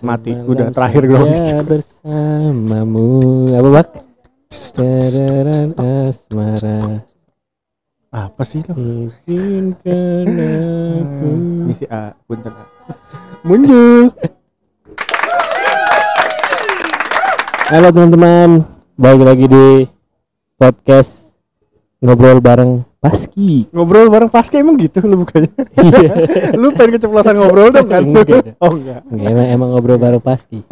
mati. 0.00 0.32
Udah 0.32 0.68
terakhir 0.68 1.02
gue 1.04 1.18
saja 1.18 1.58
bersamamu 1.68 3.08
apa 3.48 3.68
bak 3.72 3.88
Tararan 4.48 5.76
asmara 5.76 7.04
Apa 8.08 8.40
sih 8.42 8.64
lo? 8.64 8.72
izinkan 9.28 10.24
aku 10.96 11.28
Misi 11.64 11.84
A, 11.86 12.16
punten 12.24 12.50
A. 12.50 12.64
Muncul. 13.42 14.08
halo 17.68 17.92
teman-teman 17.92 18.64
balik 18.94 19.24
lagi 19.26 19.44
di 19.44 19.66
podcast 20.56 21.36
ngobrol 22.00 22.40
bareng 22.40 22.80
Paski 22.98 23.70
Ngobrol 23.70 24.10
bareng 24.10 24.26
Paske 24.26 24.58
emang 24.58 24.74
gitu 24.74 24.98
lu 25.06 25.22
bukannya. 25.22 25.54
Iya. 25.78 26.12
lu 26.60 26.74
pengen 26.74 26.98
keceplosan 26.98 27.38
ngobrol 27.38 27.70
dong 27.70 27.86
kan? 27.86 28.02
Enggak. 28.02 28.58
oh 28.64 28.74
enggak. 28.74 29.00
Enggak, 29.06 29.30
emang, 29.30 29.46
emang 29.54 29.68
ngobrol 29.70 29.98
bareng 30.02 30.22
Paski 30.22 30.66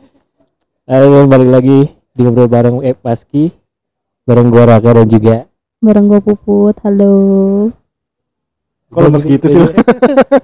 halo 0.90 1.26
balik 1.26 1.50
lagi 1.50 1.78
di 2.14 2.20
ngobrol 2.22 2.46
bareng 2.46 2.76
eh, 2.86 2.94
Paski 2.94 3.50
bareng 4.22 4.54
gua 4.54 4.70
Raka 4.70 5.02
dan 5.02 5.08
juga 5.10 5.36
bareng 5.82 6.06
gue 6.06 6.20
puput 6.22 6.78
halo 6.86 7.14
Kalau 8.92 9.08
lemes 9.10 9.26
gitu 9.26 9.46
sih 9.50 9.58
lu. 9.58 9.66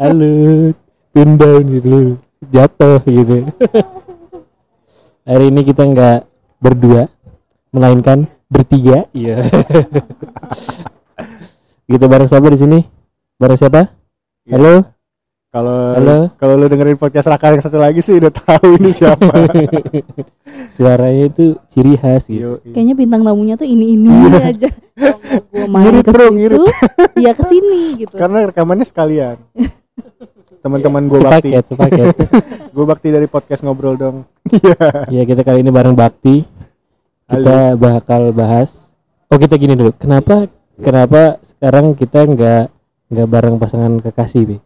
halo 0.02 0.33
tune 1.15 1.35
down 1.38 1.62
gitu 1.69 1.87
lu. 1.87 2.01
jatuh 2.51 2.99
gitu 3.07 3.46
hari 5.23 5.55
ini 5.55 5.62
kita 5.62 5.87
nggak 5.87 6.27
berdua 6.59 7.07
melainkan 7.71 8.27
bertiga? 8.49 9.04
Iya. 9.13 9.45
Kita 11.85 12.07
bareng 12.13 12.29
siapa 12.29 12.49
di 12.49 12.59
sini? 12.59 12.79
Bareng 13.37 13.60
siapa? 13.60 13.93
Iya. 14.49 14.57
halo? 14.57 14.74
Kalau 15.49 15.96
halo? 15.96 16.18
kalau 16.37 16.60
lu 16.60 16.68
dengerin 16.68 17.01
podcast 17.01 17.24
Raka 17.24 17.57
yang 17.57 17.65
satu 17.65 17.80
lagi 17.80 18.05
sih 18.05 18.21
udah 18.21 18.29
tahu 18.29 18.77
ini 18.77 18.93
siapa. 18.93 19.32
suaranya 20.77 21.24
itu 21.32 21.57
ciri 21.73 21.96
khas 21.96 22.29
gitu. 22.29 22.60
Yo, 22.60 22.73
kayaknya 22.77 22.93
bintang 22.93 23.24
tamunya 23.24 23.57
tuh 23.57 23.65
ini 23.65 23.96
ini 23.96 24.13
aja. 24.45 24.68
Gue 25.52 25.65
main 25.65 25.88
Ngirit, 25.88 26.05
ke 26.05 26.12
bro, 26.12 26.29
situ 26.37 26.65
dia 27.16 27.33
ke 27.33 27.45
sini 27.49 27.80
gitu. 28.05 28.12
Karena 28.12 28.45
rekamannya 28.45 28.85
sekalian. 28.85 29.40
Teman-teman 30.60 31.09
gue 31.09 31.21
bakti. 31.21 31.52
sepaket. 31.55 31.65
Sepaket 31.71 32.07
Gue 32.77 32.85
bakti 32.85 33.09
dari 33.09 33.24
podcast 33.24 33.65
ngobrol 33.65 33.96
dong. 33.96 34.16
Iya. 34.52 35.09
ya 35.09 35.23
kita 35.24 35.45
kali 35.45 35.65
ini 35.65 35.73
bareng 35.73 35.96
Bakti 35.96 36.57
kita 37.29 37.76
bakal 37.76 38.32
bahas. 38.32 38.96
Oh 39.29 39.37
kita 39.37 39.60
gini 39.60 39.76
dulu. 39.76 39.93
Kenapa 40.01 40.48
kenapa 40.80 41.37
sekarang 41.45 41.93
kita 41.93 42.24
nggak 42.24 42.65
nggak 43.12 43.29
bareng 43.29 43.57
pasangan 43.60 44.01
kekasih 44.01 44.43
be 44.48 44.57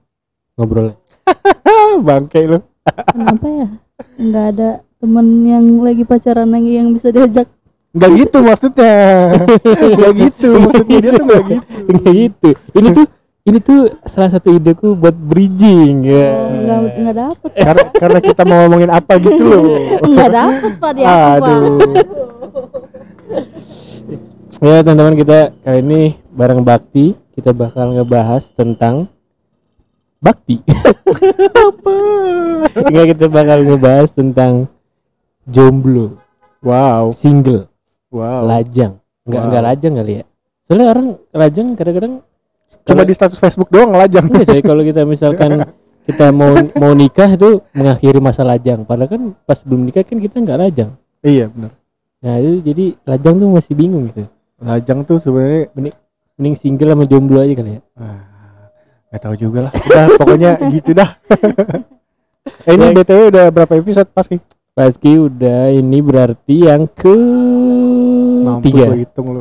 ngobrol. 0.55 0.95
Bangke 2.07 2.47
lu. 2.47 2.59
kenapa 3.11 3.47
ya? 3.47 3.69
Nggak 4.19 4.47
ada 4.55 4.71
temen 5.03 5.27
yang 5.47 5.67
lagi 5.83 6.03
pacaran 6.07 6.51
lagi 6.55 6.79
yang 6.79 6.95
bisa 6.95 7.11
diajak. 7.11 7.51
Enggak 7.93 8.11
gitu 8.25 8.39
maksudnya. 8.41 8.95
Enggak 9.99 10.13
gitu. 10.17 10.51
Maksudnya 10.63 10.99
dia 11.03 11.13
tuh 11.13 11.25
enggak 11.27 11.43
gitu. 11.45 11.67
Nggak 11.91 12.15
gitu. 12.15 12.49
Ini 12.79 12.89
tuh 12.95 13.07
ini 13.43 13.59
tuh 13.59 13.91
salah 14.07 14.31
satu 14.31 14.55
ideku 14.55 14.95
buat 14.95 15.19
bridging 15.19 16.07
ya. 16.07 16.31
Oh, 16.31 16.47
nggak 16.63 16.79
nggak 16.95 17.17
dapet. 17.19 17.51
Karena 17.59 17.85
karena 17.91 18.19
kita 18.23 18.43
mau 18.47 18.57
ngomongin 18.65 18.91
apa 18.95 19.13
gitu 19.19 19.43
loh. 19.43 19.63
nggak 20.15 20.31
dapet 20.31 20.73
pak 20.79 20.91
dia 20.95 21.07
apa 21.11 21.43
Aduh. 21.43 22.32
ya 24.63 24.85
teman-teman 24.85 25.17
kita 25.17 25.39
kali 25.65 25.81
ini 25.83 26.03
bareng 26.31 26.63
Bakti 26.63 27.17
kita 27.35 27.51
bakal 27.57 27.97
ngebahas 27.97 28.53
tentang 28.53 29.09
Bakti 30.23 30.63
Apa? 31.67 31.97
Enggak 32.79 33.07
kita 33.17 33.27
bakal 33.27 33.67
ngebahas 33.67 34.11
tentang 34.15 34.71
jomblo 35.49 36.21
Wow. 36.63 37.11
single 37.11 37.67
Wow. 38.15 38.47
lajang 38.47 39.03
nggak 39.27 39.43
Wow. 39.43 39.49
nggak 39.51 39.65
lajang 39.67 39.93
kali 39.99 40.13
ya 40.23 40.25
soalnya 40.63 40.87
orang 40.95 41.07
lajang 41.35 41.67
kadang-kadang 41.75 42.15
Cuma 42.89 43.05
di 43.05 43.13
status 43.13 43.37
Facebook 43.37 43.69
doang 43.69 43.93
enggak 43.93 44.49
coy 44.49 44.63
kalau 44.65 44.81
kita 44.81 45.05
misalkan 45.05 45.61
kita 46.09 46.33
mau 46.33 46.55
mau 46.79 46.93
nikah 46.95 47.35
itu 47.35 47.61
mengakhiri 47.75 48.19
masa 48.19 48.47
lajang 48.47 48.87
padahal 48.87 49.11
kan 49.11 49.23
pas 49.45 49.59
belum 49.63 49.91
nikah 49.91 50.07
kan 50.07 50.19
kita 50.19 50.39
nggak 50.39 50.59
lajang 50.59 50.91
iya 51.23 51.47
benar. 51.51 51.82
Nah 52.23 52.39
itu 52.39 52.63
jadi 52.63 52.85
lajang 53.05 53.35
tuh 53.37 53.49
masih 53.51 53.75
bingung 53.75 54.07
gitu 54.09 54.25
Lajang 54.57 55.03
tuh 55.03 55.19
sebenarnya 55.19 55.75
mending 55.75 56.55
single 56.55 56.89
sama 56.89 57.05
jomblo 57.05 57.39
aja 57.39 57.51
kali 57.53 57.77
ya 57.77 57.81
ah, 57.95 58.23
nggak 59.11 59.21
tahu 59.21 59.35
juga 59.37 59.59
lah. 59.67 59.73
Udah 59.77 60.07
pokoknya 60.17 60.51
gitu 60.73 60.91
dah. 60.93 61.11
eh 62.63 62.73
ini 62.73 62.85
Ya. 62.85 62.95
BTW 62.95 63.21
udah 63.29 63.45
berapa 63.51 63.73
episode 63.75 64.09
pas 64.09 64.25
Ki? 64.25 64.39
Paski 64.73 65.21
udah 65.21 65.69
ini 65.69 65.99
berarti 65.99 66.65
yang 66.65 66.87
ke 66.87 67.13
Mampus 68.43 68.65
tiga 68.65 68.85
lo 68.87 68.95
hitung 68.95 69.27
lu. 69.29 69.41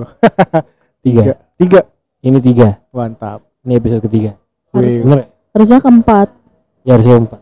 tiga 1.06 1.22
Tiga. 1.22 1.34
Tiga. 1.56 1.81
ini 2.22 2.38
tiga 2.38 2.68
Mantap. 2.90 3.40
ini 3.62 3.74
episode 3.75 4.02
ketiga 4.02 4.31
bener 4.72 5.30
harusnya 5.52 5.80
keempat 5.80 6.28
ya 6.81 6.91
harusnya 6.96 7.18
empat 7.20 7.40
Se- 7.40 7.41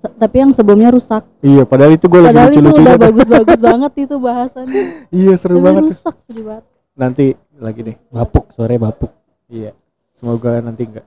tapi 0.00 0.36
yang 0.40 0.52
sebelumnya 0.56 0.90
rusak. 0.92 1.28
Iya, 1.44 1.68
padahal 1.68 1.92
itu 1.96 2.08
gue 2.08 2.20
lagi 2.24 2.36
padahal 2.36 2.52
itu 2.56 2.80
udah 2.80 2.96
bagus-bagus 2.96 3.60
banget 3.68 3.92
itu 4.08 4.16
bahasannya. 4.16 4.82
Iya, 5.12 5.34
seru 5.36 5.60
tapi 5.60 5.66
banget. 5.68 5.82
rusak 5.92 6.14
sedih 6.24 6.44
banget. 6.48 6.64
Nanti 6.96 7.26
lagi 7.60 7.80
deh. 7.84 7.96
bapuk 8.08 8.48
sore 8.56 8.80
bapuk. 8.80 9.12
Iya. 9.52 9.76
Semoga 10.16 10.60
nanti 10.64 10.88
enggak. 10.88 11.06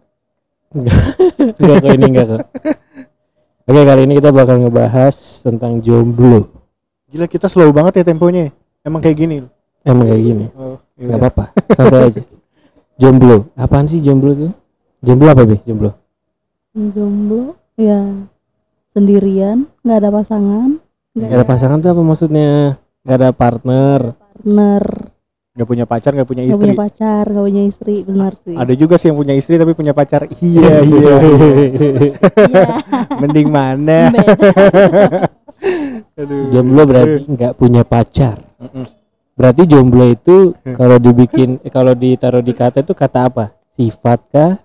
enggak. 0.73 0.97
Kok 1.61 1.93
ini 1.93 2.05
enggak 2.09 2.25
kok 2.33 2.41
oke 3.69 3.81
kali 3.85 4.01
ini 4.09 4.13
kita 4.17 4.29
bakal 4.33 4.55
ngebahas 4.57 5.15
tentang 5.45 5.81
jomblo. 5.81 6.49
Gila 7.13 7.29
kita 7.29 7.45
slow 7.45 7.69
banget 7.69 8.01
ya 8.01 8.03
temponya. 8.09 8.49
Emang 8.81 9.01
kayak 9.01 9.17
gini. 9.17 9.37
emang 9.85 10.07
kayak 10.09 10.23
gini. 10.23 10.45
Oh, 10.57 10.79
nggak 10.97 11.19
apa-apa 11.19 11.45
santai 11.77 12.09
aja. 12.09 12.21
Jomblo. 12.97 13.51
Apaan 13.53 13.85
sih 13.85 13.99
jomblo 14.01 14.31
tuh? 14.33 14.51
Jomblo 15.03 15.29
apa 15.29 15.43
be 15.45 15.57
jomblo. 15.67 15.91
Jomblo? 16.73 17.57
Ya 17.77 18.01
sendirian 18.93 19.65
nggak 19.81 19.97
ada 19.99 20.09
pasangan 20.13 20.69
nggak 21.13 21.29
Gak 21.29 21.37
ada 21.37 21.45
pasangan 21.45 21.77
tuh 21.77 21.93
apa 21.93 22.01
maksudnya? 22.01 22.81
Gak 23.05 23.17
ada 23.21 23.29
partner? 23.29 24.17
Partner. 24.17 24.83
Gak 25.53 25.69
punya 25.69 25.85
pacar, 25.85 26.17
gak 26.17 26.25
punya 26.25 26.41
nggak 26.41 26.57
istri. 26.57 26.65
punya 26.73 26.81
pacar 26.81 27.23
nggak 27.29 27.45
punya 27.45 27.63
istri 27.69 27.95
benar 28.01 28.33
sih. 28.41 28.57
Ada 28.57 28.73
juga 28.73 28.97
sih 28.97 29.13
yang 29.13 29.21
punya 29.21 29.37
istri 29.37 29.53
tapi 29.61 29.77
punya 29.77 29.93
pacar. 29.93 30.25
Iya, 30.41 30.81
iya. 30.89 31.15
iya. 31.21 32.65
Mending 33.21 33.53
mana? 33.53 34.09
Aduh. 36.17 36.49
jomblo 36.49 36.89
berarti 36.89 37.29
nggak 37.29 37.53
punya 37.53 37.85
pacar. 37.85 38.41
Berarti 39.37 39.69
jomblo 39.69 40.09
itu 40.09 40.57
kalau 40.81 40.97
dibikin 40.97 41.61
kalau 41.69 41.93
ditaruh 41.93 42.41
di 42.41 42.57
kata 42.57 42.81
itu 42.81 42.97
kata 42.97 43.19
apa? 43.29 43.53
Sifat 43.77 44.19
kah? 44.33 44.57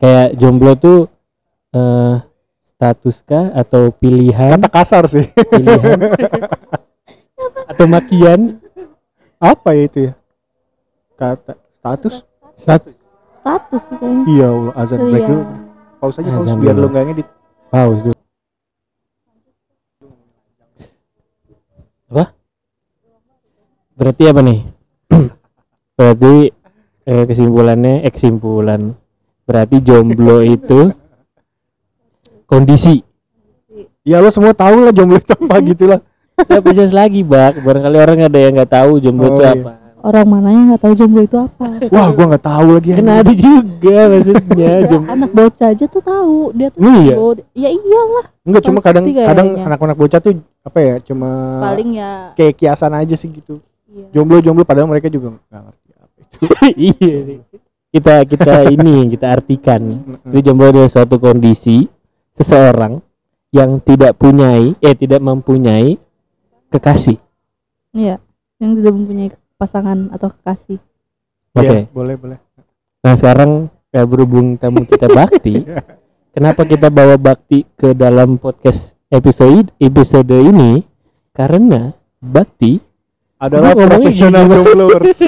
Kayak 0.00 0.40
jomblo 0.40 0.72
tuh 0.80 1.12
eh 1.76 2.31
status 2.82 3.22
kah 3.22 3.54
atau 3.54 3.94
pilihan 3.94 4.58
Kata 4.58 4.66
kasar 4.66 5.06
sih. 5.06 5.22
pilihan 5.54 6.02
atau 7.70 7.86
makian 7.86 8.58
Apa 9.38 9.70
ya 9.70 9.82
itu 9.86 9.98
ya? 10.06 10.12
Kata 11.14 11.54
status? 11.72 12.26
status 12.58 12.94
status 13.38 13.82
sih 13.86 13.94
kayaknya 13.94 14.22
Iya, 14.28 14.46
Allah, 14.48 14.72
azan 14.76 14.98
break 15.00 15.22
Iya. 15.22 15.30
dulu. 15.30 15.44
Pause 15.96 16.16
aja, 16.18 16.30
pause 16.32 16.54
biar 16.58 16.74
dulu. 16.74 16.82
lu 16.82 16.88
nggak 16.90 17.04
ngedit. 17.06 17.28
pause 17.70 18.00
dulu 18.02 18.18
apa 22.10 22.24
berarti 23.94 24.22
apa 24.26 24.40
nih 24.42 24.60
berarti 25.94 26.34
eh, 27.04 27.24
kesimpulannya 27.24 27.94
eh, 28.02 28.10
kesimpulan 28.10 28.82
berarti 29.42 29.76
jomblo 29.80 30.42
itu 30.42 30.90
kondisi 32.52 33.00
Ya 34.02 34.18
lu 34.18 34.28
semua 34.28 34.52
tahu 34.52 34.82
lah 34.82 34.90
jomblo 34.90 35.16
itu 35.16 35.32
apa 35.32 35.56
gitu 35.70 35.86
lah. 35.86 36.02
ya 36.44 36.58
bisa 36.58 36.84
lagi 36.90 37.22
bak 37.22 37.62
barangkali 37.62 37.96
orang 37.96 38.18
ada 38.22 38.34
yang 38.36 38.52
nggak 38.52 38.72
tahu 38.72 38.98
jomblo 38.98 39.26
Oh, 39.26 39.32
itu 39.32 39.42
iya. 39.42 39.54
apa 39.54 39.72
orang 40.02 40.26
mana 40.26 40.48
yang 40.50 40.64
nggak 40.68 40.82
tahu 40.82 40.92
jomblo 40.92 41.20
itu 41.22 41.38
apa 41.38 41.66
Wah, 41.86 42.10
gua 42.10 42.24
nggak 42.28 42.42
tahu 42.44 42.68
lagi. 42.74 42.90
kan 42.92 43.06
ada 43.14 43.32
juga 43.32 43.96
maksudnya 44.10 44.70
Ya, 44.74 44.84
jomblo 44.84 45.06
anak 45.08 45.30
bocah 45.30 45.68
aja 45.70 45.84
tuh 45.86 46.02
tahu 46.02 46.36
dia 46.52 46.68
tuh 46.68 46.82
Iya. 46.82 47.14
jomblo. 47.14 47.30
ya 47.54 47.68
iyalah 47.70 48.24
Enggak 48.42 48.62
cuma 48.64 48.78
kadang 48.80 49.04
kayaknya. 49.06 49.24
kadang 49.24 49.48
anak-anak 49.62 49.96
bocah 49.96 50.18
tuh 50.18 50.32
apa 50.62 50.78
ya? 50.78 50.94
Cuma 51.00 51.30
paling 51.62 51.88
ya 51.94 52.10
kayak 52.34 52.54
kiasan 52.56 52.92
aja 52.92 53.14
sih 53.14 53.30
gitu. 53.30 53.62
iya. 53.86 54.10
Jomblo-jomblo 54.10 54.66
padahal 54.66 54.90
mereka 54.90 55.06
juga 55.06 55.38
nggak 55.46 55.62
ngerti 55.62 55.88
apa 55.94 56.16
itu. 56.18 56.38
iya 56.90 57.16
kita 57.88 58.14
kita 58.26 58.52
ini 58.66 59.14
kita 59.14 59.26
artikan 59.30 59.80
Jadi 60.26 60.40
jomblo 60.42 60.66
adalah 60.66 60.90
suatu 60.90 61.16
kondisi 61.16 61.86
seseorang 62.36 63.02
yang 63.52 63.80
tidak 63.84 64.16
punyai 64.16 64.76
eh 64.80 64.94
tidak 64.96 65.20
mempunyai 65.20 66.00
kekasih. 66.72 67.20
Iya 67.92 68.20
yang 68.62 68.78
tidak 68.78 68.92
mempunyai 68.94 69.28
pasangan 69.58 70.08
atau 70.14 70.30
kekasih. 70.30 70.78
Oke. 71.52 71.66
Iya, 71.66 71.92
boleh, 71.92 72.16
boleh. 72.16 72.38
nah 73.02 73.18
sekarang 73.18 73.66
ya 73.90 74.06
berhubung 74.06 74.54
tamu 74.54 74.86
kita 74.86 75.10
bakti 75.18 75.66
kenapa 76.30 76.62
kita 76.62 76.86
bawa 76.86 77.18
bakti 77.18 77.66
ke 77.74 77.92
dalam 77.92 78.38
podcast 78.38 78.94
episode 79.10 79.74
episode 79.82 80.32
ini? 80.32 80.86
Karena 81.32 81.88
Bakti 82.22 82.78
adalah 83.42 83.74
profesional 83.74 84.46
jomblowers. 84.46 85.18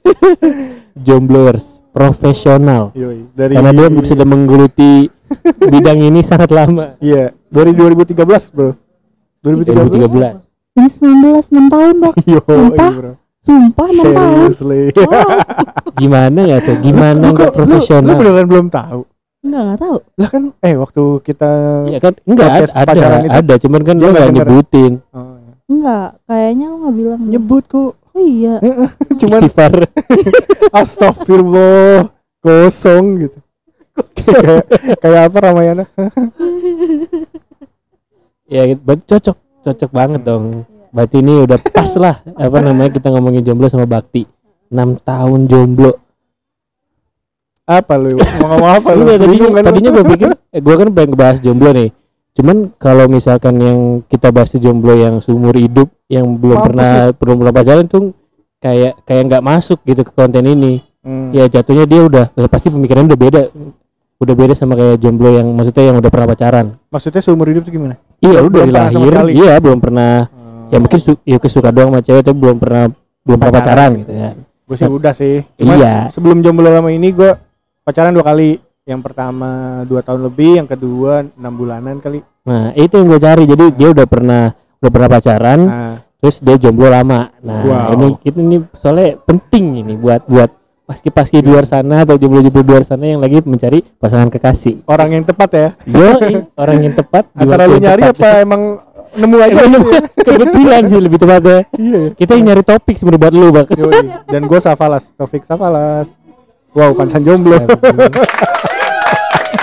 jombloers 1.06 1.64
profesional. 1.92 2.88
Yoi, 2.96 3.28
dari 3.36 3.52
karena 3.52 3.70
dia 3.76 3.88
sudah 4.08 4.24
menggeluti 4.24 5.12
bidang 5.72 6.00
ini 6.00 6.20
sangat 6.20 6.50
lama. 6.50 6.94
Iya, 6.98 7.30
dari 7.46 7.72
2013, 7.72 8.16
Bro. 8.50 8.74
2013. 9.40 10.44
2013. 10.44 10.48
Ini 10.72 10.86
19 10.86 11.50
6 11.50 11.72
tahun, 11.72 11.94
Bang. 11.98 12.14
Yo, 12.28 12.40
Sumpah? 12.40 12.92
bro. 12.92 13.12
Sumpah 13.40 13.86
6 13.88 13.96
tahun. 14.06 14.36
Seriously. 14.52 14.82
Wow. 14.94 15.28
Gimana 16.00 16.40
ya 16.44 16.58
tuh? 16.58 16.76
Gimana 16.78 17.22
Lu 17.22 17.32
nggak 17.32 17.50
kok- 17.50 17.56
lu- 17.56 17.56
Lu, 17.56 17.58
profesional? 17.58 18.14
beneran 18.14 18.46
belum 18.46 18.66
tahu. 18.68 19.00
Enggak, 19.40 19.62
enggak 19.64 19.78
tahu. 19.80 19.96
Lah 20.14 20.28
kan 20.28 20.42
eh 20.60 20.74
waktu 20.76 21.02
kita 21.22 21.50
Ya 21.88 21.98
kan 21.98 22.12
enggak 22.22 22.46
ada 22.46 22.66
pacaran 22.84 23.20
itu 23.22 23.32
ada 23.34 23.54
cuman 23.56 23.80
kan 23.80 23.94
dia 23.96 24.04
lu 24.04 24.06
nggak 24.06 24.20
nggak 24.20 24.28
denger. 24.28 24.46
nyebutin 24.46 24.92
oh, 25.10 25.34
ya. 25.34 25.52
Enggak, 25.66 26.08
kayaknya 26.22 26.66
lu 26.66 26.76
enggak 26.76 26.94
bilang. 26.94 27.20
nyebut 27.24 27.64
kok. 27.64 27.92
Oh 28.10 28.20
iya. 28.20 28.54
Cuman 29.16 29.38
istighfar. 29.40 29.72
astagfirullah 30.70 32.12
kosong 32.38 33.04
gitu. 33.18 33.38
Kayak 34.16 34.64
kayak 35.00 35.20
apa 35.30 35.38
Ramayana? 35.40 35.84
ya 38.54 38.62
gitu. 38.70 38.80
Cocok 38.84 39.36
cocok 39.64 39.90
banget 39.90 40.20
dong. 40.24 40.64
Berarti 40.90 41.22
ini 41.22 41.46
udah 41.46 41.58
pas 41.60 41.92
lah 42.00 42.18
apa 42.34 42.58
namanya 42.58 42.90
kita 42.90 43.08
ngomongin 43.14 43.46
jomblo 43.46 43.70
sama 43.70 43.86
Bakti. 43.86 44.26
6 44.70 45.02
tahun 45.02 45.40
jomblo. 45.50 45.98
Apa 47.66 47.94
lu? 47.94 48.18
Mau 48.18 48.46
ngomong 48.54 48.70
apa 48.82 48.90
lu? 48.98 49.06
Tadinya, 49.06 49.30
Bingung 49.30 49.54
kan 49.54 49.64
tadinya 49.66 49.90
gue 49.94 50.04
pikir 50.14 50.30
eh, 50.34 50.58
gue 50.62 50.74
kan 50.74 50.88
pengen 50.90 51.08
ngebahas 51.14 51.38
jomblo 51.38 51.70
nih. 51.70 51.90
Cuman 52.34 52.74
kalau 52.78 53.06
misalkan 53.10 53.54
yang 53.58 53.80
kita 54.06 54.30
bahas 54.30 54.54
jomblo 54.54 54.94
yang 54.94 55.18
seumur 55.18 55.54
hidup 55.54 55.90
yang 56.10 56.38
belum 56.38 56.58
Mampus 56.58 56.66
pernah 56.66 56.90
belum 57.14 57.34
pernah 57.42 57.54
pacaran 57.54 57.86
tuh 57.86 58.14
kayak 58.62 59.02
kayak 59.06 59.22
nggak 59.30 59.44
masuk 59.46 59.78
gitu 59.86 60.02
ke 60.06 60.12
konten 60.14 60.46
ini. 60.46 60.82
Hmm. 61.02 61.30
Ya 61.34 61.46
jatuhnya 61.50 61.86
dia 61.86 62.00
udah 62.06 62.26
ya 62.34 62.46
pasti 62.46 62.70
pemikirannya 62.70 63.10
udah 63.10 63.20
beda. 63.20 63.42
Udah 64.20 64.34
beda 64.36 64.52
sama 64.52 64.76
kayak 64.76 65.00
jomblo 65.00 65.32
yang 65.32 65.48
maksudnya 65.48 65.84
yang 65.88 65.96
udah 65.96 66.10
pernah 66.12 66.28
pacaran. 66.28 66.66
Maksudnya 66.92 67.24
seumur 67.24 67.48
hidup 67.48 67.64
tuh 67.64 67.72
gimana? 67.72 67.96
Iya, 68.20 68.44
lu 68.44 68.52
dari 68.52 68.68
lahir, 68.68 69.00
iya 69.32 69.56
belum 69.56 69.80
pernah. 69.80 70.28
Ya 70.68 70.76
Hmm. 70.76 70.84
mungkin 70.84 70.98
su 71.00 71.16
ya 71.24 71.40
suka 71.42 71.72
doang 71.72 71.88
sama 71.88 72.04
cewek 72.04 72.22
tapi 72.22 72.36
belum 72.36 72.60
pernah 72.60 72.92
belum 73.20 73.38
pernah 73.40 73.54
Pacaran 73.58 73.90
gitu. 73.96 74.06
gitu 74.06 74.12
ya. 74.14 74.30
gue 74.70 74.76
sih 74.76 74.86
udah 74.86 75.14
sih. 75.16 75.36
Cuman 75.58 75.76
Iya. 75.76 75.88
se- 76.06 76.14
sebelum 76.14 76.44
jomblo 76.44 76.68
lama 76.68 76.92
ini 76.92 77.10
gue 77.10 77.32
pacaran 77.82 78.12
dua 78.12 78.22
kali. 78.22 78.60
Yang 78.84 79.00
pertama 79.02 79.50
dua 79.82 80.00
tahun 80.00 80.30
lebih, 80.30 80.62
yang 80.62 80.68
kedua 80.68 81.24
enam 81.26 81.52
bulanan 81.52 81.96
kali. 81.98 82.20
Nah, 82.44 82.70
itu 82.72 82.92
yang 82.92 83.08
gue 83.08 83.18
cari. 83.18 83.44
Jadi 83.44 83.64
dia 83.72 83.88
udah 83.88 84.06
pernah 84.06 84.42
udah 84.78 84.90
pernah 84.90 85.08
pacaran, 85.10 85.60
Nah, 85.60 85.94
terus 86.16 86.38
dia 86.38 86.54
jomblo 86.54 86.86
lama. 86.86 87.32
Nah, 87.40 87.60
Wow. 87.60 87.88
ini 87.90 88.06
ini 88.22 88.56
soalnya 88.70 89.16
penting 89.18 89.80
ini 89.80 89.96
buat 89.96 90.22
buat 90.24 90.50
paski-paski 90.90 91.38
di 91.38 91.46
luar 91.46 91.70
sana 91.70 92.02
atau 92.02 92.18
jomblo-jomblo 92.18 92.66
di 92.66 92.70
luar 92.74 92.82
sana 92.82 93.06
yang 93.06 93.22
lagi 93.22 93.38
mencari 93.46 93.78
pasangan 94.02 94.26
kekasih. 94.26 94.82
orang 94.90 95.14
yang 95.14 95.22
tepat 95.22 95.50
ya. 95.54 95.68
Yo, 95.86 96.18
orang 96.58 96.78
yang 96.82 96.94
tepat 96.98 97.30
di 97.30 97.38
Antara 97.46 97.70
lu 97.70 97.78
nyari 97.78 98.02
tepat. 98.10 98.18
apa 98.18 98.28
emang 98.42 98.62
nemu 99.14 99.36
aja 99.38 99.60
Emang 99.62 99.70
gitu 99.70 99.86
ya? 99.86 100.00
kebetulan 100.26 100.82
sih 100.90 100.98
lebih 100.98 101.18
tepatnya. 101.22 101.58
Iya. 101.78 102.00
ya. 102.10 102.10
Kita 102.18 102.32
yang 102.34 102.44
nyari 102.50 102.62
topik 102.66 102.98
sebenarnya 102.98 103.22
buat 103.22 103.34
lu, 103.38 103.46
Bak. 103.54 103.66
Yoi. 103.78 104.02
Dan 104.26 104.42
gue 104.50 104.58
Safalas, 104.58 105.14
Taufik 105.14 105.46
Safalas. 105.46 106.18
Wow, 106.74 106.98
pansan 106.98 107.22
jomblo. 107.22 107.54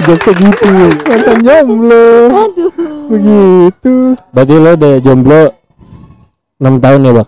Jokesnya 0.07 0.33
gitu. 0.39 0.71
pansan 1.03 1.37
jomblo. 1.43 2.07
Aduh. 2.31 2.71
Begitu. 3.11 4.15
Berarti 4.31 4.55
lo 4.55 4.71
udah 4.79 4.93
jomblo 5.03 5.41
6 6.63 6.83
tahun 6.83 6.99
ya, 7.03 7.11
Bak? 7.11 7.27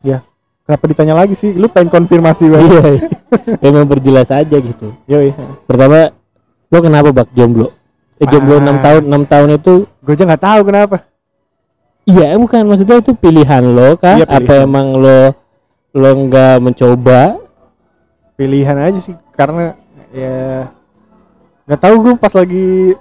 Ya. 0.00 0.18
Kenapa 0.66 0.84
ditanya 0.90 1.14
lagi 1.14 1.38
sih? 1.38 1.54
Lu 1.54 1.70
pengen 1.70 1.94
konfirmasi 1.94 2.50
banget. 2.50 2.70
Iya. 2.74 2.82
iya. 2.98 3.08
Pengen 3.62 3.86
perjelas 3.86 4.34
aja 4.34 4.56
gitu. 4.58 4.90
Yoi. 5.06 5.30
Pertama, 5.62 6.10
lo 6.66 6.78
kenapa, 6.82 7.14
Bak, 7.14 7.30
jomblo? 7.30 7.70
Eh, 8.18 8.26
jomblo 8.26 8.58
Ah. 8.58 8.74
6 8.74 8.82
tahun, 8.82 9.02
6 9.06 9.22
tahun 9.30 9.48
itu 9.62 9.74
Gue 10.02 10.12
aja 10.18 10.24
nggak 10.26 10.42
tahu 10.42 10.60
kenapa. 10.66 10.96
Iya, 12.06 12.34
bukan 12.38 12.66
maksudnya 12.66 12.98
itu 12.98 13.14
pilihan 13.14 13.62
lo 13.62 13.94
kah? 13.94 14.18
Iya, 14.18 14.26
Apa 14.26 14.62
emang 14.66 14.98
lo 14.98 15.34
lo 15.94 16.10
nggak 16.26 16.62
mencoba? 16.62 17.38
Pilihan 18.38 18.78
aja 18.78 18.98
sih 18.98 19.14
karena 19.34 19.74
ya 20.14 20.70
nggak 21.66 21.80
tahu 21.82 21.94
gue 22.04 22.14
pas 22.14 22.30
lagi 22.30 22.94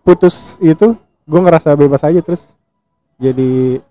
putus 0.00 0.56
itu 0.64 0.96
gue 1.26 1.40
ngerasa 1.42 1.74
bebas 1.74 2.02
aja 2.06 2.22
terus 2.22 2.54
jadi 3.18 3.82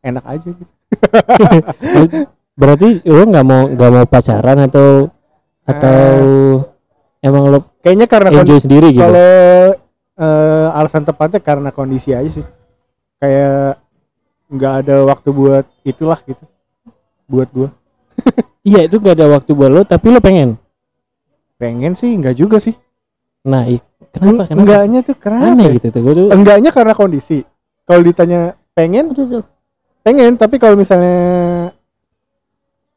enak 0.00 0.24
aja 0.24 0.48
gitu. 0.50 0.72
Berarti 2.60 3.00
lo 3.08 3.22
nggak 3.24 3.46
mau 3.46 3.62
nggak 3.72 3.90
mau 3.90 4.04
pacaran 4.04 4.58
atau 4.68 5.08
atau 5.64 6.00
emang 7.20 7.44
lo 7.48 7.58
Kayaknya 7.80 8.06
karena 8.10 8.28
kon- 8.28 8.40
enjoy 8.44 8.60
sendiri 8.60 8.88
gitu? 8.92 9.00
kalau 9.00 9.32
eh, 10.20 10.68
alasan 10.76 11.04
tepatnya 11.08 11.40
karena 11.40 11.70
kondisi 11.72 12.12
aja 12.12 12.28
sih. 12.28 12.46
Kayak 13.16 13.80
nggak 14.50 14.72
ada 14.84 14.96
waktu 15.08 15.28
buat 15.32 15.64
itulah 15.84 16.20
gitu. 16.26 16.44
Buat 17.30 17.48
gue 17.54 17.68
Iya, 18.68 18.84
itu 18.90 19.00
gak 19.00 19.16
ada 19.16 19.40
waktu 19.40 19.56
buat 19.56 19.72
lo, 19.72 19.82
tapi 19.88 20.12
lo 20.12 20.20
pengen. 20.20 20.60
pengen 21.56 21.96
sih 21.96 22.12
nggak 22.12 22.36
juga 22.36 22.60
sih. 22.60 22.76
Nah, 23.48 23.64
kenapa? 24.12 24.44
Kenapa? 24.44 24.52
Enggaknya 24.52 25.00
tuh 25.00 25.16
kenapa? 25.16 25.44
Aneh 25.56 25.68
gitu 25.80 25.88
tuh. 25.88 26.28
Enggaknya 26.28 26.68
karena 26.68 26.92
kondisi. 26.92 27.40
Kalau 27.88 28.04
ditanya 28.04 28.52
pengen, 28.76 29.16
Aduh, 29.16 29.24
aduh. 29.40 29.44
Pengen. 30.00 30.36
Tapi 30.36 30.56
kalau 30.56 30.76
misalnya 30.76 31.70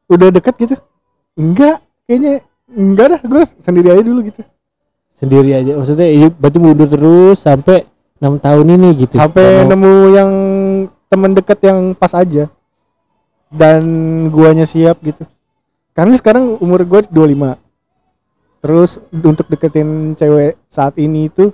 udah 0.07 0.29
deket 0.31 0.55
gitu, 0.59 0.75
enggak. 1.35 1.79
Kayaknya 2.03 2.33
enggak 2.67 3.07
dah. 3.17 3.21
Gue 3.23 3.43
sendiri 3.45 3.87
aja 3.93 4.03
dulu 4.03 4.21
gitu. 4.27 4.43
sendiri 5.13 5.53
aja. 5.53 5.77
Maksudnya, 5.77 6.09
iya, 6.09 6.27
berarti 6.33 6.57
mundur 6.57 6.89
terus 6.89 7.45
sampai 7.45 7.85
6 8.17 8.41
tahun 8.41 8.65
ini 8.65 8.89
gitu. 9.05 9.15
Sampai 9.15 9.61
mau- 9.61 9.69
nemu 9.69 9.93
yang 10.09 10.31
temen 11.05 11.31
deket 11.37 11.59
yang 11.63 11.93
pas 11.93 12.11
aja. 12.17 12.49
Dan 13.53 13.83
guanya 14.33 14.65
siap 14.65 14.97
gitu. 15.05 15.23
Karena 15.93 16.17
sekarang 16.17 16.57
umur 16.57 16.81
gue 16.81 17.05
25. 17.13 17.61
Terus 18.57 18.97
untuk 19.13 19.45
deketin 19.45 20.17
cewek 20.17 20.57
saat 20.65 20.97
ini 20.97 21.29
itu 21.29 21.53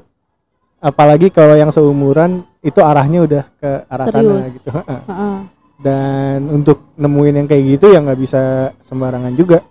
apalagi 0.79 1.27
kalau 1.27 1.53
yang 1.53 1.69
seumuran 1.69 2.31
itu 2.59 2.79
arahnya 2.79 3.19
udah 3.21 3.43
ke 3.53 3.69
arah 3.85 4.05
sana 4.05 4.19
Serius. 4.39 4.47
gitu. 4.57 4.69
Heeh. 4.71 5.37
dan 5.79 6.39
untuk 6.49 6.91
nemuin 6.93 7.35
yang 7.35 7.47
kayak 7.47 7.63
gitu 7.73 7.85
ya 7.87 7.99
nggak 7.99 8.17
bisa 8.17 8.41
sembarangan 8.79 9.31
juga 9.31 9.63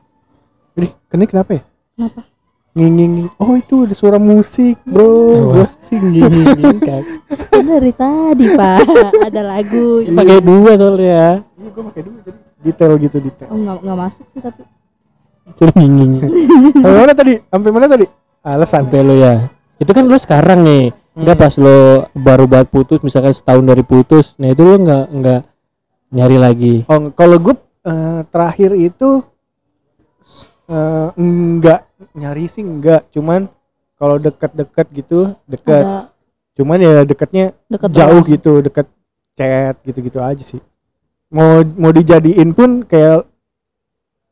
ini 0.74 0.88
kena 1.04 1.24
kenapa 1.24 1.50
ya 1.54 1.62
Kenapa? 1.92 2.20
nginging 2.70 3.12
oh 3.36 3.54
itu 3.54 3.84
ada 3.84 3.92
suara 3.92 4.16
musik 4.16 4.78
bro 4.84 5.04
Wah, 5.04 5.40
Gua- 5.58 5.72
sih 5.82 5.98
gini 5.98 6.44
kan. 6.78 7.02
Kan 7.50 7.64
dari 7.66 7.90
tadi, 7.90 8.54
Pak. 8.54 8.80
Ada 9.26 9.42
lagu. 9.42 10.06
Pakai 10.06 10.38
dua 10.38 10.78
soalnya. 10.78 11.42
iya 11.50 11.68
gue 11.68 11.82
pakai 11.84 12.02
dulu 12.06 12.18
jadi 12.22 12.38
detail 12.60 12.92
gitu 12.96 13.16
detail 13.18 13.48
Oh, 13.50 13.56
enggak 13.56 13.76
enggak 13.82 13.98
masuk 13.98 14.24
sih 14.30 14.38
tapi. 14.38 14.62
Suruh 15.50 15.74
nginging. 15.74 16.12
sampai 16.78 16.94
mana 16.94 17.12
tadi 17.12 17.34
sampai 17.42 17.70
mana 17.74 17.86
tadi 17.88 18.06
alasan 18.40 18.86
sampai 18.86 18.98
lo 19.02 19.14
ya 19.16 19.34
itu 19.78 19.90
kan 19.90 20.04
lo 20.04 20.18
sekarang 20.18 20.62
nih. 20.62 20.84
Nggak 21.18 21.34
Hmm. 21.34 21.44
pas 21.46 21.54
lo 21.58 21.78
baru 22.14 22.44
banget 22.46 22.68
putus 22.70 23.02
misalkan 23.02 23.34
setahun 23.34 23.66
dari 23.66 23.82
putus 23.82 24.38
nah 24.38 24.50
itu 24.50 24.62
lo 24.62 24.78
nggak 24.78 25.04
nggak 25.18 25.40
nyari 26.14 26.36
lagi. 26.38 26.74
Oh 26.86 27.10
kalau 27.10 27.36
gue 27.38 27.54
eh, 27.82 28.20
terakhir 28.30 28.70
itu 28.74 29.22
eh, 30.70 31.08
enggak 31.18 31.86
nyari 32.14 32.46
sih 32.46 32.62
enggak. 32.62 33.10
Cuman 33.10 33.50
kalau 33.98 34.16
deket-deket 34.18 34.86
gitu 34.94 35.34
deket. 35.46 35.82
Ada 35.82 36.06
cuman 36.58 36.74
ya 36.82 37.06
deketnya 37.06 37.54
deket 37.70 37.90
jauh 37.94 38.18
orang. 38.18 38.34
gitu 38.34 38.52
deket 38.58 38.86
chat 39.38 39.78
gitu-gitu 39.86 40.18
aja 40.18 40.42
sih. 40.42 40.58
Mau 41.30 41.62
mau 41.78 41.94
dijadiin 41.94 42.50
pun 42.50 42.82
kayak 42.82 43.26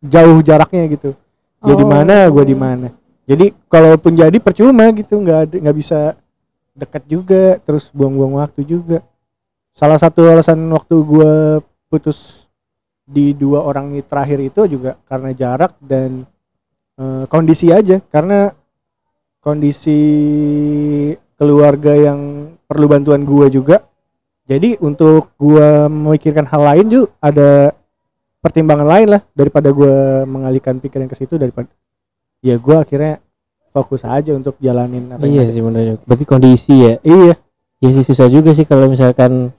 jauh 0.02 0.42
jaraknya 0.42 0.90
gitu. 0.90 1.14
Dia 1.62 1.74
di 1.74 1.86
Oh. 1.86 1.90
mana 1.90 2.26
gue 2.26 2.44
di 2.46 2.56
mana 2.58 2.90
jadi 3.26 3.50
kalaupun 3.66 4.14
jadi 4.14 4.38
percuma 4.38 4.88
gitu. 4.94 5.18
Nggak 5.18 5.38
ada 5.50 5.56
nggak 5.58 5.76
bisa 5.76 6.14
dekat 6.72 7.02
juga. 7.10 7.58
Terus 7.66 7.90
buang-buang 7.90 8.38
waktu 8.38 8.62
juga. 8.62 9.02
Salah 9.76 10.00
satu 10.00 10.24
alasan 10.24 10.62
waktu 10.72 10.94
gue 10.94 11.32
putus 11.90 12.48
di 13.06 13.36
dua 13.36 13.62
orang 13.66 13.92
terakhir 14.06 14.40
itu 14.40 14.66
juga 14.66 14.96
karena 15.04 15.30
jarak 15.34 15.74
dan 15.82 16.22
eh, 16.96 17.24
kondisi 17.26 17.74
aja. 17.74 17.98
Karena 18.08 18.48
kondisi 19.42 20.00
keluarga 21.38 21.94
yang 21.94 22.50
perlu 22.66 22.86
bantuan 22.90 23.22
gua 23.22 23.46
juga. 23.46 23.86
Jadi 24.46 24.78
untuk 24.82 25.34
gua 25.38 25.86
memikirkan 25.86 26.46
hal 26.50 26.62
lain 26.62 26.86
juga 26.86 27.08
ada 27.18 27.74
pertimbangan 28.42 28.86
lain 28.86 29.08
lah 29.14 29.22
daripada 29.34 29.70
gua 29.70 30.26
mengalihkan 30.26 30.78
pikiran 30.82 31.06
ke 31.06 31.14
situ 31.18 31.38
daripada 31.38 31.70
ya 32.40 32.56
gua 32.56 32.82
akhirnya 32.82 33.20
fokus 33.70 34.02
aja 34.02 34.32
untuk 34.32 34.56
jalanin 34.56 35.10
apa 35.10 35.24
iya 35.24 35.44
yang 35.44 35.52
sih 35.52 35.60
bener. 35.60 36.00
Berarti 36.04 36.24
kondisi 36.24 36.74
ya? 36.80 36.94
Iya. 37.00 37.34
Ya 37.76 37.88
sih 37.92 38.00
susah 38.02 38.26
juga 38.26 38.50
sih 38.50 38.64
kalau 38.64 38.88
misalkan 38.88 39.52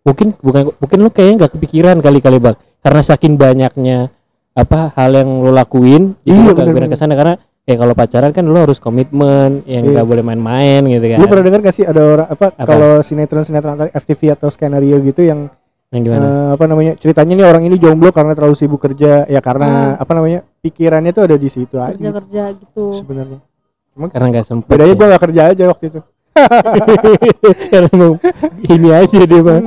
mungkin 0.00 0.32
bukan 0.40 0.72
mungkin 0.74 0.98
lu 1.04 1.10
kayaknya 1.12 1.44
nggak 1.44 1.52
kepikiran 1.54 1.96
kali-kali 2.00 2.40
bak. 2.40 2.56
Karena 2.80 3.00
saking 3.02 3.36
banyaknya 3.36 4.08
apa 4.56 4.90
hal 4.96 5.12
yang 5.14 5.28
lu 5.44 5.52
lakuin 5.52 6.16
itu 6.24 6.32
Iya, 6.32 6.40
lu 6.40 6.56
nggak 6.56 6.64
bener-bener. 6.64 6.88
kepikiran 6.88 6.90
ke 6.90 6.96
sana 6.96 7.14
karena 7.14 7.34
ya 7.68 7.74
kalau 7.76 7.92
pacaran 7.92 8.32
kan 8.32 8.44
lu 8.48 8.56
harus 8.56 8.80
komitmen 8.80 9.60
yang 9.68 9.84
Iya. 9.84 10.00
nggak 10.00 10.06
boleh 10.08 10.24
main-main 10.24 10.80
gitu 10.88 11.04
kan. 11.04 11.18
Lu 11.20 11.28
pernah 11.28 11.44
dengar 11.44 11.60
gak 11.60 11.76
sih 11.76 11.84
ada 11.84 12.00
orang 12.00 12.28
apa, 12.32 12.46
Apa? 12.56 12.64
kalau 12.64 12.92
sinetron-sinetron 13.04 13.76
tadi 13.76 13.90
FTV 13.92 14.20
atau 14.32 14.48
skenario 14.48 14.96
gitu 15.04 15.20
yang 15.20 15.52
yang 15.88 16.02
gimana 16.04 16.26
eh, 16.28 16.48
apa 16.52 16.64
namanya 16.68 16.92
ceritanya 17.00 17.32
nih 17.32 17.46
orang 17.48 17.64
ini 17.64 17.76
jomblo 17.80 18.12
karena 18.12 18.36
terlalu 18.36 18.56
sibuk 18.60 18.76
kerja 18.76 19.24
ya 19.24 19.40
karena 19.40 19.96
apa 19.96 20.12
namanya 20.12 20.44
pikirannya 20.60 21.16
tuh 21.16 21.24
ada 21.24 21.36
di 21.40 21.48
situ 21.48 21.80
aja 21.80 21.96
kerja 21.96 22.10
kerja 22.12 22.42
gitu 22.60 23.00
sebenarnya. 23.00 23.40
karena 24.12 24.26
nggak 24.28 24.46
sempet 24.46 24.68
Bedanya 24.68 24.92
ya. 24.92 24.98
gua 25.00 25.06
gak 25.16 25.22
kerja 25.26 25.42
aja 25.48 25.64
waktu 25.72 25.84
itu. 25.90 26.00
karena 27.72 28.06
ini 28.68 28.88
aja 28.92 29.18
dia 29.24 29.40
mah 29.40 29.58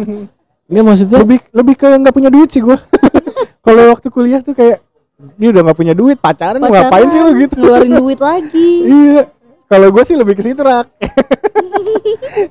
nggak 0.71 0.83
maksudnya 0.85 1.17
lebih 1.25 1.39
lebih 1.51 1.75
ke 1.75 1.87
nggak 1.89 2.13
punya 2.13 2.29
duit 2.29 2.49
sih 2.53 2.61
gua. 2.61 2.77
kalau 3.65 3.89
waktu 3.89 4.07
kuliah 4.13 4.45
tuh 4.45 4.53
kayak 4.53 4.77
dia 5.41 5.49
udah 5.49 5.61
nggak 5.65 5.77
punya 5.77 5.93
duit 5.97 6.17
pacaran, 6.21 6.61
mau 6.61 6.69
ngapain 6.69 7.09
sih 7.09 7.21
lu 7.21 7.33
gitu? 7.37 7.61
ngeluarin 7.61 7.93
duit 8.01 8.19
lagi 8.21 8.69
iya. 8.85 9.23
Kalau 9.71 9.87
gue 9.87 10.03
sih 10.03 10.19
lebih 10.19 10.35
ke 10.35 10.43
situ 10.43 10.59
rak. 10.59 10.83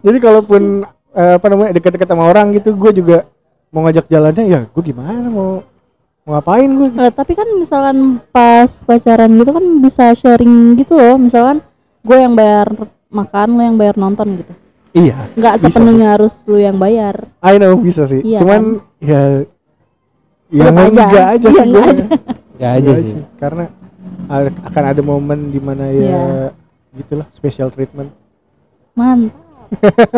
Jadi 0.01 0.19
kalaupun 0.25 0.89
eh, 1.13 1.33
apa 1.37 1.47
namanya 1.53 1.77
dekat-dekat 1.77 2.09
sama 2.09 2.25
orang 2.25 2.57
gitu, 2.57 2.73
gue 2.73 2.97
juga 2.97 3.29
mau 3.71 3.81
ngajak 3.83 4.07
jalannya 4.07 4.45
ya 4.45 4.61
gue 4.67 4.83
gimana 4.85 5.27
mau 5.27 5.63
mau 6.21 6.31
ngapain 6.33 6.69
gue? 6.69 6.89
Nah, 6.91 7.09
tapi 7.09 7.33
kan 7.33 7.49
misalkan 7.55 7.97
pas 8.29 8.69
pacaran 8.83 9.31
gitu 9.33 9.51
kan 9.51 9.65
bisa 9.79 10.13
sharing 10.13 10.53
gitu 10.75 10.95
loh 10.95 11.17
misalkan 11.17 11.63
gue 12.01 12.17
yang 12.17 12.35
bayar 12.35 12.67
makan 13.09 13.49
lo 13.53 13.63
yang 13.63 13.77
bayar 13.77 13.97
nonton 13.97 14.37
gitu 14.37 14.53
Iya. 14.91 15.31
nggak 15.33 15.55
Bisa 15.57 15.67
sepenuhnya 15.71 16.07
harus 16.13 16.43
lu 16.45 16.59
yang 16.59 16.75
bayar 16.75 17.15
I 17.39 17.57
know 17.57 17.79
bisa 17.79 18.05
sih. 18.05 18.21
Iya 18.21 18.39
Cuman 18.39 18.83
ya 18.99 19.47
ya 20.51 20.65
Tetep 20.67 20.75
aja. 20.77 20.91
enggak 20.91 21.27
aja 21.31 21.47
Iya, 21.47 21.55
sih 21.55 21.63
enggak 21.63 21.71
gue. 21.79 21.87
aja. 21.89 22.05
nggak 22.51 22.71
aja 22.75 22.91
Enggak 22.91 23.07
sih 23.07 23.23
Karena 23.37 23.65
akan 24.61 24.85
ada 24.85 25.01
momen 25.01 25.39
di 25.47 25.59
mana 25.59 25.85
ya 25.87 26.03
Iya. 26.05 26.23
gitulah 26.93 27.27
special 27.31 27.71
treatment. 27.71 28.11
mantap 28.93 29.39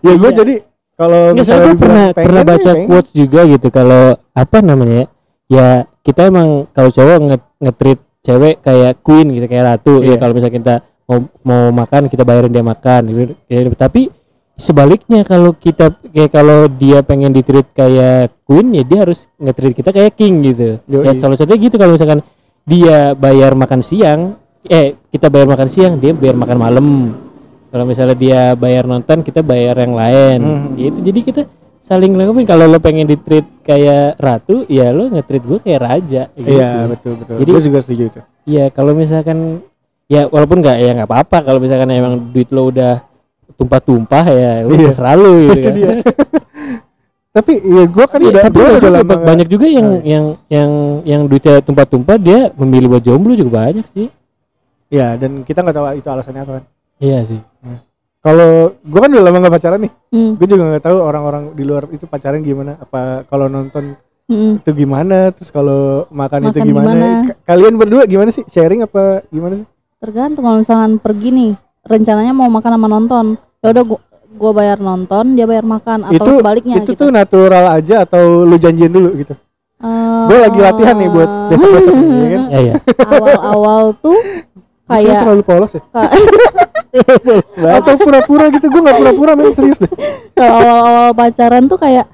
Ya 0.00 0.12
gue 0.12 0.22
Iya. 0.24 0.38
jadi 0.38 0.54
kalau 1.00 1.32
Nggak, 1.32 1.40
misalnya 1.40 1.48
soalnya 1.48 1.72
gue 1.72 1.80
pernah 1.80 2.06
pernah 2.12 2.42
ya 2.44 2.50
baca 2.52 2.70
pengen. 2.76 2.86
quotes 2.92 3.10
juga 3.16 3.40
gitu. 3.48 3.68
Kalau 3.72 4.04
apa 4.36 4.58
namanya 4.60 5.08
ya, 5.48 5.56
ya 5.56 5.68
kita 6.04 6.28
emang 6.28 6.68
kalau 6.76 6.92
cowok 6.92 7.16
nge 7.24 7.36
nge-treat 7.64 8.00
cewek 8.20 8.54
kayak 8.60 8.92
queen 9.00 9.26
gitu 9.32 9.46
kayak 9.48 9.64
ratu 9.64 10.04
ya. 10.04 10.12
Iya. 10.12 10.16
kalau 10.20 10.32
misalnya 10.36 10.56
kita 10.60 10.74
mau 11.08 11.18
mau 11.40 11.62
makan 11.72 12.12
kita 12.12 12.22
bayarin 12.28 12.52
dia 12.52 12.60
makan 12.60 13.00
gitu. 13.08 13.32
Ya, 13.48 13.64
tapi 13.72 14.12
sebaliknya 14.60 15.24
kalau 15.24 15.56
kita 15.56 15.96
kayak 16.12 16.30
kalau 16.36 16.68
dia 16.68 17.00
pengen 17.00 17.32
ditreat 17.32 17.72
kayak 17.72 18.36
queen 18.44 18.76
ya 18.76 18.84
dia 18.84 18.98
harus 19.08 19.24
nge-treat 19.40 19.72
kita 19.72 19.96
kayak 19.96 20.12
king 20.20 20.44
gitu. 20.44 20.84
Yoi. 20.84 21.08
ya 21.08 21.16
salah 21.16 21.40
satunya 21.40 21.64
gitu 21.64 21.80
kalau 21.80 21.96
misalkan 21.96 22.20
dia 22.68 23.16
bayar 23.16 23.56
makan 23.56 23.80
siang 23.80 24.36
eh 24.68 25.00
kita 25.08 25.32
bayar 25.32 25.48
makan 25.48 25.68
siang 25.72 25.96
dia 25.96 26.12
bayar 26.12 26.36
makan 26.36 26.58
malam 26.60 26.86
kalau 27.70 27.84
misalnya 27.84 28.14
dia 28.14 28.40
bayar 28.54 28.84
nonton 28.84 29.22
kita 29.22 29.40
bayar 29.40 29.78
yang 29.78 29.94
lain 29.94 30.38
Hmm. 30.38 30.74
gitu 30.74 30.98
jadi 31.00 31.20
kita 31.22 31.42
saling 31.80 32.12
lakuin 32.12 32.44
kalau 32.44 32.66
lo 32.66 32.78
pengen 32.78 33.02
ditreat 33.04 33.42
kayak 33.62 34.14
ratu 34.16 34.62
ya 34.66 34.90
lo 34.90 35.06
nge-treat 35.08 35.42
gue 35.42 35.58
kayak 35.60 35.80
raja 35.80 36.22
gitu. 36.32 36.50
Iya 36.50 36.86
betul 36.86 37.12
betul. 37.16 37.34
Jadi- 37.36 37.50
gue 37.50 37.62
juga 37.64 37.78
setuju 37.80 38.02
itu. 38.06 38.20
Iya, 38.46 38.64
kalau 38.68 38.92
misalkan 38.92 39.58
ya 40.06 40.26
walaupun 40.26 40.58
nggak 40.58 40.76
ya 40.76 40.90
nggak 40.92 41.08
apa-apa 41.08 41.38
kalau 41.42 41.58
misalkan 41.58 41.90
emang 41.90 42.30
duit 42.30 42.46
lo 42.50 42.68
udah 42.68 43.02
tumpah-tumpah 43.52 44.24
ya 44.24 44.52
udah 44.64 44.76
Iya. 44.76 44.86
terserah 44.86 45.14
lo 45.14 45.30
gitu 45.40 45.50
Itu 45.52 45.62
kan. 45.62 45.74
dia. 45.74 45.90
Tapi 47.30 47.52
ya 47.56 47.84
gue 47.86 48.06
kan 48.06 48.20
udah 48.20 48.42
tapi 48.42 48.56
gua 48.58 48.66
udah 48.66 48.74
juga, 48.76 48.90
lama 48.90 49.14
banyak 49.22 49.46
juga 49.46 49.66
yang 49.66 49.86
Oh, 49.88 50.02
yang 50.02 50.24
yang 50.46 50.70
yang 51.06 51.20
duitnya 51.26 51.62
tumpah-tumpah 51.62 52.18
dia 52.18 52.50
memilih 52.54 52.90
buat 52.90 53.02
jomblo 53.02 53.34
juga 53.34 53.66
banyak 53.66 53.86
sih. 53.88 54.10
Ya 54.90 55.14
dan 55.14 55.42
kita 55.42 55.62
nggak 55.62 55.76
tahu 55.76 55.86
itu 55.96 56.06
alasannya 56.06 56.42
apa 56.42 56.52
kan. 56.58 56.64
Iya 57.00 57.24
sih. 57.24 57.40
Kalau 58.20 58.76
gue 58.76 59.00
kan 59.00 59.08
udah 59.08 59.24
lama 59.24 59.36
nggak 59.40 59.54
pacaran 59.56 59.80
nih, 59.80 59.92
hmm. 60.12 60.30
gue 60.36 60.46
juga 60.46 60.62
nggak 60.68 60.84
tahu 60.84 60.96
orang-orang 61.00 61.56
di 61.56 61.64
luar 61.64 61.88
itu 61.88 62.04
pacaran 62.04 62.44
gimana. 62.44 62.76
Apa 62.76 63.24
kalau 63.24 63.48
nonton 63.48 63.96
hmm. 64.28 64.60
itu 64.60 64.70
gimana, 64.76 65.32
terus 65.32 65.48
kalau 65.48 66.04
makan, 66.12 66.52
itu 66.52 66.60
Makan 66.60 66.68
gimana. 66.68 66.88
gimana? 66.92 67.06
Ka- 67.24 67.38
Kalian 67.48 67.74
berdua 67.74 68.04
gimana 68.04 68.28
sih? 68.28 68.44
Sharing 68.44 68.84
apa 68.84 69.24
gimana 69.26 69.56
sih? 69.56 69.68
tergantung 69.96 70.40
kalau 70.40 70.56
misalkan 70.56 70.96
pergi 70.96 71.28
nih 71.28 71.50
rencananya 71.84 72.32
mau 72.32 72.48
makan 72.48 72.72
sama 72.72 72.88
nonton 72.88 73.36
ya 73.60 73.68
udah 73.68 73.84
gua 73.84 74.00
gua 74.32 74.52
bayar 74.56 74.80
nonton 74.80 75.36
dia 75.36 75.44
bayar 75.44 75.60
makan 75.60 76.08
atau 76.08 76.16
itu 76.16 76.30
sebaliknya 76.40 76.74
itu 76.80 76.88
gitu 76.88 77.04
tuh 77.04 77.08
natural 77.12 77.68
aja 77.68 78.08
atau 78.08 78.48
lu 78.48 78.56
janjian 78.56 78.88
dulu 78.88 79.12
gitu? 79.12 79.36
Eh, 79.76 80.24
Gue 80.24 80.40
lagi 80.40 80.56
latihan 80.56 80.96
nih 80.96 81.08
buat 81.08 81.28
besok-besok 81.52 81.92
nih, 81.92 82.08
ya 82.16 82.28
kan? 82.32 82.42
Ya 82.48 82.60
ya. 82.64 82.74
awal-awal 83.12 83.92
tuh 83.96 84.16
Lu 84.16 84.88
kayak 84.88 85.14
terlalu 85.20 85.42
polos 85.44 85.72
ya? 85.76 85.82
Atau 87.80 87.94
pura-pura 87.98 88.50
gitu? 88.50 88.66
Gue 88.66 88.80
nggak 88.82 88.98
pura-pura 88.98 89.32
men 89.38 89.54
serius 89.54 89.78
deh. 89.78 89.92
kalau 90.34 90.56
awal-awal 90.58 91.12
pacaran 91.14 91.64
tuh 91.70 91.78
kayak 91.78 92.06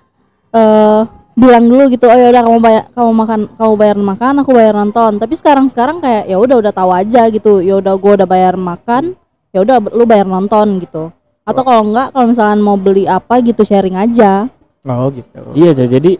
eh 0.52 1.00
bilang 1.36 1.68
dulu 1.68 1.92
gitu 1.92 2.08
oh 2.08 2.16
ya 2.16 2.32
udah 2.32 2.42
kamu 2.48 2.58
bayar 2.64 2.82
kamu 2.96 3.10
makan 3.12 3.40
kamu 3.60 3.72
bayar 3.76 3.96
makan 4.00 4.34
aku 4.40 4.50
bayar 4.56 4.72
nonton 4.72 5.12
tapi 5.20 5.34
sekarang 5.36 5.68
sekarang 5.68 6.00
kayak 6.00 6.24
ya 6.32 6.40
udah 6.40 6.56
udah 6.64 6.72
tahu 6.72 6.90
aja 6.96 7.28
gitu 7.28 7.60
ya 7.60 7.76
udah 7.76 7.92
gua 8.00 8.16
udah 8.16 8.24
bayar 8.24 8.56
makan 8.56 9.12
ya 9.52 9.60
udah 9.60 9.76
lu 9.92 10.08
bayar 10.08 10.24
nonton 10.24 10.80
gitu 10.80 11.12
atau 11.44 11.62
kalau 11.62 11.92
enggak 11.92 12.08
kalau 12.16 12.26
misalkan 12.32 12.60
mau 12.64 12.80
beli 12.80 13.04
apa 13.04 13.44
gitu 13.44 13.68
sharing 13.68 14.00
aja 14.00 14.48
Oh 14.86 15.10
gitu. 15.10 15.42
Iya 15.58 15.74
jadi 15.74 16.14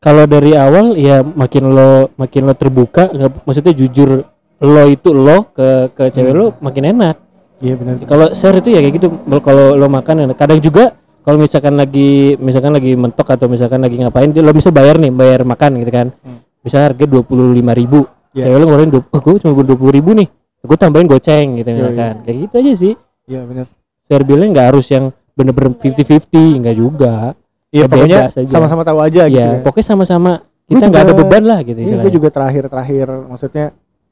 kalau 0.00 0.24
dari 0.24 0.56
awal 0.56 0.96
ya 0.96 1.20
makin 1.20 1.68
lo 1.68 2.08
makin 2.16 2.48
lo 2.48 2.54
terbuka 2.56 3.12
maksudnya 3.44 3.76
jujur 3.76 4.24
lo 4.56 4.82
itu 4.88 5.12
lo 5.12 5.52
ke 5.52 5.92
ke 5.92 6.08
cewek 6.08 6.32
Hmm. 6.32 6.40
lo 6.40 6.46
makin 6.64 6.96
enak. 6.96 7.16
Iya 7.60 7.74
benar. 7.80 7.94
Kalau 8.04 8.26
share 8.36 8.60
itu 8.60 8.68
ya 8.76 8.80
kayak 8.84 8.94
gitu. 9.00 9.08
Kalau 9.40 9.76
lo 9.76 9.86
makan 9.88 10.28
kadang 10.36 10.60
juga 10.60 10.92
kalau 11.24 11.40
misalkan 11.40 11.74
lagi 11.74 12.36
misalkan 12.38 12.72
lagi 12.76 12.92
mentok 12.94 13.28
atau 13.32 13.46
misalkan 13.48 13.80
lagi 13.82 13.96
ngapain 13.98 14.30
lo 14.30 14.52
bisa 14.52 14.68
bayar 14.70 15.00
nih 15.00 15.10
bayar 15.10 15.40
makan 15.48 15.80
gitu 15.80 15.92
kan. 15.92 16.06
Hmm. 16.20 16.44
Bisa 16.60 16.84
harga 16.84 17.04
dua 17.08 17.22
puluh 17.24 17.56
lima 17.56 17.72
ribu. 17.72 18.04
Iya. 18.36 18.52
Cewek 18.52 18.58
lo 18.60 18.64
ngeluarin 18.68 18.90
dua, 18.92 19.02
oh, 19.08 19.20
gue 19.20 19.40
cuma 19.40 19.52
dua 19.64 19.76
puluh 19.78 19.92
ribu 19.96 20.10
nih. 20.12 20.28
Gue 20.66 20.76
tambahin 20.76 21.06
goceng 21.08 21.56
gitu 21.62 21.68
Iya, 21.72 21.76
misalkan. 21.78 22.14
Kayak 22.26 22.36
gitu 22.44 22.54
aja 22.60 22.72
sih. 22.76 22.94
Iya 23.26 23.40
benar. 23.48 23.66
Share 24.06 24.24
bilnya 24.26 24.46
nggak 24.52 24.66
harus 24.74 24.86
yang 24.92 25.04
bener-bener 25.36 25.72
50-50 25.80 26.60
nggak 26.62 26.76
juga. 26.76 27.32
Iya 27.72 27.84
Ya, 27.84 27.86
pokoknya 27.90 28.18
sama-sama 28.46 28.82
tahu 28.86 28.98
aja 29.02 29.22
gitu. 29.26 29.36
ya 29.36 29.58
ya. 29.58 29.60
pokoknya 29.60 29.86
sama-sama 29.90 30.30
kita 30.66 30.86
nggak 30.86 31.04
ada 31.06 31.14
beban 31.14 31.44
lah 31.44 31.60
gitu 31.66 31.78
Iya, 31.78 31.98
gue 31.98 32.12
juga 32.14 32.28
terakhir-terakhir 32.30 33.06
maksudnya 33.28 33.66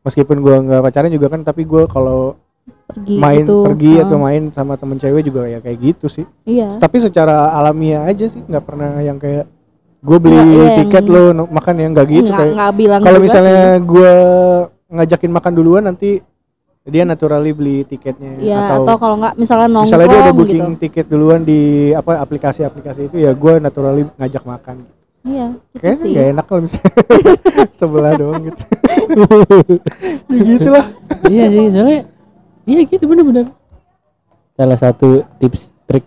meskipun 0.05 0.37
gue 0.43 0.57
nggak 0.69 0.81
pacaran 0.85 1.11
juga 1.11 1.27
kan 1.33 1.41
tapi 1.43 1.63
gue 1.65 1.83
kalau 1.89 2.37
pergi 2.64 3.16
main 3.16 3.42
gitu. 3.42 3.61
pergi 3.62 3.92
Ah, 3.94 4.02
atau 4.02 4.16
main 4.18 4.42
sama 4.50 4.75
temen 4.75 4.97
cewek 4.97 5.23
juga 5.23 5.44
ya 5.44 5.59
kayak 5.59 5.78
gitu 5.78 6.06
sih. 6.06 6.25
iya 6.44 6.76
Tapi 6.76 6.97
secara 6.99 7.52
alamiah 7.52 8.04
aja 8.04 8.25
sih 8.25 8.40
nggak 8.40 8.64
pernah 8.64 8.99
yang 8.99 9.16
kayak 9.16 9.44
gue 10.00 10.18
beli 10.18 10.37
iya, 10.37 10.66
tiket 10.78 11.00
yang- 11.02 11.33
lo 11.35 11.49
makan 11.49 11.75
yang 11.76 11.90
nggak 11.92 12.09
gitu 12.11 12.28
nggak 12.28 12.54
kayak 12.54 12.75
bilang 12.75 13.00
kalau 13.00 13.18
misalnya 13.18 13.56
sih. 13.75 13.83
gue 13.83 14.12
ngajakin 14.90 15.33
makan 15.33 15.52
duluan 15.52 15.83
nanti 15.83 16.21
dia 16.85 17.02
naturally 17.02 17.50
beli 17.50 17.80
tiketnya 17.83 18.37
Iya, 18.38 18.61
atau, 18.71 18.85
atau, 18.85 18.97
kalau 18.99 19.16
nggak 19.16 19.35
misalnya 19.35 19.64
nongkrong 19.66 19.88
misalnya 19.88 20.06
dia 20.06 20.21
udah 20.21 20.28
gitu. 20.28 20.38
booking 20.38 20.66
tiket 20.78 21.06
duluan 21.06 21.40
di 21.40 21.61
apa 21.90 22.21
aplikasi-aplikasi 22.21 23.09
itu 23.09 23.16
ya 23.18 23.33
gue 23.33 23.52
naturally 23.59 24.04
ngajak 24.14 24.44
makan. 24.44 24.76
Iya, 25.25 25.56
gitu 25.73 25.80
Kayaknya 25.80 25.97
sih. 25.99 26.11
nggak 26.12 26.26
enak 26.30 26.44
kalau 26.44 26.61
misalnya 26.61 26.92
sebelah 27.80 28.12
doang 28.14 28.42
gitu. 28.44 28.64
ya 30.28 30.40
gitu 30.44 30.68
lah. 30.68 30.85
iya 31.26 31.44
sih 31.49 31.64
soalnya 31.71 32.00
iya 32.64 32.80
gitu 32.85 33.04
bener-bener 33.04 33.49
salah 34.54 34.78
satu 34.78 35.23
tips 35.38 35.73
trik 35.85 36.04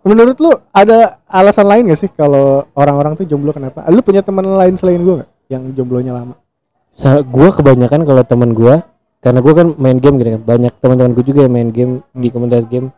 Menurut 0.00 0.38
lu 0.40 0.54
ada 0.72 1.20
alasan 1.28 1.68
lain 1.68 1.90
gak 1.92 2.00
sih 2.00 2.08
kalau 2.08 2.64
orang-orang 2.72 3.12
tuh 3.12 3.28
jomblo 3.28 3.52
kenapa? 3.52 3.84
Lu 3.92 4.00
punya 4.00 4.24
teman 4.24 4.46
lain 4.46 4.72
selain 4.72 5.02
gue 5.02 5.20
gak? 5.20 5.30
Yang 5.52 5.62
jomblonya 5.76 6.16
lama? 6.16 6.38
Sa- 6.96 7.20
gua 7.20 7.52
kebanyakan 7.52 8.08
kalau 8.08 8.22
teman 8.24 8.56
gua 8.56 8.88
karena 9.20 9.38
gua 9.38 9.52
kan 9.52 9.68
main 9.76 9.98
game 10.00 10.16
gitu 10.16 10.38
kan 10.38 10.42
banyak 10.42 10.72
teman-teman 10.80 11.12
gua 11.12 11.24
juga 11.26 11.40
yang 11.44 11.52
main 11.52 11.70
game 11.70 11.92
di 12.10 12.28
komunitas 12.30 12.64
game 12.66 12.88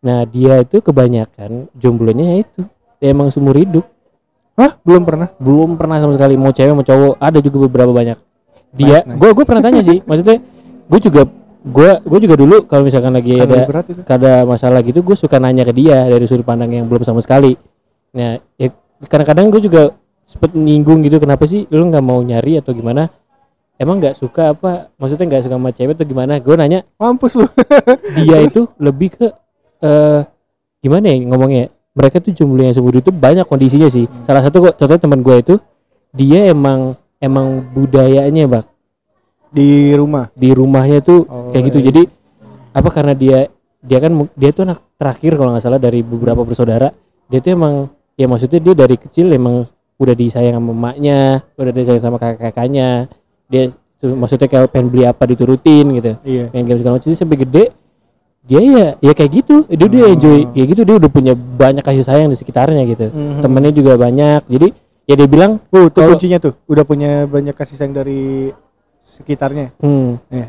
nah 0.00 0.22
dia 0.22 0.60
itu 0.60 0.80
kebanyakan 0.80 1.66
jomblonya 1.74 2.24
ya 2.32 2.36
itu 2.44 2.60
ya 2.96 3.10
emang 3.10 3.28
seumur 3.28 3.56
hidup 3.56 3.82
Hah? 4.54 4.76
Belum 4.84 5.02
pernah? 5.02 5.28
belum 5.40 5.74
pernah 5.74 5.96
sama 5.98 6.12
sekali 6.14 6.36
mau 6.36 6.52
cewek 6.52 6.72
mau 6.72 6.84
cowok 6.84 7.16
ada 7.18 7.38
juga 7.40 7.56
beberapa 7.66 7.90
banyak 7.90 8.18
dia 8.70 9.00
Nice, 9.02 9.08
nice. 9.08 9.18
gua 9.18 9.30
gua 9.34 9.44
pernah 9.44 9.62
tanya 9.64 9.80
sih 9.82 9.98
maksudnya 10.08 10.36
gua 10.86 11.00
juga 11.00 11.20
gua 11.62 12.02
gua 12.02 12.18
juga 12.18 12.34
dulu 12.34 12.56
kalau 12.66 12.82
misalkan 12.82 13.14
lagi 13.14 13.38
ada 13.38 13.66
itu. 13.66 14.02
ada 14.02 14.42
masalah 14.42 14.82
gitu 14.82 15.00
gue 15.06 15.14
suka 15.14 15.38
nanya 15.38 15.62
ke 15.62 15.72
dia 15.72 16.06
dari 16.10 16.26
sudut 16.26 16.42
pandang 16.42 16.74
yang 16.74 16.86
belum 16.90 17.06
sama 17.06 17.22
sekali. 17.22 17.54
Nah 18.12 18.42
ya 18.58 18.68
kadang-kadang 19.06 19.50
gue 19.50 19.62
juga 19.62 19.82
sempet 20.26 20.54
nyinggung 20.54 21.02
gitu 21.06 21.18
kenapa 21.22 21.46
sih 21.46 21.66
lu 21.70 21.86
nggak 21.86 22.04
mau 22.04 22.18
nyari 22.22 22.58
atau 22.58 22.74
gimana? 22.74 23.10
Emang 23.78 23.98
nggak 23.98 24.14
suka 24.18 24.54
apa? 24.54 24.90
Maksudnya 24.98 25.26
nggak 25.26 25.42
suka 25.46 25.56
sama 25.58 25.70
cewek 25.70 25.94
atau 25.98 26.06
gimana? 26.06 26.38
Gue 26.42 26.54
nanya 26.58 26.86
Mampus 26.98 27.38
lu. 27.38 27.46
dia 28.18 28.42
itu 28.42 28.66
lebih 28.82 29.14
ke 29.14 29.26
eh 29.82 30.20
gimana 30.82 31.14
ya 31.14 31.16
ngomongnya 31.26 31.70
mereka 31.94 32.18
tuh 32.18 32.34
jomblo 32.34 32.66
yang 32.66 32.74
hidup 32.74 33.14
banyak 33.14 33.46
kondisinya 33.46 33.86
sih. 33.86 34.10
Salah 34.26 34.42
satu 34.42 34.70
kok 34.70 34.74
contohnya 34.82 35.02
teman 35.02 35.20
gue 35.22 35.36
itu 35.38 35.54
dia 36.10 36.50
emang 36.50 36.98
emang 37.22 37.62
budayanya 37.70 38.50
bak 38.50 38.71
di 39.52 39.68
rumah? 39.92 40.32
Di 40.32 40.50
rumahnya 40.50 40.98
tuh 41.00 41.28
Oh, 41.28 41.52
kayak 41.52 41.64
gitu. 41.68 41.78
iya. 41.78 41.86
jadi 41.88 42.02
apa 42.72 42.88
karena 42.88 43.12
dia 43.12 43.38
dia 43.78 43.98
kan 43.98 44.12
dia 44.32 44.50
tuh 44.50 44.62
anak 44.64 44.80
terakhir 44.96 45.36
kalau 45.36 45.50
nggak 45.52 45.62
salah 45.62 45.76
dari 45.76 46.00
beberapa 46.00 46.40
bersaudara. 46.40 46.88
Dia 47.28 47.38
tuh 47.38 47.52
emang 47.52 47.74
ya 48.14 48.26
maksudnya 48.26 48.58
dia 48.58 48.74
dari 48.74 48.96
kecil 48.96 49.28
emang 49.28 49.68
udah 49.96 50.14
disayang 50.14 50.56
sama 50.56 50.72
emaknya 50.72 51.18
udah 51.54 51.72
disayang 51.72 52.00
sama 52.00 52.16
kakak-kakaknya. 52.16 53.06
Dia 53.46 53.68
maksudnya 54.02 54.48
kayak 54.48 54.72
pengen 54.72 54.88
beli 54.88 55.04
apa 55.04 55.22
diturutin 55.24 55.86
gitu. 55.94 56.12
Iya. 56.22 56.48
Main 56.50 56.64
game 56.64 56.78
segala 56.78 56.96
macam. 56.96 57.06
Jadi 57.06 57.18
sampai 57.18 57.38
gede 57.38 57.64
dia 58.42 58.58
ya 58.58 58.86
ya 58.98 59.12
kayak 59.12 59.30
gitu. 59.36 59.56
Dia 59.68 59.86
dia 59.86 60.04
enjoy 60.08 60.38
kayak 60.50 60.68
gitu. 60.72 60.82
Dia 60.82 60.96
udah 60.98 61.10
punya 61.10 61.32
banyak 61.36 61.82
kasih 61.82 62.02
sayang 62.02 62.28
di 62.28 62.38
sekitarnya 62.38 62.82
gitu. 62.86 63.06
Mhm. 63.10 63.42
temennya 63.42 63.70
juga 63.70 63.92
banyak. 63.94 64.48
Jadi 64.48 64.68
ya 65.04 65.14
dia 65.14 65.28
bilang 65.28 65.58
Oh, 65.68 65.86
tuh 65.86 66.02
Kalau- 66.02 66.14
kuncinya 66.14 66.38
tuh. 66.38 66.54
Udah 66.66 66.82
punya 66.82 67.26
banyak 67.26 67.52
kasih 67.52 67.76
sayang 67.76 67.94
dari 67.94 68.50
sekitarnya. 69.02 69.74
hmm, 69.76 70.10
Ya. 70.28 70.46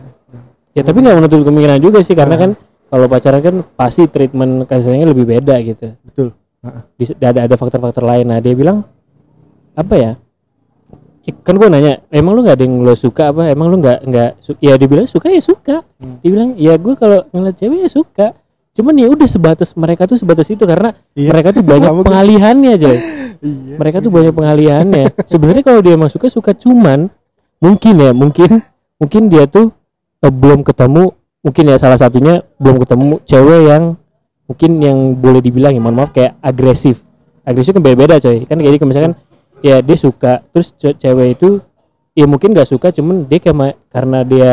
ya 0.72 0.82
tapi 0.82 0.98
nggak 1.00 1.18
menutup 1.18 1.40
kemungkinan 1.44 1.80
juga 1.80 2.00
sih 2.00 2.14
karena 2.14 2.36
kan 2.36 2.52
kalau 2.88 3.06
pacaran 3.06 3.40
kan 3.40 3.56
pasti 3.74 4.06
treatment 4.06 4.64
kasih 4.64 4.86
sayangnya 4.88 5.10
lebih 5.10 5.26
beda 5.28 5.56
gitu 5.60 5.94
Betul. 6.04 6.28
Di- 6.96 7.18
ada 7.20 7.44
ada 7.44 7.56
faktor-faktor 7.56 8.02
lain 8.02 8.26
nah 8.26 8.38
dia 8.38 8.54
bilang 8.54 8.88
apa 9.74 9.96
ya 9.96 10.12
kan 11.40 11.56
gue 11.56 11.68
nanya 11.68 12.04
emang 12.10 12.34
lu 12.34 12.42
nggak 12.42 12.56
ada 12.56 12.64
yang 12.64 12.76
lo 12.80 12.94
suka 12.94 13.32
apa 13.32 13.48
emang 13.48 13.68
lu 13.68 13.80
nggak 13.80 14.00
nggak 14.02 14.30
su- 14.38 14.60
ya 14.60 14.76
dia 14.76 14.86
bilang 14.86 15.04
suka 15.06 15.28
ya 15.28 15.40
suka 15.40 15.80
Hmm. 15.98 16.20
dia 16.20 16.30
bilang 16.30 16.50
ya 16.56 16.76
gue 16.76 16.94
kalau 16.94 17.24
ngeliat 17.30 17.56
cewek 17.56 17.80
ya 17.80 17.90
suka 17.90 18.28
cuman 18.72 18.94
ya 18.94 19.08
udah 19.08 19.26
sebatas 19.26 19.72
mereka 19.74 20.04
tuh 20.04 20.16
sebatas 20.16 20.48
itu 20.48 20.64
karena 20.64 20.92
Iya. 21.14 21.30
mereka 21.30 21.50
tuh 21.52 21.64
banyak 21.64 21.92
pengalihannya 22.04 22.74
coy 22.76 22.98
Iya. 23.40 23.76
mereka 23.76 23.98
tuh 24.00 24.12
banyak 24.12 24.34
pengalihannya 24.34 25.04
sebenarnya 25.24 25.64
kalau 25.64 25.80
dia 25.80 25.94
emang 25.94 26.08
suka 26.08 26.28
suka 26.28 26.52
cuman 26.52 27.08
mungkin 27.64 27.96
ya 27.96 28.12
mungkin 28.12 28.60
mungkin 29.00 29.32
dia 29.32 29.48
tuh 29.48 29.72
eh, 30.20 30.34
belum 30.34 30.68
ketemu 30.68 31.16
mungkin 31.44 31.64
ya 31.72 31.80
salah 31.80 31.96
satunya 31.96 32.44
belum 32.60 32.84
ketemu 32.84 33.24
cewek 33.24 33.62
yang 33.72 33.84
mungkin 34.44 34.72
yang 34.84 34.98
boleh 35.16 35.40
dibilang 35.40 35.72
ya 35.72 35.80
mohon 35.80 35.96
maaf 36.04 36.12
kayak 36.12 36.36
agresif. 36.44 37.08
Agresif 37.48 37.72
kan 37.76 37.84
beda-beda 37.84 38.20
coy. 38.20 38.44
Kan 38.44 38.60
kayak 38.60 38.84
misalkan 38.84 39.16
ya 39.64 39.80
dia 39.80 39.98
suka 40.00 40.44
terus 40.52 40.76
ce- 40.76 40.96
cewek 41.00 41.40
itu 41.40 41.64
ya 42.12 42.28
mungkin 42.28 42.52
nggak 42.52 42.68
suka 42.68 42.92
cuman 42.92 43.24
dia 43.28 43.40
kayak 43.40 43.80
karena 43.88 44.20
dia 44.28 44.52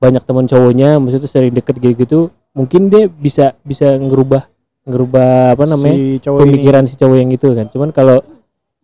banyak 0.00 0.24
teman 0.24 0.44
cowoknya 0.48 1.00
maksudnya 1.00 1.28
sering 1.28 1.52
deket 1.56 1.80
gitu-gitu 1.80 2.28
mungkin 2.52 2.92
dia 2.92 3.08
bisa 3.08 3.56
bisa 3.64 3.96
ngerubah 3.96 4.48
ngerubah 4.86 5.56
apa 5.56 5.64
namanya 5.66 5.96
si 5.96 6.20
pemikiran 6.24 6.84
si 6.88 6.94
cowok 6.96 7.16
yang 7.20 7.30
itu 7.32 7.48
kan. 7.52 7.66
Cuman 7.68 7.90
kalau 7.92 8.22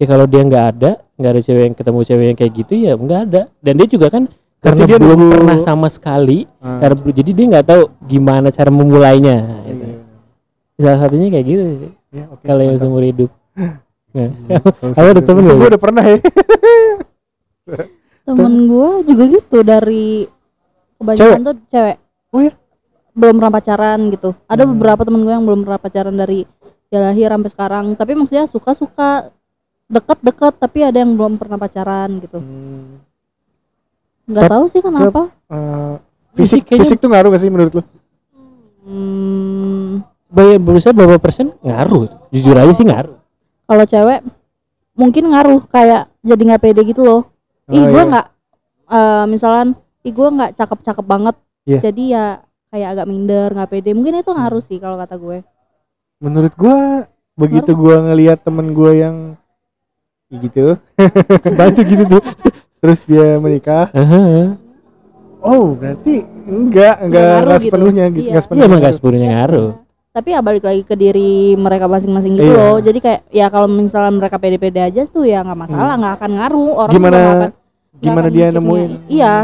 ya 0.03 0.07
kalau 0.09 0.27
dia 0.27 0.43
nggak 0.43 0.65
ada 0.69 0.91
nggak 1.15 1.31
ada 1.31 1.41
cewek 1.41 1.63
yang 1.63 1.77
ketemu 1.77 1.99
cewek 2.03 2.25
yang 2.27 2.37
kayak 2.37 2.53
gitu 2.57 2.73
ya 2.75 2.93
nggak 2.93 3.21
ada 3.25 3.43
dan 3.57 3.73
dia 3.73 3.87
juga 3.87 4.07
kan 4.09 4.27
karena 4.59 4.83
dia 4.85 4.95
belum 4.97 5.15
nunggu- 5.17 5.33
pernah 5.37 5.59
sama 5.59 5.87
sekali. 5.89 6.47
Ah, 6.59 6.79
karena 6.79 6.95
belum- 6.97 7.17
jadi 7.17 7.31
dia 7.33 7.47
nggak 7.49 7.67
tahu 7.69 7.83
gimana 8.05 8.47
cara 8.49 8.69
memulainya 8.69 9.37
gitu. 9.65 9.85
iya. 9.85 9.99
salah 10.81 10.99
satunya 11.01 11.29
kayak 11.31 11.47
gitu 11.47 11.63
sih 11.79 11.93
Ya, 12.13 12.29
oke, 12.29 12.43
kalau 12.43 12.61
yang 12.61 12.77
seumur 12.77 13.01
hidup 13.01 13.31
Nah, 14.13 14.29
Kalau 14.77 14.93
Kalau 14.93 15.09
ada 15.11 15.23
temen? 15.25 15.49
Gua 15.49 15.67
udah 15.67 15.81
pernah 15.81 16.05
ya. 16.05 16.19
temen 18.23 18.55
gue 18.65 18.89
juga 19.05 19.25
gitu 19.27 19.57
dari 19.63 20.29
kebanyakan 20.97 21.41
tuh 21.43 21.55
cewek 21.67 21.97
Oh 22.31 22.41
ya? 22.41 22.53
belum 23.13 23.35
pernah 23.37 23.53
pacaran 23.53 24.01
gitu 24.09 24.31
ada 24.47 24.63
Hmm. 24.63 24.73
beberapa 24.73 25.03
temen 25.03 25.21
gue 25.21 25.33
yang 25.33 25.43
belum 25.43 25.61
pernah 25.63 25.77
pacaran 25.77 26.15
dari 26.15 26.45
dia 26.87 27.01
lahir 27.03 27.29
sampai 27.29 27.51
sekarang 27.51 27.85
tapi 27.93 28.13
maksudnya 28.13 28.45
suka 28.45 28.73
suka 28.73 29.33
deket 29.93 30.19
deket 30.23 30.55
tapi 30.57 30.79
ada 30.81 30.97
yang 30.97 31.13
belum 31.13 31.37
pernah 31.37 31.55
pacaran 31.55 32.17
gitu. 32.19 32.41
Hmm, 32.41 33.05
nggak 34.25 34.49
tahu 34.49 34.65
sih 34.67 34.81
kenapa. 34.81 35.29
eh, 35.47 35.95
Fisik 36.33 36.35
fisik 36.35 36.63
kayaknya- 36.65 36.81
fisik 36.81 36.99
tuh 36.99 37.11
ngaruh 37.13 37.29
gak 37.29 37.43
sih 37.43 37.53
menurut 37.53 37.73
lu? 37.77 37.83
hmm, 38.83 39.91
Bayar 40.33 40.57
berusaha 40.57 40.97
berapa 40.97 41.21
persen? 41.21 41.53
Ngaruh. 41.61 42.09
Jujur 42.33 42.57
aja 42.57 42.73
sih 42.73 42.89
ngaruh. 42.89 43.21
Kalau 43.63 43.85
cewek 43.85 44.25
mungkin 44.95 45.29
ngaruh. 45.29 45.61
Kayak 45.69 46.09
jadi 46.21 46.41
nggak 46.43 46.63
pede 46.63 46.81
gitu 46.83 47.05
loh. 47.05 47.21
Ih 47.69 47.77
Oh, 47.79 47.87
gue 47.87 48.01
iya. 48.01 48.09
nggak 48.09 48.27
eh, 48.89 49.25
misalkan 49.29 49.77
ih 50.01 50.11
gue 50.11 50.29
nggak 50.31 50.51
cakep 50.57 50.79
cakep 50.83 51.05
banget. 51.05 51.37
Iya. 51.63 51.79
jadi 51.85 52.05
ya 52.09 52.25
kayak 52.69 52.89
agak 52.91 53.07
minder 53.07 53.49
nggak 53.53 53.71
pede. 53.71 53.93
Mungkin 53.93 54.19
itu 54.19 54.33
ngaruh 54.33 54.59
sih 54.59 54.81
kalau 54.81 54.97
kata 54.97 55.15
gue. 55.15 55.45
Menurut 56.19 56.55
gua 56.55 57.05
begitu 57.33 57.71
gua 57.73 58.01
ngelihat 58.03 58.41
temen 58.41 58.73
gua 58.73 58.91
yang 58.91 59.17
gitu 60.39 60.77
bantu 61.59 61.81
gitu 61.83 62.05
tuh 62.09 62.23
terus 62.79 63.05
dia 63.05 63.37
menikah 63.37 63.89
Aha. 63.91 64.57
oh 65.39 65.75
berarti 65.75 66.25
enggak 66.43 66.95
enggak 67.01 67.25
enggak 67.39 67.59
gitu. 67.59 67.65
sepenuhnya 67.69 68.05
gitu 68.09 68.19
Iya. 68.19 68.29
enggak 68.29 68.33
iya 68.33 68.41
sepenuhnya 68.43 68.69
ngaruh. 68.79 68.95
sepenuhnya 68.95 69.29
ngaruh 69.31 69.71
tapi 70.13 70.29
ya 70.29 70.41
balik 70.41 70.61
lagi 70.63 70.83
ke 70.85 70.93
diri 70.93 71.33
mereka 71.55 71.87
masing-masing 71.87 72.37
gitu 72.37 72.49
Iya. 72.49 72.59
loh 72.59 72.77
jadi 72.79 72.99
kayak 72.99 73.21
ya 73.29 73.47
kalau 73.49 73.65
misalnya 73.67 74.13
mereka 74.13 74.37
pede-pede 74.37 74.81
aja 74.83 75.03
tuh 75.05 75.25
ya 75.25 75.41
nggak 75.41 75.59
masalah 75.59 75.95
nggak 75.97 76.15
akan 76.19 76.31
ngaruh 76.33 76.73
orang 76.79 76.91
Hmm. 76.91 76.99
gimana 76.99 77.17
akan, 77.17 77.51
gimana 77.99 78.21
akan 78.23 78.35
dia 78.35 78.47
nemuin 78.51 78.91
iya 79.09 79.35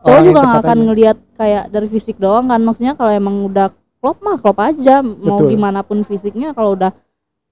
cowok 0.00 0.20
juga 0.22 0.40
nggak 0.40 0.62
akan 0.62 0.78
ngelihat 0.84 1.16
kayak 1.34 1.62
dari 1.68 1.88
fisik 1.88 2.16
doang 2.16 2.46
kan 2.46 2.60
maksudnya 2.60 2.92
kalau 2.92 3.10
emang 3.10 3.36
udah 3.42 3.68
klop 3.98 4.20
mah 4.20 4.36
klop 4.36 4.60
aja 4.60 5.00
mau 5.00 5.40
Betul. 5.40 5.48
gimana 5.50 5.80
pun 5.80 6.04
fisiknya 6.04 6.52
kalau 6.52 6.72
udah 6.72 6.92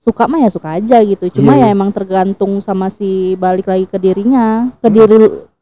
suka 0.02 0.26
mah 0.26 0.42
ya 0.42 0.50
suka 0.50 0.74
aja 0.74 0.98
gitu. 1.00 1.30
Cuma 1.30 1.54
Iya, 1.54 1.62
ya 1.62 1.66
iya. 1.70 1.74
emang 1.78 1.94
tergantung 1.94 2.58
sama 2.58 2.90
si 2.90 3.38
balik 3.38 3.70
lagi 3.70 3.86
ke 3.86 3.96
dirinya 3.96 4.66
ke 4.82 4.90
diri 4.90 5.14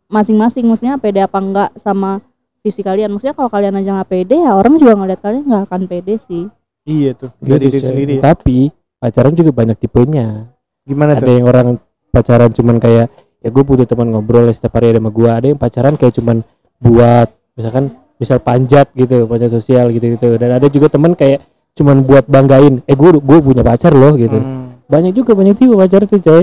masing-masing. 0.08 0.64
Maksudnya 0.64 0.96
pede 0.96 1.20
apa 1.20 1.38
enggak 1.38 1.70
sama 1.76 2.24
fisik 2.60 2.88
kalian. 2.88 3.12
Maksudnya 3.12 3.36
kalau 3.36 3.52
kalian 3.52 3.76
aja 3.76 4.00
nggak 4.00 4.08
pede 4.08 4.36
ya 4.40 4.56
orang 4.56 4.80
juga 4.80 4.96
ngeliat 4.96 5.20
kalian 5.20 5.44
nggak 5.44 5.64
akan 5.68 5.80
pede 5.84 6.16
sih. 6.18 6.48
Iya 6.88 7.12
tuh 7.12 7.30
Gitu, 7.38 7.52
dari 7.52 7.64
diri 7.68 7.78
sendiri. 7.84 8.12
Ya. 8.16 8.22
tapi 8.24 8.72
pacaran 8.96 9.36
juga 9.36 9.50
banyak 9.52 9.76
tipenya. 9.76 10.48
Gimana 10.88 11.12
ada 11.14 11.22
tuh? 11.22 11.36
yang 11.36 11.44
orang 11.44 11.68
pacaran 12.08 12.50
cuman 12.50 12.80
kayak 12.80 13.06
ya 13.40 13.48
gue 13.48 13.64
butuh 13.64 13.84
teman 13.84 14.08
ngobrol 14.08 14.48
ya 14.48 14.52
setiap 14.52 14.80
hari 14.80 14.92
ada 14.92 14.98
sama 14.98 15.12
gue 15.12 15.30
ada 15.30 15.46
yang 15.46 15.60
pacaran 15.60 15.94
kayak 15.94 16.12
cuman 16.16 16.36
buat 16.76 17.28
misalkan 17.54 17.84
misal 18.16 18.36
panjat 18.40 18.88
gitu 18.92 19.24
panjat 19.24 19.48
sosial 19.48 19.88
gitu 19.92 20.16
gitu 20.16 20.28
dan 20.36 20.60
ada 20.60 20.68
juga 20.68 20.88
teman 20.92 21.12
kayak 21.12 21.40
cuman 21.72 22.02
buat 22.02 22.26
banggain. 22.26 22.82
Eh 22.84 22.94
gue 22.94 23.10
gue 23.16 23.38
punya 23.40 23.62
pacar 23.62 23.92
loh 23.92 24.14
gitu. 24.14 24.36
Hmm. 24.36 24.58
banyak 24.84 25.14
juga 25.14 25.38
banyak 25.38 25.54
tipe 25.54 25.70
pacar 25.72 26.02
tuh 26.04 26.18
coy. 26.18 26.42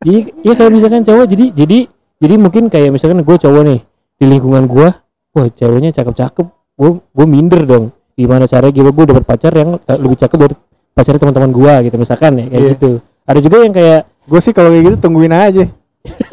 Jadi 0.00 0.42
ya 0.42 0.52
kayak 0.54 0.72
misalkan 0.72 1.02
cowok 1.04 1.24
jadi 1.28 1.44
jadi 1.52 1.78
jadi 2.18 2.34
mungkin 2.34 2.66
kayak 2.66 2.90
misalkan 2.90 3.20
gue 3.20 3.36
cowok 3.36 3.62
nih 3.62 3.80
di 4.16 4.24
lingkungan 4.26 4.64
gue 4.66 4.88
wah 5.30 5.46
ceweknya 5.48 5.92
cakep 5.92 6.14
cakep 6.16 6.46
gue 6.50 6.90
gue 6.98 7.26
minder 7.26 7.62
dong. 7.62 7.84
Gimana 8.16 8.44
caranya 8.44 8.74
gue 8.74 8.90
gue 8.90 9.06
dapat 9.06 9.24
pacar 9.24 9.52
yang 9.54 9.78
lebih 9.78 10.18
cakep 10.18 10.38
dari 10.40 10.54
pacar 10.90 11.14
teman-teman 11.16 11.50
gue 11.50 11.72
gitu 11.86 11.96
misalkan 11.96 12.32
ya 12.36 12.46
kayak 12.48 12.58
Iya. 12.58 12.70
gitu. 12.74 12.90
Ada 13.22 13.38
juga 13.38 13.56
yang 13.62 13.72
kayak 13.72 14.00
gue 14.26 14.40
sih 14.42 14.52
kalau 14.52 14.68
kayak 14.68 14.84
gitu 14.84 14.96
tungguin 14.98 15.30
aja. 15.30 15.64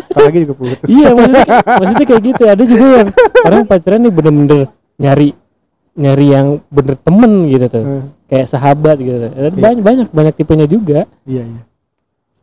Apalagi 0.09 0.37
juga 0.41 0.55
putus. 0.57 0.87
Iya 0.89 1.13
maksudnya, 1.13 1.45
maksudnya 1.79 2.05
kayak 2.07 2.23
gitu. 2.25 2.43
Ada 2.49 2.63
juga 2.65 2.85
yang 2.97 3.07
sekarang 3.13 3.63
pacaran 3.69 3.99
nih 4.01 4.13
bener-bener 4.15 4.59
nyari 4.97 5.27
nyari 5.97 6.27
yang 6.29 6.47
bener 6.69 6.95
temen 6.95 7.49
gitu 7.49 7.65
tuh. 7.67 7.83
Eh, 7.83 8.03
kayak 8.27 8.47
sahabat 8.47 8.95
gitu 8.97 9.17
Dan 9.17 9.33
Iya. 9.33 9.49
banyak 9.57 9.81
banyak 9.81 10.07
banyak 10.09 10.33
tipenya 10.33 10.63
juga. 10.63 11.09
Iya 11.25 11.43
iya. 11.43 11.61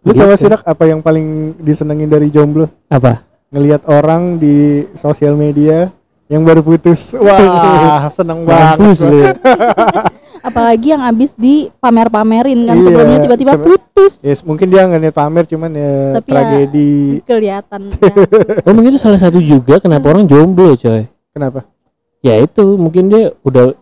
Lu 0.03 0.13
tau 0.13 0.27
gak 0.27 0.37
sih 0.37 0.51
apa 0.51 0.85
yang 0.85 1.01
paling 1.01 1.57
disenengin 1.57 2.07
dari 2.07 2.29
jomblo? 2.29 2.69
Apa? 2.87 3.25
Ngelihat 3.49 3.87
orang 3.87 4.37
di 4.37 4.85
sosial 4.93 5.33
media 5.33 5.89
yang 6.27 6.43
baru 6.43 6.61
putus. 6.61 7.15
Wah 7.23 8.11
seneng 8.11 8.45
banget 8.45 9.39
apalagi 10.45 10.93
yang 10.93 11.01
abis 11.01 11.33
di 11.33 11.73
pamer-pamerin 11.81 12.69
kan 12.69 12.77
Iya, 12.77 12.85
sebelumnya 12.85 13.19
tiba-tiba 13.25 13.53
sebe- 13.57 13.65
putus. 13.67 14.13
Yes, 14.21 14.45
mungkin 14.45 14.69
dia 14.69 14.85
nggak 14.85 15.01
niat 15.01 15.17
pamer 15.17 15.45
cuman 15.49 15.71
ya 15.73 15.93
Tapi 16.15 16.29
ya- 16.29 16.29
tragedi. 16.29 16.93
kelihatan 17.25 17.81
oh 18.69 18.73
mungkin 18.77 18.93
itu 18.93 19.01
salah 19.01 19.17
satu 19.17 19.41
juga 19.41 19.81
kenapa 19.81 20.13
orang 20.13 20.29
jomblo 20.29 20.77
coy. 20.77 21.09
Kenapa 21.33 21.65
ya 22.25 22.41
itu 22.41 22.65
mungkin 22.75 23.07
dia 23.07 23.37
udah 23.39 23.77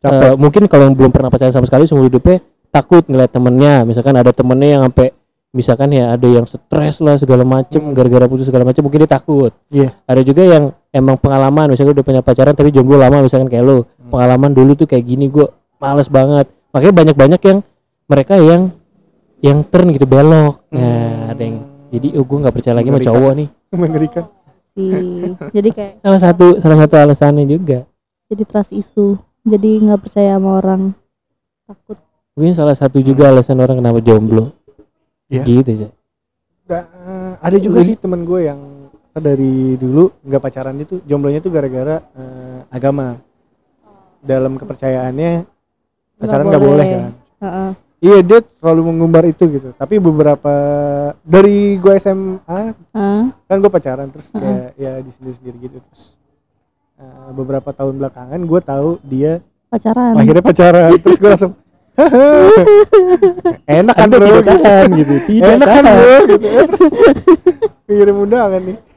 capek 0.00 0.28
eh, 0.28 0.36
mungkin 0.38 0.62
kalau 0.64 0.86
yang 0.86 0.94
belum 0.94 1.10
pernah 1.10 1.28
pacaran 1.28 1.50
sama 1.50 1.66
sekali 1.66 1.84
seumur 1.84 2.06
hidupnya 2.06 2.38
takut 2.70 3.02
ngeliat 3.02 3.28
temennya 3.28 3.82
misalkan 3.82 4.14
ada 4.14 4.30
temennya 4.30 4.68
yang 4.70 4.82
sampai 4.86 5.10
misalkan 5.50 5.90
ya 5.90 6.14
ada 6.14 6.22
yang 6.22 6.46
stres 6.46 7.02
lah 7.02 7.18
segala 7.18 7.42
macem 7.42 7.82
Hmm. 7.82 7.90
gara-gara 7.90 8.24
putus 8.24 8.46
segala 8.46 8.62
macem 8.62 8.80
mungkin 8.80 9.02
dia 9.02 9.10
takut 9.10 9.50
Iya. 9.68 9.90
ada 10.04 10.22
juga 10.22 10.46
yang 10.46 10.64
emang 10.88 11.18
pengalaman 11.18 11.66
misalkan 11.68 11.92
udah 11.92 12.06
punya 12.06 12.22
pacaran 12.22 12.54
tapi 12.54 12.70
jomblo 12.70 12.94
lama 12.94 13.18
misalkan 13.18 13.50
kayak 13.50 13.66
lo 13.66 13.76
Hmm. 13.82 14.08
pengalaman 14.08 14.54
dulu 14.54 14.72
tuh 14.74 14.86
kayak 14.86 15.02
gini 15.02 15.26
gue 15.26 15.50
males 15.76 16.06
banget 16.06 16.46
makanya 16.70 16.94
banyak-banyak 16.94 17.40
yang 17.42 17.58
mereka 18.06 18.34
yang 18.38 18.70
yang 19.40 19.66
turn 19.66 19.90
gitu 19.90 20.06
belok 20.06 20.62
nah 20.70 20.78
Hmm. 20.78 21.30
ada 21.34 21.42
yang 21.42 21.56
jadi 21.90 22.14
oh 22.14 22.22
gue 22.22 22.38
nggak 22.38 22.54
percaya 22.54 22.74
lagi 22.78 22.88
sama 22.88 23.02
cowok 23.02 23.32
nih 23.34 23.48
mengerikan 23.82 24.24
sih. 24.74 24.90
Jadi 25.54 25.68
kayak 25.74 25.92
salah 26.02 26.20
satu 26.20 26.46
salah 26.58 26.78
satu 26.84 26.94
alasannya 26.98 27.44
juga. 27.46 27.84
Jadi 28.30 28.42
trust 28.46 28.72
isu. 28.72 29.18
Jadi 29.42 29.70
nggak 29.82 30.00
percaya 30.06 30.36
sama 30.36 30.60
orang. 30.60 30.82
Takut. 31.66 31.98
Mungkin 32.38 32.54
salah 32.54 32.76
satu 32.76 33.02
juga 33.02 33.30
alasan 33.30 33.58
orang 33.58 33.80
kenapa 33.82 33.98
jomblo. 33.98 34.54
Iya. 35.30 35.46
gitu 35.46 35.70
sih. 35.86 35.90
Da- 36.66 36.86
eh, 36.90 37.32
ada 37.38 37.56
juga 37.62 37.86
sih 37.86 37.94
temen 37.94 38.26
gue 38.26 38.50
yang 38.50 38.58
dari 39.14 39.78
dulu 39.78 40.10
nggak 40.26 40.42
pacaran 40.42 40.74
itu 40.78 40.98
jomblonya 41.06 41.38
tuh 41.38 41.54
gara-gara 41.54 42.02
eh, 42.14 42.58
agama. 42.70 43.14
Dalam 44.20 44.60
kepercayaannya 44.60 45.46
pacaran 46.20 46.44
nggak 46.50 46.62
boleh. 46.62 46.86
boleh. 46.86 46.88
kan? 46.92 47.12
Heeh. 47.40 47.70
Iya 48.00 48.18
dia 48.24 48.40
selalu 48.60 48.90
mengumbar 48.90 49.24
itu 49.28 49.44
gitu. 49.46 49.70
Tapi 49.76 50.00
beberapa 50.00 50.54
dari 51.22 51.76
gue 51.76 51.94
SMA 52.00 52.74
Heeh. 52.96 53.22
kan 53.46 53.56
gue 53.60 53.70
pacaran 53.70 54.08
terus 54.08 54.32
kayak 54.32 54.74
ya 54.74 54.98
di 55.04 55.10
sendiri 55.12 55.34
sendiri 55.36 55.56
gitu 55.68 55.76
terus 55.84 56.16
eh, 56.98 57.30
beberapa 57.36 57.70
tahun 57.70 58.00
belakangan 58.00 58.40
gue 58.40 58.60
tahu 58.64 58.90
dia 59.04 59.44
pacaran. 59.68 60.16
akhirnya 60.16 60.44
pacaran. 60.44 60.90
Terus 60.98 61.18
gue 61.20 61.30
langsung 61.30 61.52
enak 63.68 63.96
kan 63.96 64.08
bro? 64.08 64.24
tidak 64.24 64.40
gitu. 64.40 64.64
tahan 64.64 64.88
gitu 64.96 65.14
tidak 65.28 65.50
enak 65.60 65.68
kan 65.68 65.82
bro? 65.84 66.16
Gitu. 66.24 66.46
Ya, 66.48 66.60
terus 66.64 66.82
ngirim 67.86 68.16
undangan 68.24 68.62
nih. 68.64 68.78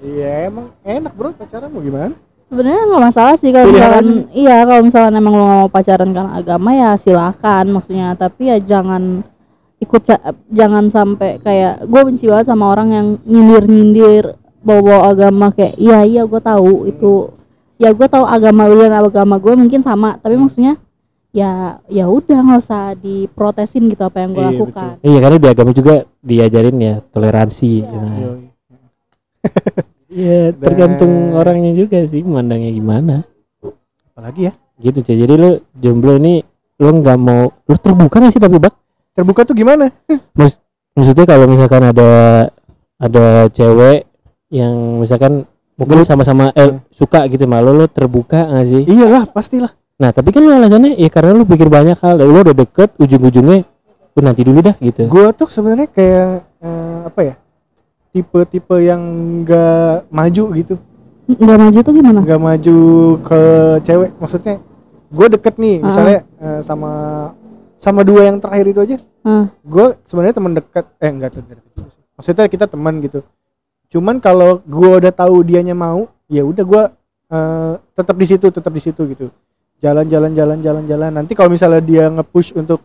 Iya 0.00 0.48
emang 0.48 0.72
enak 0.80 1.12
bro 1.12 1.36
pacaran 1.36 1.68
mau 1.68 1.84
gimana 1.84 2.16
sebenarnya 2.50 2.82
nggak 2.84 3.04
masalah 3.06 3.34
sih 3.38 3.50
kalau 3.54 3.70
misalkan 3.70 4.04
sih. 4.10 4.24
iya 4.34 4.66
kalau 4.66 4.82
misalkan 4.82 5.14
emang 5.14 5.32
lu 5.32 5.44
nggak 5.46 5.60
mau 5.62 5.70
pacaran 5.70 6.10
karena 6.10 6.32
agama 6.34 6.70
ya 6.74 6.90
silakan. 6.98 7.64
Maksudnya 7.70 8.08
tapi 8.18 8.50
ya 8.50 8.58
jangan 8.58 9.22
ikut 9.78 10.02
jangan 10.50 10.84
sampai 10.90 11.38
kayak 11.40 11.86
gue 11.86 12.00
benci 12.04 12.28
banget 12.28 12.50
sama 12.50 12.68
orang 12.68 12.88
yang 12.90 13.06
nyindir 13.24 13.64
nyindir 13.64 14.24
bawa 14.60 14.80
bawa 14.82 15.00
agama 15.08 15.46
kayak 15.54 15.78
iya 15.78 16.02
iya 16.02 16.22
gue 16.26 16.40
tahu 16.42 16.84
itu. 16.84 17.30
Ya 17.80 17.94
gue 17.94 18.08
tahu 18.10 18.26
agama 18.26 18.68
lu 18.68 18.82
dan 18.82 18.98
agama 18.98 19.38
gue 19.38 19.54
mungkin 19.56 19.80
sama 19.80 20.18
tapi 20.18 20.36
maksudnya 20.36 20.76
ya 21.30 21.78
ya 21.86 22.10
udah 22.10 22.42
nggak 22.42 22.60
usah 22.60 22.92
diprotesin 22.98 23.86
gitu 23.86 24.02
apa 24.02 24.26
yang 24.26 24.34
gue 24.34 24.42
Iya, 24.42 24.50
lakukan. 24.50 24.92
iya 25.00 25.18
karena 25.22 25.38
di 25.38 25.48
agama 25.48 25.70
juga 25.70 25.94
diajarin 26.20 26.76
ya 26.76 26.94
toleransi. 27.08 27.72
Iya 27.86 28.30
tergantung 30.58 31.38
orangnya 31.38 31.70
juga 31.72 32.02
sih 32.02 32.26
memandangnya 32.26 32.70
gimana. 32.74 33.16
Apalagi 34.10 34.50
ya? 34.50 34.52
Gitu 34.80 35.06
cuy 35.06 35.16
jadi 35.16 35.34
lu 35.38 35.50
jomblo 35.78 36.18
ini 36.18 36.42
lu 36.80 36.90
nggak 36.98 37.18
mau 37.20 37.52
lu 37.52 37.76
terbuka 37.78 38.18
gak 38.18 38.32
sih 38.34 38.42
tapi 38.42 38.58
bak? 38.58 38.74
Terbuka 39.14 39.46
tuh 39.46 39.54
gimana? 39.54 39.86
Maksudnya 40.96 41.24
kalau 41.28 41.46
misalkan 41.46 41.84
ada 41.86 42.10
ada 42.98 43.46
cewek 43.54 44.10
yang 44.50 44.98
misalkan 44.98 45.46
mungkin 45.78 46.02
sama-sama 46.02 46.50
eh, 46.58 46.80
suka 46.90 47.24
gitu 47.30 47.46
malu 47.46 47.76
lu 47.76 47.86
terbuka 47.86 48.50
gak 48.50 48.66
sih? 48.66 48.82
Iyalah 48.88 49.30
pastilah. 49.30 49.70
Nah 50.00 50.10
tapi 50.10 50.32
kan 50.34 50.42
lu 50.42 50.50
alasannya 50.50 50.98
ya 50.98 51.08
karena 51.12 51.36
lu 51.36 51.46
pikir 51.46 51.70
banyak 51.70 52.00
hal 52.00 52.18
dan 52.18 52.26
lu 52.26 52.40
udah 52.40 52.56
deket 52.56 52.96
ujung-ujungnya 52.98 53.62
lu 54.16 54.20
nanti 54.26 54.42
dulu 54.42 54.58
dah 54.58 54.74
gitu. 54.80 55.06
Gue 55.06 55.30
tuh 55.36 55.46
sebenarnya 55.46 55.86
kayak 55.86 56.30
eh, 56.64 56.98
apa 57.06 57.20
ya 57.22 57.34
tipe-tipe 58.10 58.76
yang 58.80 59.00
nggak 59.42 60.10
maju 60.10 60.44
gitu. 60.54 60.74
Nggak 61.26 61.58
maju 61.58 61.78
tuh 61.78 61.92
gimana? 61.94 62.18
Nggak 62.20 62.40
maju 62.40 62.78
ke 63.22 63.40
cewek 63.82 64.10
maksudnya 64.18 64.54
gue 65.10 65.26
deket 65.30 65.54
nih 65.56 65.76
Ah. 65.78 65.84
misalnya 65.84 66.18
eh, 66.36 66.60
sama 66.60 66.90
sama 67.76 68.00
dua 68.02 68.26
yang 68.26 68.38
terakhir 68.38 68.66
itu 68.68 68.80
aja. 68.80 68.96
Hah. 69.20 69.52
gue 69.60 69.86
sebenarnya 70.02 70.32
teman 70.34 70.52
dekat 70.54 70.84
eh 70.96 71.10
enggak 71.12 71.30
tuh 71.30 71.42
deket 71.44 71.60
maksudnya 72.16 72.44
kita 72.46 72.64
teman 72.66 72.94
gitu. 73.00 73.20
Cuman 73.88 74.16
kalau 74.16 74.58
gue 74.60 74.90
udah 74.96 75.12
tahu 75.12 75.42
dianya 75.42 75.72
mau 75.72 76.08
ya 76.26 76.40
udah 76.40 76.64
gue 76.64 76.82
eh, 77.28 77.72
tetap 77.92 78.16
di 78.16 78.26
situ 78.26 78.46
tetap 78.48 78.70
di 78.70 78.80
situ 78.80 79.02
gitu. 79.06 79.28
Jalan 79.78 80.08
jalan 80.08 80.32
jalan 80.32 80.58
jalan 80.58 80.84
jalan. 80.84 81.10
Nanti 81.10 81.32
kalau 81.32 81.48
misalnya 81.48 81.80
dia 81.80 82.08
nge-push 82.08 82.52
untuk 82.54 82.80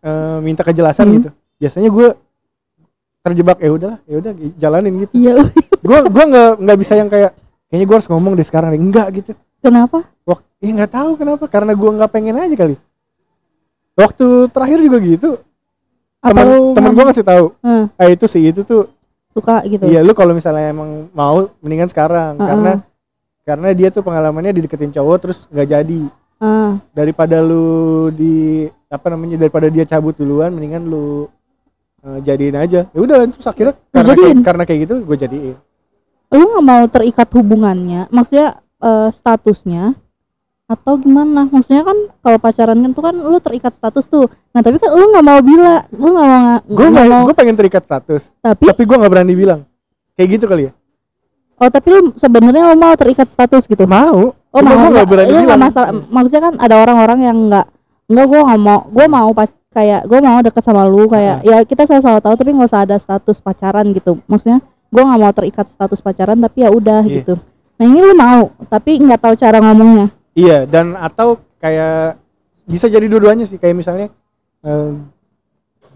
eh, 0.00 0.38
minta 0.38 0.62
kejelasan 0.62 1.04
Hmm. 1.04 1.16
gitu 1.18 1.28
biasanya 1.56 1.88
gue 1.88 2.08
terjebak 3.26 3.58
ya 3.58 3.70
udahlah 3.74 3.98
ya 4.06 4.16
udah 4.22 4.32
jalanin 4.54 4.94
gitu. 5.02 5.14
Iya. 5.18 5.34
Gue 5.86 5.98
gua 6.06 6.24
nggak 6.30 6.50
nggak 6.62 6.78
bisa 6.78 6.92
yang 6.94 7.10
kayak 7.10 7.34
kayaknya 7.66 7.86
gue 7.86 7.96
harus 7.98 8.08
ngomong 8.10 8.32
deh 8.38 8.46
sekarang 8.46 8.70
deh 8.70 8.78
enggak 8.78 9.06
gitu. 9.18 9.32
Kenapa? 9.58 10.06
Waktu 10.22 10.46
ya 10.62 10.70
nggak 10.78 10.92
tahu 10.94 11.10
kenapa 11.18 11.44
karena 11.50 11.72
gue 11.74 11.90
nggak 11.90 12.10
pengen 12.10 12.38
aja 12.38 12.54
kali. 12.54 12.76
Waktu 13.98 14.26
terakhir 14.54 14.78
juga 14.78 14.98
gitu. 15.02 15.30
Teman 16.22 16.74
teman 16.74 16.90
gue 16.90 16.94
ngomong- 16.94 17.06
ngasih 17.10 17.26
tahu 17.26 17.46
Hah, 17.62 17.84
ah 17.98 18.08
itu 18.10 18.26
sih 18.26 18.42
itu 18.50 18.60
tuh 18.62 18.90
suka 19.30 19.62
gitu. 19.66 19.86
Iya 19.86 20.02
lu 20.02 20.10
kalau 20.14 20.34
misalnya 20.34 20.70
emang 20.70 21.10
mau 21.10 21.46
mendingan 21.62 21.90
sekarang. 21.90 22.38
Heeh. 22.38 22.46
karena 22.46 22.72
karena 23.46 23.68
dia 23.78 23.88
tuh 23.94 24.02
pengalamannya 24.02 24.50
dideketin 24.54 24.90
cowok 24.90 25.16
terus 25.22 25.38
nggak 25.50 25.68
jadi. 25.70 26.02
Ah, 26.36 26.76
daripada 26.92 27.40
lu 27.40 28.10
di 28.12 28.66
apa 28.86 29.06
namanya 29.08 29.40
daripada 29.40 29.70
dia 29.72 29.88
cabut 29.88 30.12
duluan 30.14 30.52
mendingan 30.52 30.84
lu 30.84 31.30
jadiin 32.22 32.56
aja. 32.56 32.80
Ya 32.90 32.98
udah 33.02 33.26
terus 33.30 33.46
akhirnya 33.46 33.74
karena 33.90 34.12
kayak, 34.14 34.18
jadiin? 34.22 34.38
karena 34.46 34.62
kayak 34.62 34.80
gitu 34.86 34.94
gue 35.02 35.16
jadiin. 35.18 35.56
Lu 36.30 36.44
nggak 36.46 36.66
mau 36.66 36.82
terikat 36.86 37.28
hubungannya? 37.34 38.06
Maksudnya 38.10 38.62
eh, 38.82 39.08
statusnya? 39.10 39.94
Atau 40.66 40.98
gimana? 40.98 41.46
Maksudnya 41.46 41.86
kan 41.86 41.98
kalau 42.22 42.38
pacaran 42.42 42.78
kan 42.82 42.90
tuh 42.90 43.02
kan 43.06 43.14
lu 43.14 43.38
terikat 43.38 43.70
status 43.70 44.10
tuh. 44.10 44.26
Nah 44.50 44.60
tapi 44.62 44.82
kan 44.82 44.90
lu 44.94 45.04
nggak 45.14 45.24
mau 45.26 45.38
bilang 45.38 45.82
lu 45.94 46.08
nggak 46.10 46.26
mau 46.26 46.58
gue 46.66 46.88
mau 46.90 47.20
gue 47.26 47.34
pengen 47.38 47.56
terikat 47.58 47.82
status. 47.86 48.34
Tapi 48.42 48.64
tapi 48.74 48.82
gue 48.82 48.96
nggak 48.98 49.12
berani 49.12 49.34
bilang. 49.38 49.60
Kayak 50.18 50.28
gitu 50.38 50.44
kali 50.50 50.62
ya? 50.70 50.72
Oh 51.56 51.70
tapi 51.70 51.88
lu 51.88 52.00
sebenarnya 52.18 52.74
lu 52.74 52.76
mau 52.76 52.94
terikat 52.98 53.30
status 53.30 53.64
gitu? 53.64 53.86
Mau. 53.86 54.34
Oh 54.34 54.60
cuma 54.60 54.74
gue 54.74 54.78
mau 54.78 54.90
nggak 54.90 55.08
berani 55.08 55.30
lu 55.30 55.40
bilang. 55.46 55.60
masalah. 55.62 55.90
Maksudnya 56.10 56.42
kan 56.50 56.54
ada 56.58 56.74
orang-orang 56.82 57.18
yang 57.22 57.38
nggak 57.46 57.66
nggak 58.06 58.26
gua 58.26 58.40
nggak 58.50 58.60
mau. 58.62 58.80
Gua 58.90 59.06
mau 59.06 59.28
pac- 59.34 59.55
kayak 59.76 60.08
gua 60.08 60.18
mau 60.18 60.40
deket 60.40 60.62
sama 60.64 60.82
lu 60.82 61.04
kayak 61.04 61.44
ya 61.44 61.60
kita 61.62 61.84
sama-sama 61.84 62.16
tahu 62.18 62.32
tapi 62.32 62.50
nggak 62.50 62.64
usah 62.66 62.82
ada 62.82 62.96
status 62.96 63.36
pacaran 63.38 63.84
gitu 63.92 64.16
maksudnya 64.24 64.64
gua 64.88 65.04
nggak 65.04 65.20
mau 65.20 65.32
terikat 65.34 65.66
status 65.68 66.00
pacaran 66.00 66.40
tapi 66.40 66.64
ya 66.64 66.72
udah 66.72 67.04
Iya. 67.04 67.14
gitu 67.20 67.34
nah 67.76 67.84
ini 67.84 68.00
lu 68.00 68.12
mau 68.12 68.48
tapi 68.66 68.96
nggak 68.96 69.20
tahu 69.20 69.34
cara 69.36 69.60
ngomongnya 69.60 70.08
Iya, 70.32 70.64
dan 70.64 70.92
atau 70.92 71.40
kayak 71.56 72.20
bisa 72.64 72.92
jadi 72.92 73.08
dua-duanya 73.08 73.48
sih. 73.48 73.56
Kayak 73.56 73.72
misalnya 73.74 74.06
eh, 74.60 74.92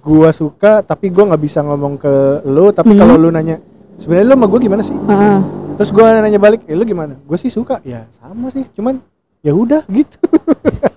gua 0.00 0.32
suka 0.32 0.80
tapi 0.80 1.12
gua 1.12 1.28
nggak 1.28 1.42
bisa 1.42 1.60
ngomong 1.60 2.00
ke 2.00 2.12
lu, 2.48 2.72
tapi 2.72 2.96
Hmm. 2.96 3.00
kalau 3.00 3.14
lu 3.16 3.28
nanya 3.28 3.60
sebenarnya 3.96 4.26
lu 4.28 4.34
sama 4.34 4.46
gua 4.48 4.58
gimana 4.58 4.80
sih? 4.80 4.96
Heeh. 4.96 5.38
Terus 5.76 5.92
gua 5.92 6.24
nanya 6.24 6.40
balik, 6.40 6.64
"Eh 6.64 6.72
lu 6.72 6.84
gimana?" 6.84 7.20
Gue 7.20 7.36
sih 7.36 7.48
suka. 7.48 7.84
Ya 7.84 8.08
sama 8.12 8.48
sih, 8.48 8.64
cuman 8.72 8.96
ya 9.40 9.52
udah 9.52 9.84
gitu. 9.88 10.16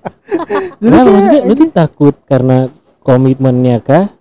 Jadi 0.81 0.91
Nah, 0.91 1.03
maksudnya 1.05 1.41
lu 1.45 1.53
tuh 1.53 1.69
takut 1.71 2.15
karena 2.27 2.67
komitmennya 3.03 3.77
kah 3.83 4.11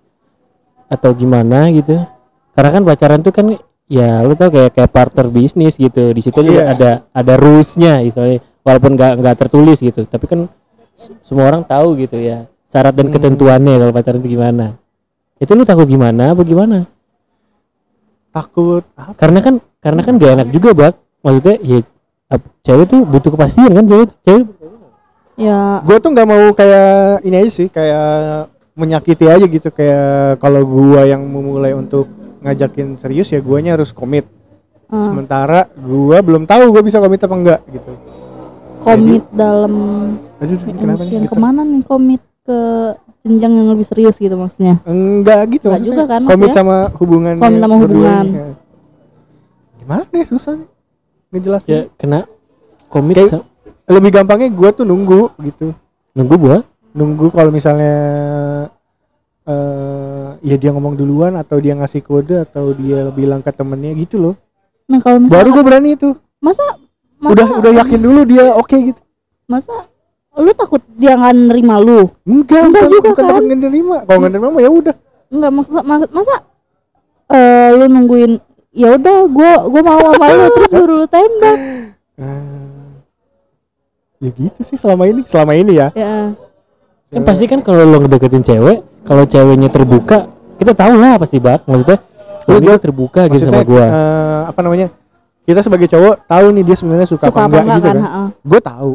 atau 0.87 1.11
gimana 1.13 1.71
gitu? 1.73 1.97
Karena 2.53 2.69
kan 2.69 2.81
pacaran 2.85 3.19
tuh 3.25 3.33
kan 3.33 3.45
ya 3.89 4.21
lu 4.21 4.37
tau 4.37 4.53
kayak 4.53 4.77
kayak 4.77 4.91
partner 4.93 5.27
bisnis 5.29 5.75
gitu. 5.75 6.13
Di 6.13 6.21
situ 6.21 6.39
juga 6.39 6.69
Iya. 6.69 6.73
ada 6.73 6.91
ada 7.11 7.33
rulesnya 7.39 7.99
istilahnya 8.05 8.39
walaupun 8.61 8.93
nggak 8.95 9.13
nggak 9.19 9.35
tertulis 9.41 9.81
gitu. 9.81 10.05
Tapi 10.05 10.25
kan 10.29 10.39
semua 10.95 11.49
orang 11.49 11.65
tahu 11.65 11.97
gitu 11.97 12.21
ya 12.21 12.45
syarat 12.69 12.93
dan 12.93 13.09
Hmm. 13.09 13.15
ketentuannya 13.17 13.73
kalau 13.81 13.93
pacaran 13.93 14.19
itu 14.21 14.29
gimana. 14.37 14.77
Itu 15.41 15.51
lu 15.57 15.65
takut 15.65 15.89
gimana 15.89 16.33
apa 16.37 16.41
gimana? 16.45 16.85
takut 18.33 18.81
apa? 18.97 19.13
Karena 19.13 19.39
kan 19.45 19.61
karena 19.77 20.01
kan 20.01 20.13
gak 20.17 20.31
enak 20.41 20.47
juga 20.49 20.69
bak. 20.73 20.93
Maksudnya 21.21 21.55
ya 21.61 21.77
cewek 22.65 22.85
tuh 22.89 23.05
butuh 23.05 23.29
kepastian 23.29 23.71
kan 23.71 23.85
cewek 23.85 24.09
cewek 24.25 24.43
ya 25.35 25.81
Gue 25.81 25.97
tuh 25.97 26.09
nggak 26.09 26.25
mau 26.25 26.51
kayak 26.51 26.87
ini 27.21 27.35
aja 27.35 27.51
sih, 27.53 27.67
kayak 27.67 28.47
menyakiti 28.73 29.25
aja 29.25 29.43
gitu. 29.43 29.69
Kayak 29.69 30.37
kalau 30.37 30.61
gua 30.63 31.03
yang 31.03 31.21
memulai 31.21 31.71
untuk 31.71 32.09
ngajakin 32.39 32.95
serius 32.95 33.27
ya 33.27 33.39
guanya 33.39 33.73
harus 33.73 33.89
komit. 33.89 34.25
eh, 34.85 34.99
sementara 34.99 35.65
gua 35.75 36.19
belum 36.19 36.43
tahu 36.43 36.69
gua 36.69 36.81
bisa 36.81 36.97
komit 36.97 37.17
apa 37.17 37.33
enggak 37.33 37.61
gitu 37.67 37.91
komit 38.79 39.23
dalam 39.31 39.73
aduh 40.37 40.59
ini 40.59 40.75
kenapa 40.75 41.01
nih 41.01 41.09
yang 41.09 41.23
gitu? 41.23 41.33
ke 41.33 41.39
mana 41.39 41.61
nih 41.63 41.81
komit 41.81 42.21
ke 42.43 42.59
jenjang 43.21 43.53
yang 43.55 43.67
lebih 43.69 43.87
serius 43.87 44.19
gitu 44.19 44.35
maksudnya 44.35 44.77
enggak 44.83 45.39
gitu 45.49 45.65
Enggak 45.65 45.79
maksudnya 45.79 45.95
juga 45.95 46.03
kan, 46.05 46.21
komit 46.21 46.29
maksudnya? 46.45 46.57
sama 46.59 46.77
hubungan 46.93 47.33
Komit 47.39 47.59
sama 47.59 47.75
hubungan. 47.79 48.25
gimana 49.75 50.03
ya 50.11 50.25
susah 50.25 50.53
sih 50.53 50.67
ngejelasin 51.31 51.69
ya 51.69 51.81
kena 51.95 52.19
komit 52.85 53.15
Kayak- 53.17 53.47
lebih 53.93 54.11
gampangnya 54.11 54.49
gua 54.49 54.69
tuh 54.73 54.85
nunggu 54.85 55.31
gitu. 55.45 55.73
Nunggu 56.17 56.35
buat 56.37 56.63
nunggu 56.93 57.33
kalau 57.33 57.49
misalnya 57.49 57.93
eh 59.43 60.27
ya 60.39 60.55
dia 60.55 60.71
ngomong 60.71 60.95
duluan 60.95 61.35
atau 61.35 61.59
dia 61.59 61.75
ngasih 61.75 61.99
kode 61.99 62.47
atau 62.47 62.71
dia 62.71 63.11
bilang 63.11 63.43
ke 63.43 63.51
temennya 63.51 63.91
gitu 63.99 64.21
loh. 64.21 64.35
Nah 64.87 64.99
kalau 65.03 65.19
baru 65.27 65.49
gue 65.51 65.63
berani 65.63 65.89
itu. 65.99 66.15
Masa 66.39 66.63
masa 67.19 67.31
udah 67.33 67.47
udah 67.59 67.71
yakin 67.83 67.99
dulu 67.99 68.21
dia 68.23 68.55
oke 68.55 68.75
gitu. 68.75 69.01
Masa 69.47 69.73
lu 70.33 70.49
takut 70.55 70.81
dia 70.95 71.13
nggak 71.19 71.33
nerima 71.49 71.75
lu? 71.77 72.07
Enggak 72.23 72.71
Enggak 72.71 72.87
juga 72.89 73.07
bukan 73.11 73.23
kan? 73.23 73.29
takut 73.31 73.43
nggak 73.47 73.59
nerima. 73.67 73.97
Kalau 74.07 74.17
nggak 74.23 74.31
nerima 74.31 74.49
mah 74.51 74.61
ya 74.63 74.71
udah. 74.71 74.95
Enggak 75.33 75.51
maksud 75.51 75.73
maksud 75.83 76.09
masa 76.13 76.35
eh 77.33 77.69
lu 77.73 77.85
nungguin 77.89 78.31
ya 78.71 78.87
udah 78.95 79.17
gua 79.27 79.51
gua 79.67 79.81
mau 79.81 79.99
sama 80.13 80.25
lu 80.29 80.45
terus 80.55 80.71
baru 80.71 80.93
lu 81.03 81.07
tembak. 81.13 81.57
Ah. 82.15 82.72
Ya 84.23 84.31
gitu 84.31 84.59
sih 84.61 84.75
selama 84.75 85.03
ini 85.05 85.21
selama 85.23 85.51
ini 85.53 85.73
ya 85.75 85.87
Ya. 85.91 86.31
kan 87.11 87.21
pasti 87.23 87.43
kan 87.43 87.59
kalau 87.59 87.83
lo 87.83 87.99
ngedeketin 87.99 88.39
cewek 88.41 88.77
kalau 89.03 89.23
ceweknya 89.23 89.67
terbuka 89.67 90.31
kita 90.55 90.71
tahu 90.71 90.95
lah 90.95 91.15
pasti 91.15 91.37
bak 91.37 91.61
maksudnya 91.63 91.99
dia 92.45 92.57
gua- 92.57 92.79
terbuka 92.79 93.21
gitu 93.27 93.45
sama 93.45 93.61
gua 93.61 93.83
eh, 93.83 94.41
apa 94.47 94.59
namanya 94.59 94.87
kita 95.43 95.59
sebagai 95.59 95.85
cowok 95.87 96.23
tahu 96.23 96.45
nih 96.49 96.63
dia 96.63 96.73
sebenarnya 96.73 97.03
suka, 97.05 97.27
Suka 97.27 97.35
apa 97.41 97.51
enggak 97.51 97.63
gitu 97.69 97.81
kan 97.83 97.97
ha-ha. 97.99 98.23
gue 98.33 98.59
tahu 98.59 98.91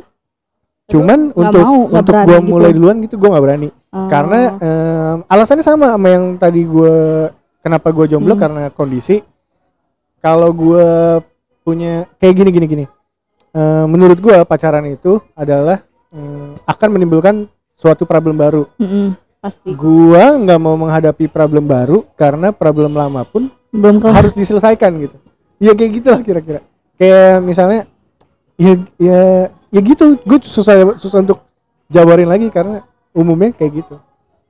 cuman 0.88 1.18
nggak 1.26 1.36
untuk 1.38 1.60
mau, 1.62 1.78
untuk 1.86 2.14
gue 2.18 2.32
gitu. 2.34 2.48
mulai 2.48 2.70
duluan 2.72 2.96
gitu 2.98 3.14
gue 3.14 3.28
nggak 3.28 3.44
berani 3.44 3.68
Oh. 3.88 4.04
karena 4.06 4.40
em, 4.58 5.16
alasannya 5.26 5.60
sama 5.62 5.86
sama 5.90 6.08
yang 6.08 6.36
tadi 6.36 6.60
gue 6.60 6.96
kenapa 7.58 7.88
gue 7.88 8.04
jomblo 8.06 8.32
Hmm. 8.32 8.42
karena 8.42 8.62
kondisi 8.70 9.20
kalau 10.18 10.50
gue 10.50 10.84
punya 11.62 12.04
kayak 12.16 12.34
gini 12.34 12.50
gini 12.50 12.66
gini 12.66 12.84
Eh, 13.52 13.84
menurut 13.88 14.18
gue 14.20 14.36
pacaran 14.44 14.84
itu 14.84 15.18
adalah 15.32 15.80
mm, 16.12 16.68
akan 16.68 16.88
menimbulkan 16.92 17.48
suatu 17.78 18.04
problem 18.04 18.36
baru. 18.36 18.68
Mm-mm, 18.76 19.14
pasti. 19.40 19.72
Gua 19.72 20.36
nggak 20.36 20.60
mau 20.60 20.74
menghadapi 20.76 21.30
problem 21.30 21.64
baru 21.64 22.04
karena 22.18 22.52
problem 22.52 22.92
lama 22.92 23.24
pun 23.24 23.48
belum 23.70 24.02
kelar. 24.02 24.20
harus 24.20 24.32
diselesaikan 24.34 24.92
gitu. 25.00 25.16
Ya 25.62 25.72
kayak 25.72 25.92
gitulah 26.02 26.20
kira-kira. 26.20 26.60
Kayak 26.98 27.40
misalnya 27.46 27.86
ya 28.58 28.74
ya 28.98 29.22
ya 29.70 29.80
gitu. 29.80 30.18
Gue 30.26 30.38
susah 30.42 30.98
susah 30.98 31.22
untuk 31.22 31.40
jabarin 31.88 32.28
lagi 32.28 32.50
karena 32.50 32.84
umumnya 33.14 33.54
kayak 33.54 33.86
gitu. 33.86 33.96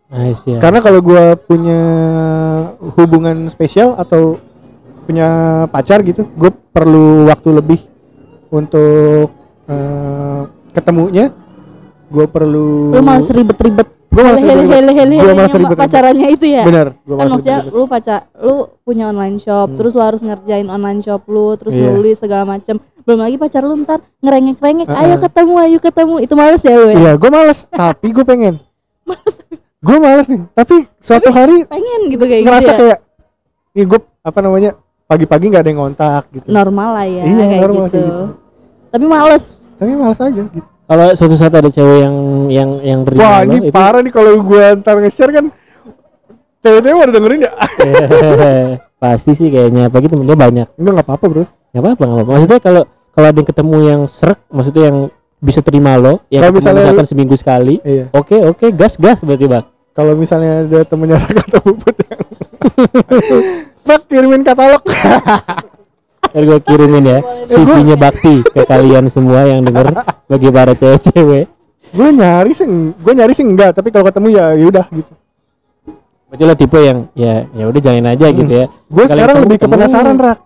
Nice 0.09 0.49
ya 0.49 0.57
karena 0.57 0.81
kalau 0.81 1.05
gua 1.05 1.37
punya 1.37 1.81
hubungan 2.97 3.45
spesial 3.53 3.93
atau 4.01 4.41
punya 5.09 5.29
pacar 5.73 6.05
gitu 6.05 6.29
gue 6.37 6.53
perlu 6.53 7.33
waktu 7.33 7.49
lebih 7.49 7.81
untuk 8.51 9.33
eh, 9.65 10.43
ketemunya 10.71 11.33
gue 12.09 12.25
perlu 12.25 12.93
lu 12.93 13.01
malas 13.01 13.29
ribet-ribet 13.29 13.89
Gua 14.09 14.25
malas 14.25 14.41
hele 14.41 14.65
hele 14.65 14.91
hele 14.91 15.15
hele 15.15 15.33
malas 15.33 15.53
ribet-ribet. 15.53 15.79
pacarannya 15.79 16.29
itu 16.33 16.47
ya 16.49 16.65
bener 16.65 16.87
gue 16.99 17.13
kan 17.13 17.29
maksudnya 17.29 17.59
lu 17.69 17.85
pacar 17.85 18.21
lu 18.35 18.55
punya 18.81 19.05
online 19.07 19.37
shop 19.37 19.77
terus 19.77 19.93
lu 19.93 20.01
harus 20.01 20.21
ngerjain 20.21 20.65
online 20.67 20.99
shop 20.99 21.23
lu 21.27 21.53
terus 21.55 21.73
Hmm. 21.73 21.85
Iya. 21.85 21.91
nulis 21.93 22.17
segala 22.17 22.45
macem 22.47 22.77
belum 23.05 23.21
lagi 23.21 23.37
pacar 23.37 23.63
lu 23.63 23.77
ntar 23.79 24.01
ngerengek-rengek 24.19 24.87
Uh-uh. 24.87 25.03
ayo 25.03 25.15
ketemu 25.19 25.53
ayo 25.59 25.79
ketemu 25.79 26.15
itu 26.19 26.35
males 26.35 26.63
ya 26.63 26.75
lu 26.75 26.87
ya 26.87 26.97
Iya, 26.99 27.13
gue 27.15 27.31
males, 27.31 27.59
tapi 27.67 28.07
gue 28.11 28.21
pengen. 28.23 28.55
gue 29.87 29.97
males 29.97 30.27
nih, 30.27 30.43
tapi 30.53 30.77
suatu 30.99 31.29
hari 31.29 31.65
pengen 31.65 32.01
gitu 32.09 32.21
kayak 32.23 32.43
ngerasa 32.43 32.71
gitu 32.71 32.85
ya 32.85 32.89
kayak, 32.91 33.01
iya 33.73 33.85
gue 33.87 34.01
apa 34.21 34.39
namanya 34.43 34.71
pagi-pagi 35.09 35.45
nggak 35.49 35.63
ada 35.63 35.71
yang 35.71 35.81
ngontak 35.81 36.23
gitu. 36.31 36.47
normal 36.47 36.89
lah 36.93 37.07
ya 37.07 37.23
Iya, 37.25 37.45
kayak, 37.49 37.63
normal 37.63 37.83
gitu. 37.83 37.93
kayak 37.95 38.07
gitu. 38.07 38.25
tapi 38.89 39.05
males 39.07 39.45
Tapi 39.75 39.91
males 39.95 40.19
aja 40.19 40.43
gitu. 40.45 40.67
kalau 40.85 41.07
suatu 41.15 41.35
saat 41.35 41.55
ada 41.55 41.67
cewek 41.67 41.99
yang 41.99 42.17
yang 42.49 42.71
yang 42.83 43.01
terima 43.03 43.21
Wah, 43.23 43.39
lo, 43.39 43.47
ini 43.49 43.57
itu 43.63 43.73
parah 43.73 44.01
nih 44.01 44.13
kalau 44.13 44.33
gue 44.37 44.65
ntar 44.79 44.95
nge-share 44.99 45.33
kan 45.33 45.47
cewek-cewek 46.59 46.99
udah 46.99 47.15
dengerin 47.15 47.41
ya. 47.41 47.53
pasti 49.01 49.33
sih 49.33 49.47
kayaknya 49.47 49.89
gitu 49.89 50.15
dia 50.19 50.35
banyak 50.35 50.67
Enggak 50.75 50.93
nggak 50.95 51.07
apa-apa 51.07 51.25
bro. 51.27 51.45
nggak 51.69 51.81
apa-apa 51.81 52.03
nggak 52.03 52.17
apa-apa 52.19 52.31
maksudnya 52.31 52.59
kalau 52.59 52.83
kalau 53.09 53.27
ada 53.27 53.39
yang 53.39 53.49
ketemu 53.49 53.77
yang 53.81 54.01
serak 54.05 54.39
maksudnya 54.49 54.83
yang 54.85 54.99
bisa 55.39 55.61
terima 55.63 55.95
lo 55.95 56.19
yang 56.29 56.43
Kalau 56.43 56.51
ketemu 56.51 56.59
misalnya 56.59 56.81
misalkan 56.83 57.07
seminggu 57.07 57.35
sekali 57.35 57.75
Iya. 57.81 58.05
oke 58.11 58.37
oke 58.45 58.67
gas 58.73 58.95
gas 58.95 59.23
berarti 59.23 59.47
bak 59.47 59.65
Kalau 59.95 60.15
misalnya 60.15 60.63
ada 60.63 60.79
temennya 60.85 61.17
Raka 61.23 61.43
atau 61.45 61.61
Puput 61.65 61.95
yang 62.05 62.21
Bak 63.89 64.05
kirimin 64.05 64.45
katalog. 64.45 64.85
Ntar 66.29 66.43
gue 66.45 66.61
kirimin 66.61 67.05
ya 67.09 67.19
CV-nya 67.49 67.97
Bakti 67.97 68.45
ke 68.45 68.61
kalian 68.63 69.09
semua 69.09 69.49
yang 69.49 69.65
denger 69.65 69.97
bagi 70.29 70.49
para 70.51 70.73
cewek-cewek. 70.73 71.49
gue 71.89 72.09
nyari 72.13 72.53
sih, 72.53 72.69
gue 72.93 73.13
nyari 73.17 73.33
sih 73.33 73.41
enggak, 73.43 73.73
tapi 73.73 73.89
kalau 73.89 74.05
ketemu 74.05 74.29
ya 74.31 74.53
yaudah 74.55 74.85
gitu. 74.93 75.09
Berarti 76.29 76.43
lo 76.45 76.53
tipe 76.55 76.77
yang 76.77 77.09
ya 77.17 77.49
ya 77.49 77.65
udah 77.65 77.81
jangan 77.81 78.13
aja 78.13 78.27
gitu 78.29 78.53
ya. 78.55 78.67
Gue 78.85 79.09
sekarang 79.09 79.35
ketemu, 79.35 79.45
lebih 79.49 79.59
ke 79.59 79.67
penasaran 79.67 80.17
rak 80.19 80.39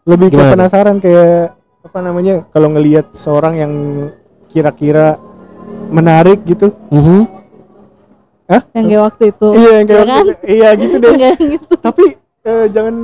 lebih 0.00 0.28
ke 0.32 0.40
penasaran 0.40 0.96
kayak 0.96 1.52
apa 1.80 1.98
namanya 2.00 2.48
kalau 2.48 2.68
ngelihat 2.70 3.12
seorang 3.12 3.54
yang 3.54 3.72
kira-kira 4.48 5.20
menarik 5.86 6.40
gitu 6.42 6.72
Mhm. 6.88 7.28
yang 8.72 8.84
kayak 8.88 9.02
waktu 9.04 9.24
itu 9.28 9.48
iya 9.54 9.70
yang 9.74 9.86
kayak 9.86 10.00
Ya 10.00 10.08
kan? 10.08 10.16
waktu- 10.18 10.40
iya 10.48 10.68
gitu 10.74 10.96
deh 10.96 11.12
gitu 11.36 11.74
tapi 11.76 12.04
eh, 12.46 12.66
jangan 12.72 12.94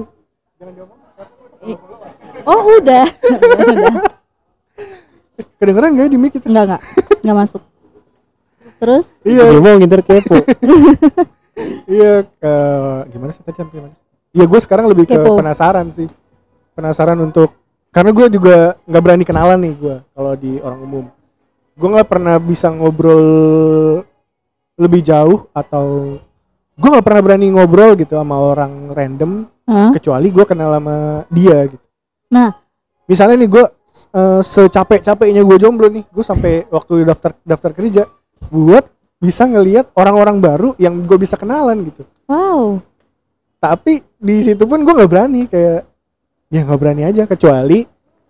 oh 2.46 2.60
udah. 2.80 3.06
Udah 3.06 3.92
kedengeran 5.60 5.96
gak 5.96 6.06
ya 6.08 6.10
di 6.12 6.18
mic 6.20 6.32
kita? 6.36 6.46
Enggak 6.48 6.64
enggak 6.64 6.82
enggak 7.24 7.36
masuk. 7.36 7.62
Terus? 8.76 9.06
Iya. 9.24 9.44
Dia 9.56 9.60
mau 9.60 9.76
nginter 9.80 10.02
kepo. 10.04 10.36
iya 11.96 12.24
eh, 12.24 12.98
gimana 13.12 13.32
sih 13.32 13.40
tadi 13.40 13.64
gimana 13.64 13.92
sih? 13.96 14.04
iya 14.36 14.44
gue 14.44 14.60
sekarang 14.60 14.86
lebih 14.92 15.08
ke 15.08 15.16
penasaran 15.16 15.88
sih. 15.92 16.08
Penasaran 16.76 17.16
untuk 17.24 17.56
karena 17.88 18.12
gue 18.12 18.26
juga 18.28 18.76
nggak 18.84 19.02
berani 19.02 19.24
kenalan 19.24 19.58
nih 19.64 19.74
gue 19.80 19.96
kalau 20.12 20.32
di 20.36 20.60
orang 20.60 20.80
umum. 20.84 21.04
Gue 21.76 21.88
nggak 21.92 22.08
pernah 22.08 22.36
bisa 22.36 22.68
ngobrol 22.68 24.04
lebih 24.76 25.00
jauh 25.00 25.48
atau 25.56 26.20
gue 26.76 26.88
nggak 26.92 27.06
pernah 27.08 27.22
berani 27.24 27.46
ngobrol 27.48 27.96
gitu 27.96 28.20
sama 28.20 28.36
orang 28.36 28.92
random 28.92 29.48
Hah? 29.64 29.90
kecuali 29.96 30.28
gue 30.28 30.44
kenal 30.44 30.76
sama 30.76 31.24
dia 31.32 31.58
gitu. 31.72 31.84
Nah. 32.30 32.52
Misalnya 33.06 33.38
nih 33.38 33.50
gue 33.50 33.64
eh, 34.12 34.40
secapek 34.42 35.00
capeknya 35.00 35.42
gue 35.46 35.56
jomblo 35.56 35.88
nih 35.88 36.04
gue 36.04 36.24
sampai 36.26 36.66
waktu 36.68 37.06
daftar 37.06 37.32
daftar 37.46 37.70
kerja 37.72 38.02
buat 38.50 38.84
bisa 39.16 39.48
ngelihat 39.48 39.94
orang-orang 39.96 40.36
baru 40.42 40.68
yang 40.76 41.00
gue 41.06 41.16
bisa 41.16 41.40
kenalan 41.40 41.80
gitu. 41.88 42.04
Wow. 42.28 42.84
Tapi 43.56 44.04
di 44.20 44.36
situ 44.44 44.68
pun 44.68 44.84
gue 44.84 44.92
nggak 44.92 45.10
berani 45.10 45.48
kayak 45.48 45.88
ya 46.52 46.60
nggak 46.62 46.80
berani 46.82 47.02
aja 47.08 47.24
kecuali 47.24 47.82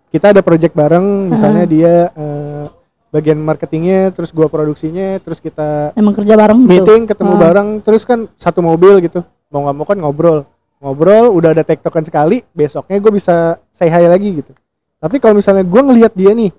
kita 0.07 0.31
ada 0.31 0.41
project 0.41 0.71
bareng 0.71 1.35
misalnya 1.35 1.67
dia 1.67 2.09
eh, 2.15 2.65
bagian 3.07 3.39
marketingnya 3.39 4.11
terus 4.11 4.35
gua 4.35 4.51
produksinya 4.51 5.15
terus 5.23 5.39
kita 5.39 5.95
emang 5.95 6.11
kerja 6.11 6.35
bareng 6.35 6.59
gitu? 6.59 6.69
meeting 6.69 7.01
ketemu 7.07 7.33
Ah. 7.33 7.39
bareng 7.39 7.69
terus 7.79 8.03
kan 8.03 8.27
satu 8.35 8.59
mobil 8.59 8.99
gitu. 8.99 9.23
Mau 9.47 9.63
nggak 9.63 9.75
mau 9.75 9.85
kan 9.87 9.97
ngobrol. 9.97 10.43
Ngobrol 10.77 11.31
udah 11.33 11.55
ada 11.57 11.63
tektokan 11.65 12.05
sekali 12.05 12.43
besoknya 12.53 13.01
gue 13.01 13.09
bisa 13.09 13.57
say 13.73 13.89
hi 13.89 14.05
lagi 14.05 14.43
gitu. 14.43 14.51
Tapi 14.99 15.17
kalau 15.17 15.39
misalnya 15.39 15.63
gua 15.63 15.81
ngelihat 15.87 16.13
dia 16.13 16.35
nih 16.35 16.51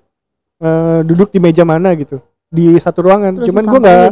eh, 0.59 0.99
duduk 1.05 1.29
di 1.29 1.39
meja 1.39 1.63
mana 1.63 1.93
gitu 1.95 2.19
di 2.49 2.73
satu 2.81 3.05
ruangan 3.05 3.37
Terus 3.37 3.47
cuman 3.53 3.63
gua 3.69 3.79
nggak 3.79 4.07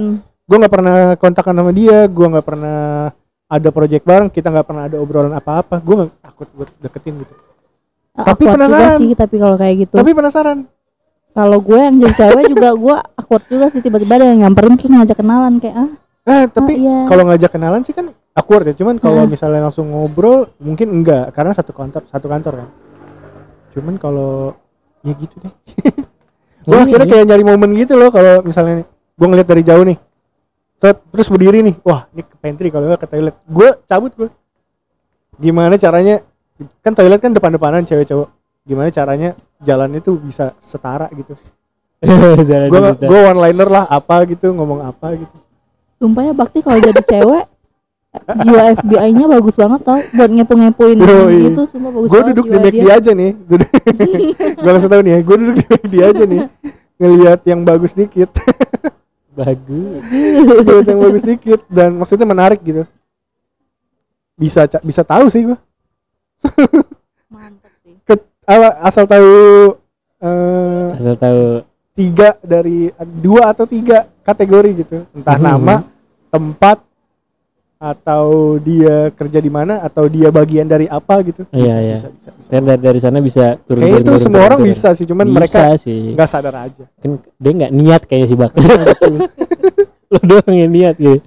gue 0.47 0.57
nggak 0.63 0.73
pernah 0.73 0.95
kontakkan 1.19 1.51
sama 1.57 1.71
dia 1.75 2.07
gue 2.07 2.27
nggak 2.31 2.45
pernah 2.47 3.11
ada 3.51 3.69
project 3.73 4.03
bareng 4.07 4.29
kita 4.31 4.47
nggak 4.47 4.67
pernah 4.67 4.83
ada 4.87 4.95
obrolan 5.01 5.33
apa-apa 5.35 5.81
gue 5.83 5.95
nggak 6.05 6.11
takut 6.23 6.47
buat 6.55 6.69
deketin 6.79 7.13
gitu. 7.19 7.33
Tapi 8.15 8.23
Awkward 8.23 8.39
juga 8.39 8.53
penasaran. 8.55 8.97
sih 9.03 9.11
tapi 9.11 9.35
kalau 9.37 9.55
kayak 9.59 9.75
gitu. 9.83 9.93
Tapi 9.97 10.11
penasaran 10.15 10.57
kalau 11.37 11.61
gue 11.61 11.77
yang 11.77 12.01
jadi 12.01 12.13
cewek 12.17 12.43
juga 12.49 12.69
gue 12.73 12.95
awkward 13.13 13.45
juga 13.45 13.65
sih. 13.69 13.85
Tiba-tiba 13.85 14.17
ada 14.17 14.25
yang 14.33 14.41
nyamperin 14.41 14.73
terus 14.73 14.89
ngajak 14.89 15.21
kenalan 15.21 15.61
kayak 15.61 15.75
ah 15.77 15.89
eh 16.27 16.43
tapi 16.49 16.73
Oh, 16.75 16.81
iya. 16.81 16.97
kalau 17.05 17.23
ngajak 17.29 17.51
kenalan 17.53 17.81
sih 17.85 17.93
kan 17.93 18.09
awkward 18.33 18.65
ya. 18.65 18.73
Cuman 18.73 18.97
kalau 18.97 19.21
Heeh. 19.21 19.31
misalnya 19.31 19.69
langsung 19.69 19.85
ngobrol 19.93 20.49
mungkin 20.57 20.89
enggak. 20.89 21.29
Karena 21.37 21.53
satu 21.53 21.77
kantor 21.77 22.09
satu 22.09 22.25
kantor 22.25 22.53
kan. 22.65 22.69
Cuman 23.77 24.01
kalau 24.01 24.57
ya 25.05 25.13
gitu 25.13 25.37
deh. 25.37 25.53
Gue 26.67 26.75
Iya, 26.75 26.83
akhirnya 26.83 27.05
iya. 27.07 27.13
kayak 27.15 27.25
nyari 27.31 27.43
momen 27.47 27.69
gitu 27.79 27.93
loh 27.95 28.09
kalau 28.11 28.43
misalnya 28.43 28.83
gue 29.15 29.27
ngeliat 29.29 29.47
dari 29.47 29.63
jauh 29.63 29.85
nih. 29.87 29.95
Terus 30.83 31.27
berdiri 31.31 31.63
nih. 31.63 31.79
Wah 31.79 32.09
ini 32.11 32.27
ke 32.27 32.35
pantry 32.41 32.67
kalau 32.67 32.91
nggak 32.91 33.05
ke 33.05 33.07
toilet. 33.07 33.35
Gue 33.47 33.71
cabut 33.87 34.11
gue 34.17 34.27
gimana 35.37 35.77
caranya? 35.77 36.19
Kan 36.81 36.91
toilet 36.91 37.21
kan 37.21 37.31
depan-depanan 37.31 37.85
cewek 37.85 38.09
cowok 38.09 38.27
gimana 38.67 38.91
caranya 38.91 39.31
jalan 39.61 39.89
itu 39.97 40.13
bisa 40.17 40.53
setara 40.61 41.09
gitu. 41.13 41.33
Gue 43.01 43.19
one 43.25 43.39
liner 43.41 43.69
lah 43.69 43.85
apa 43.89 44.21
gitu 44.29 44.53
ngomong 44.53 44.85
apa 44.85 45.17
gitu. 45.17 45.35
Sumpah 45.97 46.29
ya 46.29 46.33
bakti 46.37 46.61
kalau 46.61 46.77
jadi 46.77 47.01
cewek 47.01 47.45
jiwa 48.17 48.61
FBI-nya 48.81 49.25
bagus 49.29 49.55
banget 49.57 49.81
tau. 49.81 49.97
Buat 50.13 50.31
ngepo-ngepoin 50.33 50.97
gitu 50.97 51.61
sumpah 51.65 51.91
bagus 51.93 52.09
gue 52.09 52.19
banget 52.21 52.29
duduk 52.33 52.45
di 52.45 52.57
McD 52.57 52.85
dia. 52.85 52.97
aja 52.97 53.11
nih. 53.17 53.31
Gue 54.61 54.71
kasih 54.77 54.89
tahu 54.89 55.01
nih 55.05 55.11
ya 55.11 55.19
gue 55.21 55.35
duduk 55.41 55.55
di 55.57 55.65
McD 55.65 55.93
aja 56.01 56.23
nih. 56.25 56.41
Ngelihat 56.97 57.39
yang 57.45 57.61
bagus 57.65 57.93
dikit. 57.93 58.29
Bagus. 59.37 60.01
ngelihat 60.09 60.85
yang 60.89 60.97
bagus 60.97 61.21
dikit 61.21 61.61
dan 61.69 61.93
maksudnya 61.93 62.25
menarik 62.25 62.57
gitu. 62.65 62.89
Bisa 64.33 64.65
bisa 64.81 65.05
tahu 65.05 65.29
sih 65.29 65.45
gue 65.45 65.57
mantap 67.33 67.73
sih 67.85 67.97
asal 68.79 69.05
tahu 69.05 69.31
eh, 70.17 70.87
Asal 70.95 71.15
tahu 71.15 71.41
tiga 71.91 72.37
dari 72.39 72.87
dua 73.17 73.51
atau 73.51 73.65
tiga 73.65 74.05
kategori 74.21 74.69
gitu 74.77 74.97
entah 75.11 75.35
Mhm. 75.35 75.43
nama 75.43 75.75
tempat 76.27 76.77
atau 77.77 78.25
dia 78.57 79.13
kerja 79.13 79.37
di 79.37 79.49
mana 79.49 79.77
atau 79.79 80.05
dia 80.05 80.29
bagian 80.29 80.65
dari 80.65 80.85
apa 80.85 81.21
gitu 81.21 81.45
Iya, 81.51 81.61
bisa, 81.61 81.77
iya. 81.77 81.93
bisa 81.93 82.07
bisa 82.09 82.29
bisa 82.33 82.49
Dan 82.49 82.61
dari, 82.63 82.81
dari 82.81 82.99
sana 82.99 83.17
bisa 83.19 83.53
turun 83.61 83.81
turun, 83.83 83.93
itu 83.93 84.01
turun, 84.03 84.17
semua 84.17 84.33
turun, 84.33 84.47
orang 84.47 84.59
turun. 84.59 84.71
bisa 84.73 84.89
sih 84.91 85.05
cuman 85.05 85.25
bisa 85.25 85.35
mereka 85.35 85.61
sih 85.77 85.99
nggak 86.11 86.25
sadar 86.27 86.55
aja 86.59 86.83
kan 86.97 87.09
dia 87.35 87.51
nggak 87.53 87.71
niat 87.71 88.01
kayaknya 88.03 88.27
sih 88.27 88.35
bak 88.35 88.51
lo 90.11 90.19
doang 90.23 90.55
yang 90.55 90.71
niat 90.71 90.95
gitu 90.95 91.19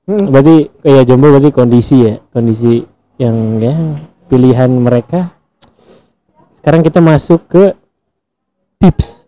Hmm. 0.00 0.26
berarti 0.26 0.56
kayak 0.80 1.04
jomblo 1.06 1.28
berarti 1.30 1.50
kondisi 1.52 1.96
ya 2.02 2.14
kondisi 2.30 2.82
yang 3.14 3.36
ya 3.60 3.76
pilihan 4.26 4.66
mereka 4.72 5.30
sekarang 6.60 6.84
kita 6.84 7.00
masuk 7.00 7.40
ke 7.48 7.72
tips. 8.78 9.24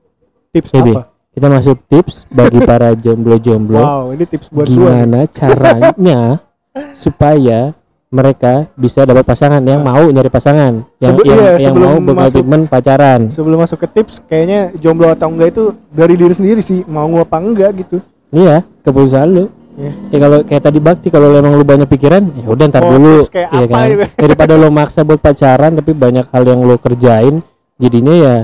Tips 0.52 0.70
Ebe. 0.76 0.92
apa? 0.92 1.12
kita 1.32 1.48
masuk 1.48 1.76
tips 1.88 2.28
bagi 2.28 2.60
para 2.60 2.92
jomblo-jomblo. 2.92 3.80
Wow 3.80 4.04
ini 4.12 4.24
tips 4.28 4.52
buat 4.52 4.68
gue 4.68 4.76
gimana 4.76 5.24
caranya 5.32 6.44
supaya 6.92 7.72
mereka 8.12 8.68
bisa 8.76 9.08
dapat 9.08 9.24
pasangan 9.24 9.64
yang 9.64 9.80
mau 9.80 10.04
nyari 10.04 10.28
pasangan 10.28 10.84
yang, 11.00 11.16
Sebe- 11.16 11.24
yang, 11.24 11.40
iya, 11.40 11.52
yang 11.56 11.74
mau 11.80 11.96
berkomitmen 11.96 12.68
pacaran. 12.68 13.32
sebelum 13.32 13.64
masuk 13.64 13.80
ke 13.80 13.88
tips 13.88 14.20
kayaknya 14.28 14.68
jomblo 14.76 15.08
atau 15.08 15.32
enggak 15.32 15.56
itu 15.56 15.72
dari 15.88 16.20
diri 16.20 16.36
sendiri 16.36 16.60
sih 16.60 16.84
mau 16.84 17.08
apa 17.16 17.40
enggak 17.40 17.80
gitu. 17.80 18.04
Iya 18.28 18.60
keputusan 18.84 19.26
lu 19.32 19.44
Iya. 19.72 19.92
ya 20.08 20.18
kalau 20.20 20.38
kayak 20.42 20.62
tadi 20.62 20.78
bakti 20.78 21.08
kalau 21.08 21.32
emang 21.32 21.52
lu 21.52 21.64
banyak 21.64 21.86
pikiran 21.86 22.20
ya 22.28 22.44
udah 22.44 22.64
ntar 22.68 22.82
Oh, 22.82 22.92
dulu 22.92 23.24
kayak 23.24 23.48
iya 23.50 23.64
apa 23.64 23.72
kan? 23.72 23.86
gitu. 23.88 24.04
daripada 24.22 24.52
lo 24.54 24.68
maksa 24.68 25.00
buat 25.00 25.16
pacaran 25.16 25.72
tapi 25.72 25.92
banyak 25.92 26.28
hal 26.28 26.42
yang 26.44 26.60
lo 26.60 26.76
kerjain 26.76 27.40
jadinya 27.76 28.12
ya 28.12 28.34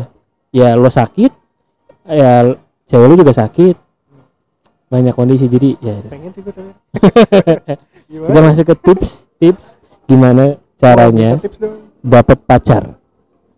ya 0.50 0.68
lo 0.72 0.88
sakit 0.88 1.28
ya 2.06 2.56
cewek 2.84 3.06
lu 3.06 3.16
juga 3.16 3.36
sakit. 3.36 3.76
Banyak 4.88 5.12
kondisi 5.12 5.44
jadi 5.46 5.76
ya 5.78 6.00
pengen 6.02 6.32
sih 6.32 6.40
gue 6.40 6.48
tapi 6.48 6.72
kita 8.24 8.40
masuk 8.40 8.64
ke 8.64 8.74
tips 8.80 9.10
tips 9.36 9.64
gimana 10.04 10.56
caranya 10.74 11.36
Oh, 11.36 11.76
dapat 12.00 12.40
pacar. 12.40 12.96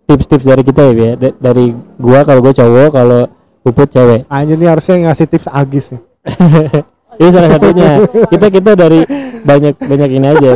Tips-tips 0.04 0.42
dari 0.42 0.66
kita 0.66 0.83
ya 0.83 0.90
Bi, 0.90 1.02
ya. 1.04 1.12
Da- 1.14 1.37
dari 1.38 1.70
gua 1.94 2.26
kalau 2.26 2.42
gua 2.42 2.50
cowok 2.50 2.88
kalau 2.90 3.30
puput 3.62 3.87
cewek. 3.87 4.26
Anjir 4.26 4.59
nih 4.59 4.66
harusnya 4.66 5.06
ngasih 5.06 5.26
tips 5.28 5.46
Agis 5.46 5.94
nih 5.94 6.02
ini 7.18 7.29
salah 7.33 7.51
satunya. 7.57 7.90
Kita 8.29 8.46
kita 8.53 8.70
dari 8.79 9.01
banyak 9.42 9.75
banyak 9.81 10.11
ini 10.14 10.27
aja 10.31 10.51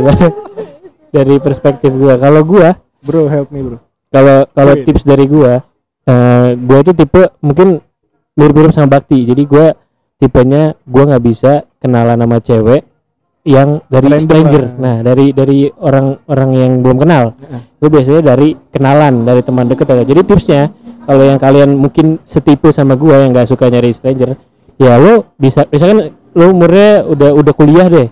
dari 1.11 1.35
perspektif 1.41 1.91
gua. 1.91 2.15
Kalau 2.15 2.41
gua 2.45 2.75
bro 3.05 3.29
help 3.29 3.49
me 3.53 3.61
bro. 3.61 3.77
kalau 4.09 4.47
kalau 4.55 4.73
tips 4.81 5.03
dari 5.03 5.25
gua 5.27 5.59
eh 6.05 6.55
gua 6.55 6.77
itu 6.81 6.91
tipe 6.95 7.33
mungkin 7.41 7.81
mirip-mirip 8.37 8.71
sama 8.71 8.99
Bakti. 8.99 9.25
Jadi 9.27 9.43
gua 9.43 9.73
tipenya 10.15 10.77
gua 10.87 11.03
nggak 11.11 11.23
bisa 11.23 11.65
kenalan 11.81 12.19
sama 12.19 12.37
cewek 12.39 12.81
yang 13.45 13.77
dari 13.93 14.09
Random 14.09 14.25
stranger. 14.25 14.63
lah. 14.65 14.73
nah 14.81 14.95
dari 15.05 15.29
dari 15.29 15.69
orang-orang 15.69 16.49
yang 16.57 16.71
belum 16.81 16.97
kenal. 16.97 17.37
Heeh. 17.37 17.61
gue 17.77 17.89
biasanya 17.93 18.21
dari 18.33 18.57
kenalan 18.73 19.21
dari 19.21 19.45
teman 19.45 19.69
deket 19.69 19.85
aja. 19.85 20.01
jadi 20.01 20.21
tipsnya 20.25 20.73
kalau 21.05 21.21
yang 21.21 21.37
kalian 21.37 21.77
mungkin 21.77 22.17
setipe 22.25 22.73
sama 22.73 22.97
gua 22.97 23.21
yang 23.21 23.29
nggak 23.37 23.45
suka 23.45 23.69
nyari 23.69 23.93
stranger 23.93 24.33
ya 24.81 24.97
lo 24.97 25.37
bisa 25.37 25.69
misalkan 25.69 26.09
lo 26.35 26.51
umurnya 26.51 27.07
udah 27.07 27.29
udah 27.31 27.53
kuliah 27.55 27.87
deh. 27.87 28.07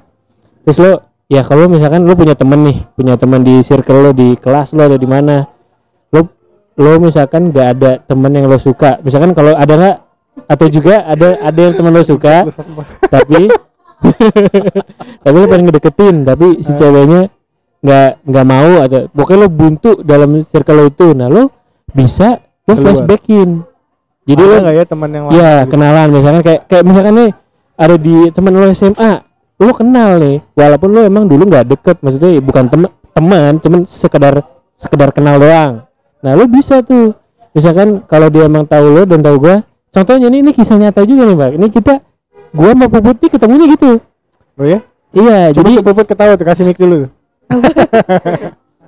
Terus 0.63 0.77
lo 0.79 0.91
ya 1.27 1.43
kalau 1.43 1.67
misalkan 1.67 2.07
lo 2.07 2.15
punya 2.15 2.36
temen 2.39 2.59
nih 2.63 2.77
punya 2.95 3.19
teman 3.19 3.43
di 3.43 3.59
circle 3.59 3.99
lo 3.99 4.12
di 4.15 4.39
kelas 4.39 4.71
lo 4.75 4.88
ada 4.88 4.97
di 4.99 5.07
mana 5.07 5.43
lo 6.15 6.21
lo 6.79 6.91
misalkan 7.03 7.51
nggak 7.51 7.67
ada 7.77 7.91
temen 7.99 8.31
yang 8.31 8.47
lo 8.47 8.55
suka. 8.55 9.03
Misalkan 9.03 9.36
kalau 9.36 9.53
ada 9.53 9.73
nggak? 9.75 9.97
Atau 10.49 10.65
juga 10.71 11.05
ada 11.05 11.38
ada 11.45 11.59
yang 11.59 11.75
temen 11.77 11.93
lo 11.93 12.01
suka 12.01 12.47
tapi 13.13 13.51
tapi 15.23 15.36
lo 15.36 15.45
pengen 15.47 15.69
ngedeketin 15.69 16.15
tapi 16.25 16.59
si 16.59 16.71
ceweknya 16.73 17.29
nggak 17.83 18.09
nggak 18.23 18.45
mau 18.47 18.71
atau 18.81 19.12
pokoknya 19.12 19.39
lo 19.45 19.47
buntu 19.51 19.91
dalam 20.01 20.39
circle 20.47 20.79
lo 20.79 20.83
itu. 20.88 21.12
Nah 21.12 21.27
lo 21.27 21.51
bisa 21.91 22.39
lo 22.63 22.73
flashbackin 22.79 23.73
jadi 24.23 24.39
Ada 24.39 24.59
lo 24.63 24.71
ya 24.71 24.83
teman 24.88 25.09
yang 25.12 25.23
ya 25.36 25.51
gitu? 25.67 25.75
kenalan. 25.75 26.07
Misalkan 26.15 26.41
kayak 26.41 26.62
kayak 26.71 26.83
misalkan 26.88 27.13
nih 27.19 27.29
ada 27.77 27.95
di 27.97 28.29
teman 28.29 28.53
lo 28.53 28.67
SMA 28.71 29.12
lo 29.62 29.71
kenal 29.73 30.19
nih 30.19 30.38
walaupun 30.53 30.89
lo 30.91 31.01
emang 31.05 31.25
dulu 31.29 31.47
nggak 31.47 31.65
deket 31.69 31.97
maksudnya 32.01 32.38
bukan 32.41 32.69
teman 32.69 32.89
teman 33.13 33.51
cuman 33.62 33.81
sekedar 33.86 34.41
sekedar 34.73 35.09
kenal 35.13 35.38
doang. 35.38 35.86
Nah 36.25 36.31
lo 36.33 36.49
bisa 36.49 36.81
tuh. 36.81 37.13
Misalkan 37.53 38.01
kalau 38.09 38.33
dia 38.33 38.49
emang 38.49 38.65
tahu 38.65 38.86
lo 38.89 39.05
dan 39.05 39.21
tahu 39.21 39.38
gua 39.38 39.62
contohnya 39.93 40.25
ini 40.33 40.41
ini 40.41 40.51
kisah 40.57 40.81
nyata 40.81 41.05
juga 41.05 41.29
nih 41.29 41.38
pak. 41.38 41.51
Ini 41.62 41.67
kita 41.69 41.93
gua 42.49 42.73
sama 42.73 42.86
puput 42.89 43.15
nih 43.21 43.29
ketemunya 43.29 43.65
gitu. 43.69 44.01
Oh 44.57 44.65
ya? 44.65 44.81
Iya 45.13 45.53
coba 45.53 45.69
jadi 45.69 45.71
Puput 45.86 46.05
ketawa 46.09 46.33
tuh 46.33 46.45
kasih 46.49 46.65
mic 46.65 46.77
dulu 46.81 47.05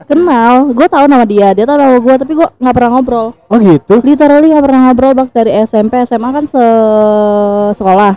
kenal. 0.06 0.70
Gue 0.72 0.88
tahu 0.88 1.06
nama 1.06 1.26
dia. 1.26 1.52
Dia 1.52 1.65
tahu 1.65 1.78
nama 1.78 1.98
gue 1.98 2.13
tapi 2.15 2.34
gue 2.34 2.48
nggak 2.62 2.76
pernah 2.78 2.89
ngobrol. 2.94 3.28
Oh 3.36 3.58
gitu? 3.58 3.96
Literally 4.02 4.48
nggak 4.54 4.65
pernah 4.65 4.82
ngobrol 4.88 5.12
bak 5.13 5.28
dari 5.34 5.52
SMP 5.62 6.00
SMA 6.06 6.30
kan 6.32 6.46
se 6.46 6.63
sekolah. 7.74 8.13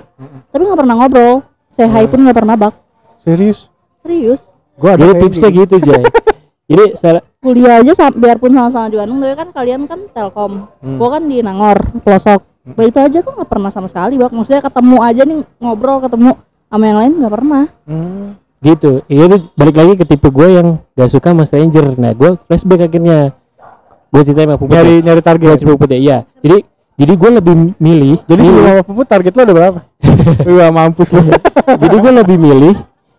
Tapi 0.49 0.63
nggak 0.63 0.81
pernah 0.81 0.95
ngobrol. 0.95 1.35
Say 1.69 1.89
hi 1.89 2.05
pun 2.07 2.23
nggak 2.23 2.37
pernah 2.37 2.55
bak. 2.55 2.75
Serius? 3.25 3.73
Serius. 4.01 4.55
Gua 4.79 4.95
ada 4.95 5.17
tipsnya 5.17 5.51
gitu. 5.51 5.77
Jay. 5.81 6.03
Jadi 6.69 6.85
salah 7.01 7.25
kuliah 7.41 7.81
aja 7.81 7.97
sam- 7.97 8.13
biarpun 8.13 8.53
sama-sama 8.53 8.93
di 8.93 9.01
Bandung 9.01 9.25
tapi 9.25 9.33
kan 9.33 9.49
kalian 9.57 9.89
kan 9.89 10.05
Telkom. 10.13 10.69
Hmm. 10.85 10.99
gue 11.01 11.09
kan 11.09 11.23
di 11.25 11.41
Nangor 11.41 11.81
pelosok. 12.05 12.45
Bah, 12.77 12.85
itu 12.85 12.99
aja 13.01 13.19
tuh 13.25 13.33
nggak 13.33 13.49
pernah 13.49 13.73
sama 13.73 13.89
sekali 13.89 14.21
bak. 14.21 14.29
Maksudnya 14.29 14.61
ketemu 14.61 14.97
aja 15.01 15.23
nih 15.25 15.39
ngobrol 15.59 16.05
ketemu. 16.05 16.37
Sama 16.69 16.85
yang 16.85 16.99
lain 17.01 17.13
nggak 17.17 17.33
pernah. 17.33 17.65
Hmm. 17.89 18.37
Gitu. 18.63 19.07
Iya 19.07 19.31
itu 19.31 19.37
balik 19.55 19.77
lagi 19.79 19.93
ke 19.99 20.05
tipe 20.07 20.29
gue 20.29 20.49
yang 20.51 20.83
gak 20.99 21.11
suka 21.11 21.31
sama 21.31 21.45
stranger. 21.47 21.95
Nah 21.95 22.13
gue 22.15 22.37
flashback 22.47 22.91
akhirnya. 22.91 23.35
Gue 24.09 24.23
ceritain 24.25 24.49
sama 24.49 24.57
puput 24.57 24.73
ya. 24.73 24.81
nyari 24.81 24.95
nyari 25.05 25.21
gue 25.21 25.29
target 25.29 25.49
cerita 25.61 25.75
puput 25.77 25.89
ya 25.93 25.99
iya. 25.99 26.19
Jadi 26.41 26.57
jadi 26.99 27.13
gue 27.15 27.31
lebih 27.39 27.55
milih 27.79 28.17
jadi 28.27 28.41
sebelum 28.43 28.65
sama 28.67 28.83
Puput 28.83 29.07
target 29.07 29.33
lo 29.37 29.43
ada 29.45 29.55
berapa? 29.55 29.81
Wah 30.59 30.71
mampus 30.73 31.09
lu. 31.15 31.23
Jadi 31.69 31.97
gue 32.01 32.13
lebih 32.25 32.37
milih 32.41 32.75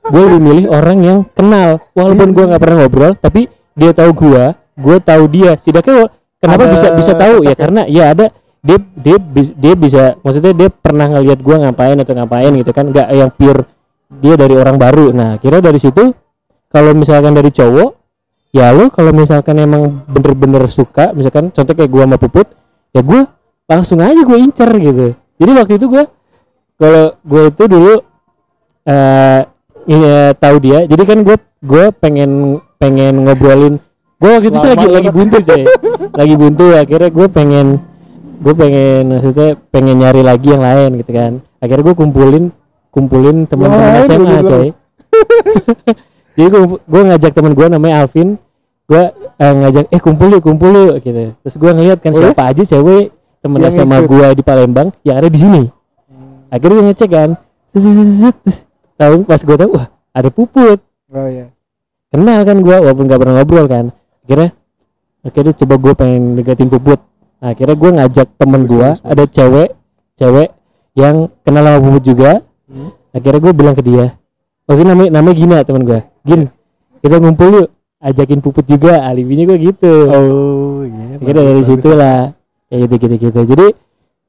gue 0.10 0.22
lebih 0.26 0.42
milih 0.42 0.66
orang 0.74 0.98
yang 1.06 1.20
kenal. 1.38 1.78
Walaupun 1.94 2.34
gue 2.34 2.44
nggak 2.50 2.62
pernah 2.62 2.78
ngobrol 2.84 3.14
tapi 3.16 3.48
dia 3.78 3.92
tahu 3.94 4.12
gue 4.18 4.44
gue 4.58 4.98
tahu 5.00 5.24
dia. 5.30 5.52
Setidaknya 5.56 6.10
kenapa 6.42 6.64
Ada 6.66 6.74
bisa 6.74 6.88
bisa 6.98 7.12
tahu? 7.14 7.36
Ya 7.46 7.54
karena 7.56 7.82
ya 7.86 8.12
ada. 8.12 8.28
Dia 8.60 8.76
dia 8.98 9.16
dia 9.56 9.74
bisa 9.78 10.20
maksudnya 10.20 10.52
dia 10.52 10.68
pernah 10.68 11.08
ngelihat 11.08 11.40
gue 11.40 11.56
ngapain 11.64 11.96
atau 11.96 12.14
ngapain 12.18 12.52
gitu 12.58 12.72
kan. 12.74 12.90
Nggak 12.90 13.08
yang 13.14 13.30
pure 13.32 13.64
dia 14.10 14.34
dari 14.34 14.58
orang 14.58 14.82
baru. 14.82 15.14
Nah 15.14 15.38
kira 15.38 15.62
dari 15.62 15.78
situ 15.78 16.10
kalau 16.74 16.98
misalkan 16.98 17.38
dari 17.38 17.54
cowok 17.54 17.90
ya 18.50 18.74
lo 18.74 18.90
kalau 18.90 19.14
misalkan 19.14 19.62
emang 19.62 20.02
bener-bener 20.10 20.66
suka 20.66 21.14
misalkan 21.14 21.54
contoh 21.54 21.74
kayak 21.78 21.90
gue 21.94 22.02
sama 22.02 22.18
puput 22.18 22.50
ya 22.90 23.06
gue 23.06 23.22
langsung 23.70 24.02
aja 24.02 24.18
gue 24.18 24.38
incer 24.42 24.70
gitu. 24.82 25.14
Jadi 25.38 25.52
waktu 25.54 25.74
itu 25.78 25.86
gue 25.86 26.04
kalau 26.82 27.14
gue 27.22 27.42
itu 27.54 27.64
dulu 27.70 27.94
eh 28.90 29.42
ini 29.90 30.06
eh, 30.06 30.32
tahu 30.34 30.56
dia 30.58 30.90
jadi 30.90 31.04
kan 31.06 31.22
gue 31.22 31.38
gue 31.62 31.86
pengen 31.94 32.58
pengen 32.82 33.26
ngobrolin 33.26 33.78
gue 34.20 34.30
waktu 34.30 34.48
itu 34.50 34.58
sih 34.58 34.70
lagi 34.74 34.88
lagi 34.90 35.10
buntu 35.14 35.38
sih. 35.40 35.64
Lagi 36.20 36.36
buntu 36.36 36.76
akhirnya 36.76 37.08
gue 37.16 37.28
pengen 37.32 37.80
gue 38.44 38.54
pengen 38.56 39.14
maksudnya 39.14 39.56
pengen 39.72 40.04
nyari 40.04 40.20
lagi 40.20 40.52
yang 40.52 40.66
lain 40.66 41.00
gitu 41.00 41.12
kan. 41.16 41.40
Akhirnya 41.64 41.92
gue 41.92 41.96
kumpulin 41.96 42.52
kumpulin 43.00 43.48
teman-teman 43.48 43.80
Wah, 43.80 44.04
SMA 44.04 44.36
coy. 44.44 44.68
Jadi 46.36 46.48
gue 46.68 47.02
ngajak 47.08 47.32
teman 47.32 47.56
gue 47.56 47.68
namanya 47.72 48.04
Alvin. 48.04 48.36
Gue 48.84 49.04
eh, 49.40 49.54
ngajak 49.56 49.86
eh 49.88 50.02
kumpul 50.04 50.28
yuk 50.36 50.44
kumpul 50.44 50.72
yuk 50.76 51.00
gitu. 51.00 51.32
Terus 51.40 51.56
gue 51.56 51.72
ngeliat 51.72 52.00
kan 52.04 52.12
Oh 52.12 52.20
ya? 52.20 52.22
siapa 52.32 52.44
aja 52.52 52.64
cewek 52.68 53.16
temen 53.40 53.60
Yang 53.64 53.74
SMA 53.80 53.98
gue 54.04 54.28
di 54.36 54.44
Palembang 54.44 54.92
yang 55.08 55.16
ada 55.24 55.32
di 55.32 55.40
sini. 55.40 55.64
Akhirnya 56.52 56.76
gue 56.76 56.86
ngecek 56.92 57.10
kan. 57.10 57.30
Terus, 57.72 58.66
tahu 59.00 59.24
pas 59.24 59.40
gue 59.40 59.56
tahu 59.56 59.70
wah 59.80 59.88
ada 60.12 60.30
puput. 60.34 60.80
Oh 61.14 61.28
iya. 61.30 61.54
Kenal 62.10 62.42
kan 62.44 62.58
gue 62.60 62.76
walaupun 62.76 63.06
gak 63.06 63.22
pernah 63.22 63.34
ngobrol 63.40 63.66
kan. 63.70 63.86
Akhirnya 64.26 64.50
akhirnya 65.24 65.54
coba 65.56 65.76
gue 65.78 65.94
pengen 65.96 66.24
deketin 66.36 66.68
puput. 66.68 67.00
Nah, 67.40 67.56
akhirnya 67.56 67.76
gue 67.78 67.92
ngajak 67.96 68.28
temen 68.36 68.62
gue 68.68 68.90
ada 69.00 69.24
cewek 69.24 69.70
cewek 70.20 70.50
yang 70.98 71.32
kenal 71.46 71.64
sama 71.64 71.80
puput 71.80 72.04
juga 72.04 72.32
Hmm. 72.70 72.94
akhirnya 73.12 73.40
gue 73.42 73.54
bilang 73.58 73.76
ke 73.76 73.82
dia 73.82 74.14
maksudnya 74.70 74.94
namanya 74.94 75.10
namanya 75.18 75.36
Gina 75.36 75.58
teman 75.66 75.84
gue 75.84 76.00
Gin 76.26 76.42
kita 77.02 77.16
ngumpul 77.18 77.48
yuk 77.50 77.68
ajakin 78.00 78.40
puput 78.40 78.64
juga 78.64 79.04
alibinya 79.04 79.44
gue 79.52 79.58
gitu. 79.72 79.94
Oh 80.08 80.88
iya 80.88 81.20
akhirnya 81.20 81.44
bagus, 81.44 81.56
dari 81.56 81.64
situ 81.68 81.90
lah 81.92 82.20
kayak 82.72 82.80
gitu 82.88 82.96
gitu 82.96 83.16
gitu. 83.20 83.40
Jadi 83.56 83.68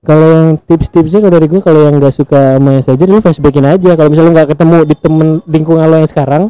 kalau 0.01 0.27
yang 0.27 0.49
tips-tipsnya 0.59 1.19
kalau 1.23 1.35
dari 1.39 1.47
gue 1.47 1.61
kalau 1.63 1.81
yang 1.87 1.95
nggak 2.01 2.15
suka 2.15 2.59
sama 2.59 2.73
saja 2.83 3.03
lu 3.07 3.23
flashbackin 3.23 3.67
aja. 3.67 3.91
Kalau 3.95 4.09
misalnya 4.11 4.29
lu 4.31 4.35
nggak 4.35 4.49
ketemu 4.55 4.77
di 4.87 4.95
temen 4.99 5.29
lingkungan 5.47 5.87
lo 5.87 5.97
yang 6.03 6.11
sekarang 6.11 6.43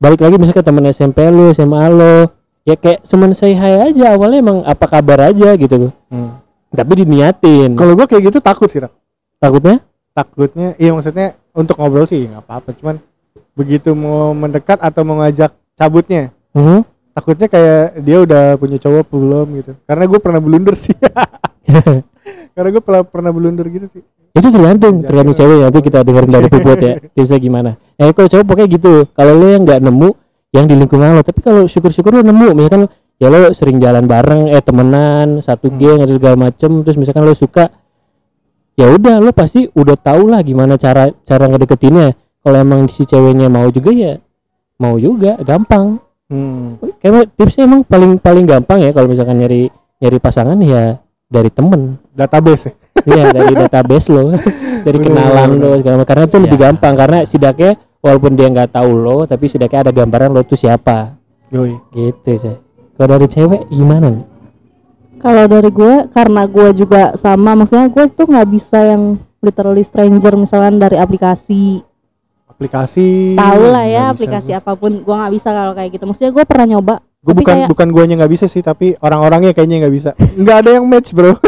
balik 0.00 0.20
lagi 0.22 0.34
misalnya 0.38 0.58
ke 0.62 0.64
temen 0.64 0.84
SMP 0.94 1.18
lu 1.28 1.50
SMA 1.50 1.84
lo 1.90 2.14
ya 2.62 2.78
kayak 2.78 3.02
cuman 3.02 3.34
say 3.34 3.52
hi 3.58 3.90
aja 3.90 4.14
awalnya 4.14 4.38
emang 4.38 4.58
apa 4.62 4.86
kabar 4.86 5.34
aja 5.34 5.58
gitu. 5.58 5.90
Hmm. 6.10 6.38
tapi 6.70 7.02
diniatin. 7.02 7.74
Kalau 7.74 7.98
gua 7.98 8.06
kayak 8.06 8.30
gitu 8.30 8.38
takut 8.38 8.70
sih 8.70 8.78
Rak. 8.78 8.94
takutnya 9.42 9.82
takutnya 10.12 10.74
iya 10.76 10.90
maksudnya 10.90 11.26
untuk 11.52 11.76
ngobrol 11.76 12.04
sih 12.04 12.26
nggak 12.26 12.42
apa-apa 12.42 12.70
cuman 12.74 12.96
begitu 13.52 13.92
mau 13.92 14.32
mendekat 14.32 14.78
atau 14.78 15.02
mau 15.02 15.18
ngajak 15.18 15.50
cabutnya 15.74 16.30
Mhm. 16.50 16.82
takutnya 17.10 17.46
kayak 17.46 18.00
dia 18.00 18.18
udah 18.18 18.44
punya 18.56 18.76
cowok 18.76 19.06
belum 19.06 19.46
gitu 19.56 19.72
karena 19.84 20.04
gue 20.04 20.18
pernah 20.18 20.40
blunder 20.40 20.74
sih 20.74 20.94
karena 22.54 22.68
gue 22.70 22.82
pernah 22.82 23.02
pernah 23.02 23.30
blunder 23.30 23.66
gitu 23.66 23.86
sih 23.88 24.02
itu 24.30 24.48
tergantung 24.48 24.98
Jangan. 24.98 25.06
tergantung 25.06 25.36
cewek 25.36 25.58
nanti 25.60 25.78
kita 25.80 25.98
dengerin 26.00 26.30
dari 26.30 26.46
Puput 26.48 26.78
ya 26.78 26.94
tipsnya 27.08 27.38
gimana 27.38 27.70
eh 27.96 28.10
kalau 28.10 28.28
cowok 28.28 28.44
pokoknya 28.44 28.68
gitu 28.70 28.92
kalau 29.10 29.32
lo 29.34 29.46
yang 29.48 29.62
nggak 29.64 29.80
nemu 29.80 30.08
yang 30.50 30.64
di 30.66 30.74
lingkungan 30.74 31.14
lo 31.14 31.22
tapi 31.22 31.40
kalau 31.40 31.66
syukur-syukur 31.66 32.10
lo 32.12 32.22
nemu 32.22 32.54
misalkan 32.54 32.86
ya 33.16 33.26
lo 33.26 33.50
sering 33.50 33.78
jalan 33.78 34.06
bareng 34.06 34.50
eh 34.50 34.58
temenan 34.58 35.38
satu 35.40 35.68
Hmm. 35.68 35.78
geng 35.78 35.98
atau 36.00 36.14
segala 36.16 36.36
macem 36.36 36.70
terus 36.82 36.96
misalkan 36.96 37.22
lo 37.22 37.34
suka 37.34 37.70
ya 38.74 38.86
udah 38.90 39.22
lo 39.22 39.30
pasti 39.32 39.66
udah 39.72 39.96
tau 39.98 40.26
lah 40.28 40.40
gimana 40.42 40.76
cara 40.76 41.10
cara 41.24 41.46
ngedeketinnya 41.50 42.14
kalau 42.40 42.56
emang 42.58 42.86
si 42.88 43.04
ceweknya 43.04 43.50
mau 43.50 43.68
juga 43.68 43.90
ya 43.92 44.14
mau 44.80 44.96
juga 44.96 45.36
gampang 45.42 46.00
hmm. 46.32 46.98
kayak 47.02 47.34
tipsnya 47.36 47.68
emang 47.68 47.84
paling 47.84 48.16
paling 48.16 48.44
gampang 48.48 48.80
ya 48.80 48.90
kalau 48.94 49.10
misalkan 49.10 49.36
nyari 49.36 49.68
nyari 50.00 50.18
pasangan 50.18 50.56
ya 50.64 50.96
dari 51.30 51.50
temen 51.52 52.00
database 52.16 52.72
ya 52.72 52.74
Iya 53.06 53.32
dari 53.32 53.54
database 53.64 54.06
lo, 54.12 54.34
dari 54.84 54.98
Bener, 55.00 55.06
kenalan 55.08 55.48
bener, 55.56 55.64
lo 55.64 55.76
segala 55.80 55.94
macam. 56.00 56.08
Karena 56.10 56.24
itu 56.26 56.36
lebih 56.36 56.58
Iya. 56.58 56.64
gampang 56.68 56.94
karena 56.96 57.18
sidaknya 57.24 57.70
walaupun 58.00 58.32
dia 58.36 58.46
nggak 58.50 58.70
tahu 58.76 58.90
lo, 58.92 59.18
tapi 59.24 59.44
sidaknya 59.48 59.88
ada 59.88 59.92
gambaran 59.94 60.30
lo 60.32 60.42
tuh 60.44 60.58
siapa. 60.58 61.16
Yoi. 61.54 61.74
Gitu 61.94 62.30
sih. 62.36 62.56
Kalau 62.96 63.08
dari 63.16 63.26
cewek 63.30 63.72
gimana? 63.72 64.12
nih? 64.12 64.24
Kalau 65.20 65.44
dari 65.44 65.68
gue 65.68 65.94
karena 66.16 66.42
gue 66.48 66.68
juga 66.72 67.12
sama 67.12 67.52
maksudnya 67.52 67.92
gue 67.92 68.04
tuh 68.08 68.24
nggak 68.24 68.48
bisa 68.48 68.78
yang 68.80 69.20
literally 69.44 69.84
stranger 69.84 70.32
misalkan 70.34 70.80
dari 70.80 70.96
aplikasi. 70.96 71.84
Aplikasi 72.48 73.36
tahu 73.36 73.62
lah 73.72 73.84
ya 73.88 74.04
bisa 74.08 74.12
aplikasi 74.16 74.50
gua. 74.52 74.60
apa 74.64 74.72
pun 74.76 74.92
gue 75.00 75.14
nggak 75.14 75.32
bisa 75.36 75.48
kalau 75.52 75.72
kayak 75.76 75.90
gitu. 75.92 76.04
Maksudnya 76.08 76.32
gue 76.32 76.44
pernah 76.48 76.66
nyoba 76.76 76.94
Gue 77.20 77.36
bukan 77.36 77.52
kayak 77.52 77.68
bukan 77.68 77.88
guanya 77.92 78.16
nggak 78.24 78.32
bisa 78.32 78.48
sih 78.48 78.64
tapi 78.64 78.96
orang-orangnya 78.96 79.52
kayaknya 79.52 79.84
nggak 79.84 79.94
bisa. 79.94 80.10
Nggak 80.40 80.56
ada 80.64 80.70
yang 80.80 80.88
match 80.88 81.12
bro. 81.12 81.36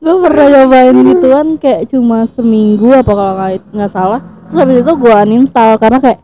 Gue 0.00 0.16
pernah 0.22 0.46
nyobain 0.48 0.96
gituan 1.02 1.48
kayak 1.58 1.90
cuma 1.90 2.24
seminggu 2.30 2.94
apa 2.94 3.10
kalau 3.10 3.34
nggak 3.36 3.58
nggak 3.74 3.90
salah. 3.90 4.22
Terus 4.48 4.58
habis 4.62 4.76
itu 4.86 4.92
gue 4.94 5.12
uninstall 5.12 5.76
karena 5.82 5.98
kayak 5.98 6.22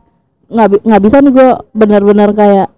nggak 0.48 0.86
nggak 0.86 1.02
bisa 1.02 1.16
nih 1.18 1.32
gue 1.34 1.48
benar-benar 1.74 2.30
kayak 2.30 2.68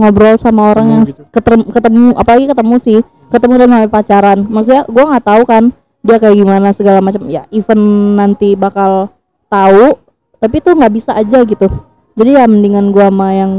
ngobrol 0.00 0.34
sama 0.40 0.72
orang 0.72 0.88
Ketemu 0.88 0.96
yang 0.96 1.04
gitu. 1.04 1.22
ketemu 1.28 1.62
ketemu 1.68 2.02
apalagi 2.16 2.46
ketemu 2.48 2.74
sih 2.80 2.98
ketemu 3.30 3.54
dan 3.60 3.68
sampai 3.70 3.90
pacaran. 3.92 4.38
Maksudnya 4.48 4.82
gue 4.88 5.04
nggak 5.06 5.24
tahu 5.24 5.42
kan 5.46 5.62
dia 6.00 6.16
kayak 6.16 6.36
gimana 6.40 6.68
segala 6.72 6.98
macam. 7.04 7.22
Ya 7.28 7.44
even 7.52 7.78
nanti 8.16 8.56
bakal 8.56 9.12
tahu 9.46 10.00
tapi 10.40 10.56
tuh 10.64 10.72
nggak 10.74 10.92
bisa 10.92 11.12
aja 11.14 11.44
gitu. 11.44 11.68
Jadi 12.16 12.30
ya 12.36 12.44
mendingan 12.48 12.90
gue 12.90 13.04
sama 13.04 13.28
yang 13.36 13.52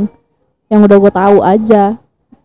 yang 0.68 0.82
udah 0.84 0.98
gue 0.98 1.14
tahu 1.14 1.38
aja. 1.46 1.96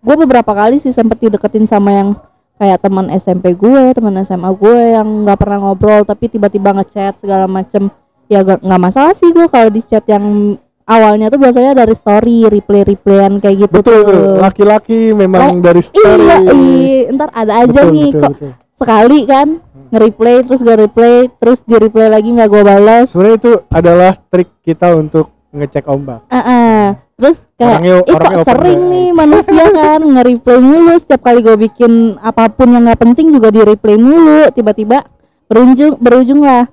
Gue 0.04 0.14
beberapa 0.22 0.52
kali 0.54 0.78
sih 0.78 0.94
sempet 0.94 1.18
dideketin 1.18 1.66
sama 1.66 1.90
yang 1.90 2.08
kayak 2.56 2.80
teman 2.80 3.10
SMP 3.12 3.52
gue, 3.52 3.92
teman 3.92 4.16
SMA 4.22 4.48
gue 4.54 4.78
yang 4.96 5.26
nggak 5.26 5.38
pernah 5.40 5.58
ngobrol 5.60 6.06
tapi 6.06 6.30
tiba-tiba 6.30 6.76
ngechat 6.76 7.20
segala 7.20 7.48
macem. 7.50 7.90
Ya 8.26 8.42
gak 8.42 8.58
nggak 8.58 8.82
masalah 8.82 9.14
sih 9.14 9.30
gue 9.30 9.46
kalau 9.46 9.70
di 9.70 9.78
chat 9.82 10.02
yang 10.10 10.58
awalnya 10.86 11.26
tuh 11.28 11.38
biasanya 11.38 11.74
dari 11.74 11.92
story 11.92 12.46
replay 12.46 12.82
replayan 12.82 13.36
kayak 13.36 13.66
gitu 13.66 13.72
betul 13.74 14.00
tuh. 14.02 14.38
laki-laki 14.38 15.10
memang 15.12 15.58
dari 15.58 15.82
story 15.82 16.22
iya 16.22 16.36
iya 16.46 17.10
ntar 17.10 17.28
ada 17.30 17.52
aja 17.60 17.80
Betul, 17.82 17.90
nih 17.92 18.08
betul, 18.08 18.22
kok 18.22 18.32
betul. 18.32 18.52
sekali 18.76 19.18
kan 19.24 19.48
nge-replay 19.86 20.36
terus 20.42 20.60
gak 20.60 20.78
replay 20.80 21.16
terus 21.32 21.58
di 21.62 21.76
replay 21.76 22.06
lagi 22.06 22.28
nggak 22.28 22.48
gue 22.48 22.62
balas 22.62 23.06
sebenarnya 23.08 23.36
itu 23.36 23.52
adalah 23.68 24.12
trik 24.24 24.50
kita 24.60 24.88
untuk 24.92 25.26
ngecek 25.50 25.86
ombak 25.86 26.26
ah. 26.28 26.98
terus 27.14 27.46
kayak 27.54 27.80
Orangnya- 27.80 28.02
eh 28.02 28.12
orangnya 28.12 28.36
kok 28.36 28.46
sering 28.46 28.80
mind." 28.80 28.90
nih 28.90 29.08
manusia 29.12 29.64
kan 29.78 30.00
nge-replay 30.02 30.58
mulu 30.58 30.94
setiap 30.96 31.20
kali 31.22 31.38
gue 31.40 31.56
bikin 31.60 31.92
apa 32.18 32.46
pun 32.48 32.68
yang 32.68 32.82
nggak 32.82 33.00
penting 33.00 33.30
juga 33.30 33.48
di 33.48 33.60
replay 33.60 33.94
mulu 33.94 34.50
tiba-tiba 34.50 35.06
berujung 35.46 35.94
berujung 35.96 36.40
lah 36.42 36.66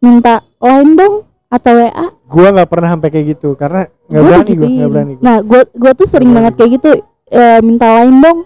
minta 0.00 0.40
line 0.58 0.96
dong 0.96 1.14
atau 1.48 1.72
WA 1.74 2.06
gua 2.34 2.48
nggak 2.50 2.68
pernah 2.68 2.88
sampai 2.98 3.08
kayak 3.14 3.26
gitu 3.38 3.48
karena 3.54 3.86
nggak 4.10 4.22
berani 4.22 4.34
gua 4.34 4.48
digituin. 4.50 4.74
nggak 4.74 4.90
berani 4.90 5.12
gua. 5.14 5.22
nah 5.22 5.36
gue 5.40 5.62
gue 5.70 5.92
tuh 5.94 6.06
sering 6.10 6.30
Nggak 6.30 6.38
banget 6.42 6.54
kayak 6.58 6.70
gitu 6.76 6.90
eh, 7.30 7.60
minta 7.62 7.86
line 8.02 8.18
dong 8.18 8.38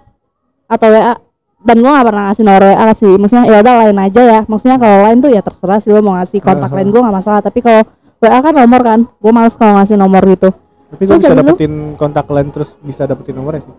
atau 0.69 0.89
WA 0.93 1.15
dan 1.59 1.77
gue 1.83 1.91
gak 1.91 2.07
pernah 2.07 2.25
ngasih 2.31 2.45
nomor 2.47 2.63
WA 2.71 2.89
sih 2.95 3.13
maksudnya 3.19 3.45
ya 3.51 3.59
udah 3.59 3.75
line 3.83 3.99
aja 3.99 4.23
ya. 4.23 4.41
Maksudnya 4.47 4.77
kalau 4.79 4.97
line 5.11 5.19
tuh 5.19 5.31
ya 5.35 5.41
terserah 5.43 5.79
sih 5.83 5.91
lo 5.91 6.01
mau 6.05 6.15
ngasih 6.15 6.39
kontak 6.39 6.71
line 6.71 6.91
gue 6.93 7.01
gak 7.03 7.17
masalah. 7.19 7.41
Tapi 7.43 7.59
kalau 7.59 7.83
WA 8.23 8.39
kan 8.39 8.55
nomor 8.55 8.81
kan 8.87 9.01
gue 9.03 9.33
males 9.35 9.55
kalau 9.59 9.75
ngasih 9.75 9.97
nomor 9.99 10.23
gitu. 10.23 10.55
Tapi 10.89 11.03
gua 11.05 11.19
Terus 11.19 11.21
bisa 11.21 11.33
habis 11.35 11.43
itu? 11.43 11.51
dapetin 11.53 11.75
kontak 11.99 12.27
lain 12.31 12.49
terus 12.49 12.71
bisa 12.81 13.03
dapetin 13.05 13.35
nomornya 13.37 13.67
sih. 13.67 13.75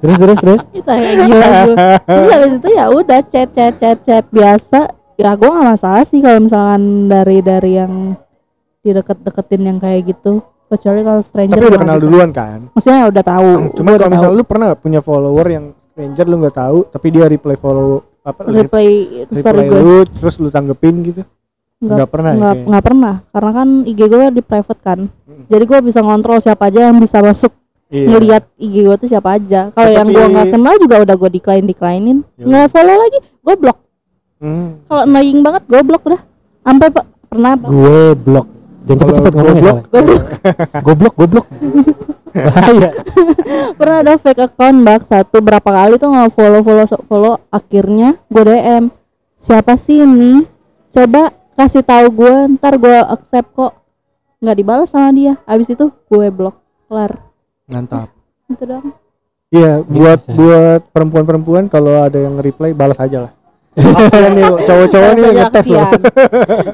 Terus 0.00 0.16
terus 0.18 0.38
terus. 0.40 0.62
kita 0.80 0.92
kayak 0.96 1.14
gila 1.28 1.46
gue 1.46 1.76
terus 2.08 2.30
habis 2.32 2.52
itu 2.56 2.68
ya 2.72 2.84
udah 2.90 3.20
chat 3.28 3.48
chat 3.52 3.74
chat 3.76 3.98
chat. 4.02 4.24
Biasa 4.32 4.80
ya 5.16 5.32
gue 5.32 5.48
gak 5.48 5.66
masalah 5.76 6.04
sih 6.04 6.20
kalau 6.20 6.38
misalkan 6.44 7.08
dari 7.08 7.40
dari 7.40 7.72
yang 7.80 8.16
dideket-deketin 8.84 9.62
yang 9.66 9.78
kayak 9.82 10.14
gitu. 10.14 10.44
Kecuali 10.66 11.06
kalau 11.06 11.22
stranger 11.22 11.54
tapi 11.62 11.70
udah 11.70 11.78
kenal 11.78 11.94
nggak 11.94 12.02
bisa. 12.02 12.10
duluan 12.10 12.30
kan? 12.34 12.60
Maksudnya 12.74 13.00
udah 13.06 13.22
tahu 13.22 13.48
Cuman 13.78 13.90
udah 13.94 14.00
kalau 14.02 14.14
misalnya 14.18 14.34
lu 14.34 14.44
pernah 14.46 14.64
nggak 14.66 14.82
punya 14.82 15.00
follower 15.00 15.46
yang 15.46 15.64
stranger 15.78 16.26
lu 16.26 16.36
nggak 16.42 16.56
tahu, 16.58 16.78
tapi 16.90 17.06
dia 17.14 17.24
reply 17.30 17.54
follow 17.54 18.02
apa 18.26 18.40
re- 18.50 18.66
replay 18.66 18.88
itu 19.22 19.32
story 19.38 19.62
reply 19.62 19.70
gue 19.70 19.82
lu 19.86 19.96
terus 20.10 20.34
lu 20.42 20.48
tanggepin 20.50 20.94
gitu? 21.06 21.22
nggak 21.76 21.92
nggak 21.92 22.10
pernah 22.10 22.30
ya 22.34 22.38
nggak 22.42 22.56
nggak 22.66 22.84
pernah. 22.84 23.14
Karena 23.30 23.50
kan 23.54 23.68
IG 23.86 24.00
gue 24.10 24.24
di 24.34 24.42
private 24.42 24.80
kan. 24.82 24.98
Hmm. 25.06 25.44
jadi 25.46 25.64
gue 25.70 25.78
bisa 25.86 26.00
ngontrol 26.02 26.38
siapa 26.42 26.66
aja 26.66 26.90
yang 26.90 26.98
bisa 26.98 27.22
masuk. 27.22 27.54
Iya. 27.86 28.18
ngelihat 28.18 28.42
IG 28.58 28.74
gue 28.82 28.96
tuh 28.98 29.06
siapa 29.06 29.38
aja. 29.38 29.70
Kalau 29.70 29.90
yang 29.94 30.10
gue 30.10 30.26
nggak 30.34 30.48
kenal 30.50 30.74
juga 30.82 30.96
udah 31.06 31.14
gue 31.14 31.30
decline 31.30 31.62
declinein 31.62 32.26
nggak 32.34 32.66
follow 32.74 32.98
lagi 32.98 33.18
gue 33.22 33.54
blok 33.54 33.85
Hmm. 34.36 34.84
kalau 34.84 35.02
annoying 35.02 35.40
banget 35.40 35.62
gue 35.64 35.80
blok 35.80 36.02
udah 36.04 36.20
sampai 36.60 36.88
pe- 36.88 37.08
pernah 37.26 37.52
Gue 37.56 38.12
blok. 38.14 38.46
Jangan 38.84 39.00
cepet-cepet 39.00 39.32
ngomongnya. 39.32 39.62
goblok, 39.66 39.78
gue 39.88 40.02
blok 40.04 40.22
Goblok, 40.86 41.14
goblok. 41.16 41.46
Bahaya. 42.30 42.90
pernah 43.80 43.98
ada 43.98 44.14
fake 44.14 44.42
account 44.44 44.78
bak 44.82 45.02
satu 45.02 45.40
berapa 45.40 45.64
kali 45.64 45.96
tuh 45.96 46.06
nggak 46.06 46.30
follow 46.30 46.60
follow 46.60 46.86
follow 47.02 47.34
akhirnya 47.48 48.14
gue 48.26 48.42
DM 48.42 48.84
siapa 49.36 49.74
sih 49.74 50.00
ini 50.00 50.44
coba 50.90 51.28
kasih 51.54 51.80
tahu 51.80 52.06
gue 52.14 52.34
ntar 52.54 52.76
gue 52.76 52.92
accept 53.06 53.50
kok 53.50 53.72
nggak 54.38 54.52
dibalas 54.54 54.88
sama 54.88 55.08
dia 55.10 55.40
abis 55.42 55.68
itu 55.70 55.88
gue 55.88 56.26
blok 56.28 56.56
kelar 56.84 57.16
Mantap. 57.66 58.12
itu 58.46 58.64
dong 58.64 58.92
Iya, 59.48 59.78
buat 59.80 60.20
Bisa. 60.20 60.34
buat 60.34 60.80
perempuan-perempuan 60.90 61.64
kalau 61.66 62.02
ada 62.02 62.18
yang 62.18 62.34
reply 62.36 62.70
balas 62.70 62.98
aja 62.98 63.24
lah. 63.24 63.32
Kasian 63.76 64.32
nih 64.32 64.44
cowok-cowok 64.64 65.10
nih 65.12 65.30
ngetes 65.36 65.66
loh. 65.68 65.88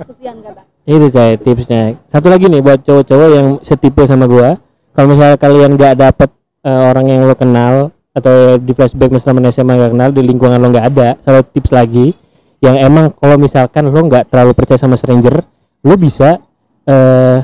kesian. 0.06 0.36
kata 0.38 0.62
Itu 0.86 1.06
coy 1.10 1.30
tipsnya. 1.38 1.82
Satu 2.06 2.26
lagi 2.30 2.46
nih 2.46 2.62
buat 2.62 2.78
cowok-cowok 2.86 3.28
yang 3.34 3.46
setipe 3.62 4.06
sama 4.06 4.30
gua. 4.30 4.54
Kalau 4.94 5.10
misalnya 5.10 5.38
kalian 5.38 5.74
nggak 5.74 5.94
dapet 5.98 6.30
eh, 6.62 6.82
orang 6.90 7.06
yang 7.10 7.20
lo 7.26 7.34
kenal 7.34 7.90
atau 8.12 8.60
di 8.60 8.72
flashback 8.76 9.08
misalnya 9.08 9.40
teman 9.40 9.48
SMA 9.48 9.72
gak 9.80 9.92
kenal 9.96 10.10
di 10.12 10.20
lingkungan 10.20 10.60
lo 10.60 10.68
nggak 10.68 10.86
ada, 10.92 11.08
satu 11.24 11.40
tips 11.48 11.72
lagi 11.72 12.12
yang 12.60 12.76
emang 12.76 13.08
kalau 13.16 13.40
misalkan 13.40 13.88
lo 13.88 14.00
nggak 14.04 14.28
terlalu 14.28 14.52
percaya 14.52 14.76
sama 14.76 15.00
stranger, 15.00 15.40
lo 15.82 15.94
bisa 15.96 16.38
eh 16.84 17.38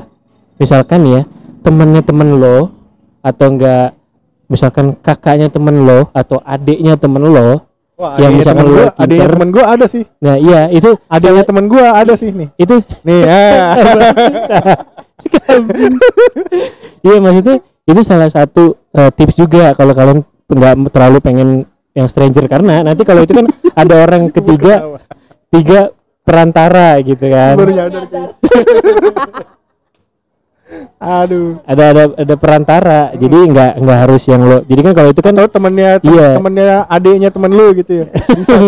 misalkan 0.61 1.09
ya 1.09 1.21
temennya 1.65 2.05
temen 2.05 2.37
lo 2.37 2.69
atau 3.23 3.47
enggak 3.49 3.95
misalkan 4.45 4.93
kakaknya 4.99 5.47
temen 5.47 5.87
lo 5.87 6.11
atau 6.11 6.43
adiknya 6.43 6.99
temen 6.99 7.23
lo 7.23 7.68
Wah, 7.99 8.15
Yang 8.15 8.23
adiknya 8.23 8.39
misalkan 8.39 8.55
temen 8.55 8.71
lu 8.71 8.73
gua, 8.73 8.87
adiknya 8.95 9.19
pinter. 9.19 9.33
temen 9.35 9.49
gua 9.51 9.65
ada 9.67 9.85
sih. 9.85 10.03
nah 10.17 10.35
iya 10.39 10.61
itu 10.71 10.89
Adiknya 11.05 11.43
temen 11.43 11.65
gua 11.67 11.85
ada 11.93 12.13
sih 12.15 12.29
nih. 12.31 12.49
itu 12.55 12.75
Nih, 13.03 13.21
ah. 13.35 13.75
Iya 17.05 17.15
maksudnya 17.19 17.55
itu 17.83 18.01
salah 18.01 18.29
satu 18.29 18.79
eh, 18.91 19.11
tips 19.11 19.35
juga 19.35 19.75
kalau 19.75 19.91
kalian 19.91 20.23
nggak 20.47 20.73
terlalu 20.89 21.17
pengen 21.19 21.49
yang 21.91 22.07
stranger 22.07 22.47
karena 22.47 22.81
nanti 22.81 23.03
kalau 23.03 23.21
itu 23.21 23.33
kan 23.33 23.45
ada 23.81 23.93
orang 23.99 24.31
ketiga 24.31 24.95
tiga 25.49 25.91
perantara 26.23 27.01
gitu 27.01 27.25
kan 27.25 27.57
baru 27.57 27.71
nyadar 27.73 28.03
kayak. 28.07 28.31
Aduh. 30.97 31.57
ada 31.63 31.83
ada 31.87 32.03
ada 32.13 32.35
perantara 32.35 32.99
jadi 33.13 33.37
nggak 33.43 33.71
nggak 33.79 33.99
harus 33.99 34.21
yang 34.25 34.41
lo 34.41 34.61
jadi 34.63 34.81
kan 34.81 34.93
kalau 34.93 35.09
itu 35.09 35.17
kan 35.19 35.33
Atau 35.33 35.49
temennya 35.51 35.97
tem- 35.97 36.11
Iya. 36.11 36.27
temennya 36.35 36.65
adiknya 36.85 37.29
temen 37.29 37.49
lu 37.49 37.73
gitu 37.73 37.91
ya. 37.95 38.05
Bisa. 38.29 38.53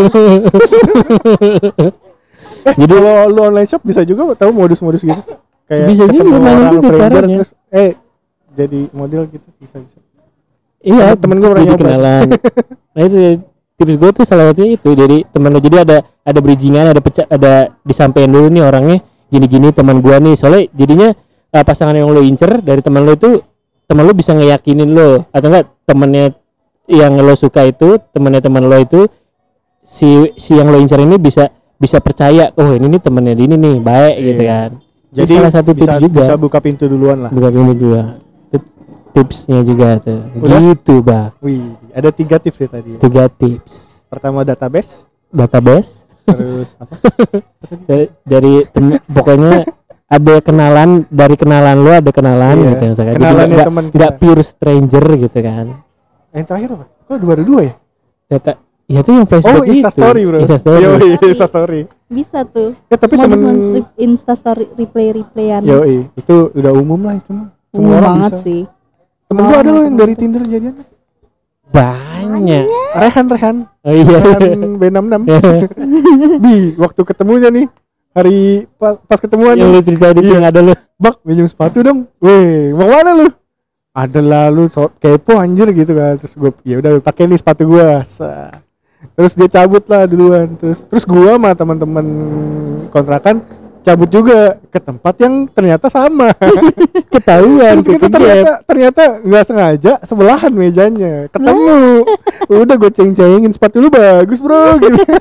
jadi 2.74 2.94
Kalau 2.94 3.28
lu 3.28 3.42
online 3.44 3.68
shop 3.68 3.82
bisa 3.82 4.02
juga 4.02 4.34
tahu 4.36 4.52
modus-modus 4.52 5.02
gitu. 5.04 5.22
Kayak 5.66 5.86
Bisa 5.88 6.04
juga, 6.06 6.20
ketemu 6.20 6.32
banyak 6.36 6.52
orang 6.58 6.68
juga 6.70 6.82
stranger 6.84 7.12
caranya. 7.16 7.36
terus 7.38 7.52
eh 7.70 7.92
jadi 8.52 8.80
model 8.92 9.22
gitu 9.28 9.48
bisa 9.56 9.78
bisa. 9.80 9.98
iya 10.82 11.14
temen- 11.14 11.40
temen 11.40 11.56
jadi 11.56 11.62
nyoba. 11.64 11.80
kenalan 11.80 12.28
nah 12.94 13.02
itu 13.02 13.18
tips 13.78 13.94
gue 13.96 14.10
tuh 14.12 14.26
salah 14.26 14.46
satunya 14.50 14.70
itu 14.74 14.90
jadi 14.92 15.18
teman 15.28 15.50
lo 15.50 15.60
jadi 15.60 15.78
ada 15.80 15.98
ada 16.20 16.40
bridgingan 16.40 16.86
ada 16.88 17.00
pecah 17.00 17.24
ada 17.26 17.54
disampaikan 17.82 18.28
dulu 18.28 18.48
nih 18.48 18.62
orangnya 18.62 18.98
gini-gini 19.28 19.70
teman 19.70 19.98
gua 19.98 20.18
nih 20.18 20.34
soalnya 20.34 20.68
jadinya 20.72 21.16
uh, 21.52 21.64
pasangan 21.64 21.94
yang 21.94 22.08
lo 22.08 22.22
incer 22.22 22.60
dari 22.60 22.80
teman 22.80 23.04
lo 23.04 23.14
itu 23.14 23.40
teman 23.86 24.04
lo 24.04 24.14
bisa 24.14 24.32
ngeyakinin 24.32 24.90
lo 24.90 25.28
atau 25.30 25.48
enggak 25.48 25.68
temennya 25.84 26.26
yang 26.88 27.16
lo 27.16 27.36
suka 27.36 27.64
itu 27.64 28.00
temennya 28.12 28.42
teman 28.42 28.66
lo 28.66 28.76
itu 28.76 29.08
si 29.82 30.32
si 30.36 30.56
yang 30.56 30.68
lo 30.68 30.78
incer 30.78 31.00
ini 31.00 31.16
bisa 31.16 31.48
bisa 31.76 31.98
percaya 31.98 32.54
oh 32.54 32.72
ini 32.72 32.88
nih 32.88 33.02
temennya 33.02 33.34
ini 33.36 33.56
nih 33.56 33.76
baik 33.78 34.16
gitu 34.18 34.42
Iya. 34.42 34.52
kan 34.54 34.72
Jadi 35.12 35.34
salah 35.36 35.52
satu 35.52 35.72
bisa, 35.76 35.92
tips 35.92 36.02
juga 36.02 36.20
bisa 36.24 36.34
buka 36.40 36.58
pintu 36.64 36.88
duluan 36.88 37.20
lah. 37.20 37.32
ini 37.34 37.74
juga 37.76 38.16
Itu 38.48 38.58
tipsnya 39.12 39.60
juga 39.60 40.00
tuh 40.00 40.24
Udah? 40.40 40.60
gitu 40.62 41.04
bang 41.04 41.36
Wih, 41.44 41.68
ada 41.92 42.10
tiga 42.12 42.40
tips 42.40 42.58
ya 42.58 42.68
tadi. 42.70 42.92
tiga 42.96 43.28
tips 43.28 44.08
Pertama 44.08 44.44
database, 44.44 45.08
database 45.28 46.04
terus 46.22 46.76
apa? 46.78 46.96
dari, 47.90 48.06
dari 48.24 48.54
tem- 48.68 49.02
pokoknya 49.06 49.64
ada 50.12 50.36
kenalan 50.38 50.90
dari 51.08 51.36
kenalan 51.36 51.78
lu 51.78 51.90
ada 51.90 52.12
kenalan 52.12 52.56
Iya, 52.58 52.68
gitu 52.70 52.84
misalkan. 52.86 53.08
Jadi 53.10 53.18
kenalannya 53.18 53.48
nggak- 53.50 53.66
teman 53.66 53.84
kita. 53.86 53.96
nggak 53.96 54.12
pure 54.18 54.42
stranger 54.44 55.06
gitu 55.18 55.40
kan 55.40 55.66
Yang 56.30 56.46
terakhir 56.46 56.70
apa? 56.74 56.86
Kok 57.02 57.18
dua 57.18 57.32
ada 57.34 57.44
dua 57.44 57.62
ya? 57.62 57.74
data 58.28 58.52
ya 58.86 59.00
itu 59.00 59.10
yang 59.10 59.24
Facebook 59.24 59.56
Oh, 59.58 59.64
Insta 59.66 59.88
itu 59.88 59.98
story, 59.98 60.22
Bro. 60.22 60.38
Insta 60.38 60.58
story 60.58 60.82
Yoi, 60.82 61.10
Insta 61.22 61.48
story. 61.48 61.82
bisa 62.08 62.40
tuh 62.44 62.70
Ya, 62.86 62.96
tapi 62.98 63.14
temen 63.16 63.40
insta 63.98 64.34
story 64.34 64.68
replay 64.74 65.08
replayan 65.14 65.62
Yoi, 65.62 66.12
itu 66.12 66.36
udah 66.50 66.72
umum 66.74 67.00
lah 67.02 67.16
itu 67.16 67.32
mah. 67.32 67.50
Semua 67.70 67.80
umum 67.82 67.96
orang 67.98 68.14
banget 68.18 68.32
bisa. 68.34 68.40
sih 68.42 68.62
Temen 69.26 69.42
gua 69.42 69.58
ada 69.58 69.70
loh 69.70 69.84
yang 69.86 69.96
dari 69.96 70.14
Tinder 70.14 70.44
jadian. 70.44 70.76
banyak 71.70 72.66
Rehan 72.94 73.26
Rehan, 73.26 73.56
oh 73.80 73.94
iya 73.94 74.04
Rehan 74.12 74.42
B66. 74.82 75.16
Bi, 76.44 76.56
waktu 76.76 77.02
ketemunya 77.02 77.48
nih 77.50 77.68
hari 78.12 78.68
pas, 78.76 79.00
pas 79.08 79.20
ketemuan 79.20 79.56
yang 79.56 79.72
lu 79.72 79.80
cerita 79.84 80.12
di 80.12 80.22
Iya. 80.28 80.34
yang 80.40 80.46
ada 80.48 80.60
lu 80.60 80.74
Bak, 81.02 81.18
minjem 81.26 81.50
sepatu 81.50 81.82
dong. 81.82 82.06
Weh, 82.22 82.70
mau 82.78 82.86
mana 82.86 83.18
lu? 83.18 83.28
Ada 83.90 84.22
lah 84.22 84.46
lu 84.54 84.70
so 84.70 84.94
kepo 85.02 85.34
anjir 85.34 85.74
gitu 85.74 85.98
kan. 85.98 86.14
Terus 86.22 86.38
gue 86.38 86.52
ya 86.62 86.78
udah 86.78 87.02
pakai 87.02 87.26
nih 87.26 87.42
sepatu 87.42 87.66
gua. 87.66 88.06
Sa. 88.06 88.54
Terus 89.18 89.34
dia 89.34 89.50
cabut 89.50 89.82
lah 89.90 90.06
duluan. 90.06 90.54
Terus 90.62 90.86
terus 90.86 91.04
gua 91.10 91.42
sama 91.42 91.58
teman-teman 91.58 92.06
kontrakan 92.94 93.42
cabut 93.82 94.10
juga 94.14 94.62
ke 94.70 94.78
tempat 94.78 95.14
yang 95.26 95.50
ternyata 95.50 95.90
sama. 95.90 96.30
ketahuan 97.14 97.82
Terus 97.82 97.98
kita 97.98 98.08
ternyata 98.14 98.52
ternyata 98.62 99.02
nggak 99.26 99.44
sengaja 99.50 99.94
sebelahan 100.06 100.54
mejanya 100.54 101.26
ketemu. 101.34 102.06
Udah 102.46 102.76
gue 102.78 102.92
ceng-cengin 102.94 103.50
sepatu 103.50 103.82
lu 103.82 103.90
bagus 103.90 104.38
bro 104.38 104.78
gitu. 104.78 105.02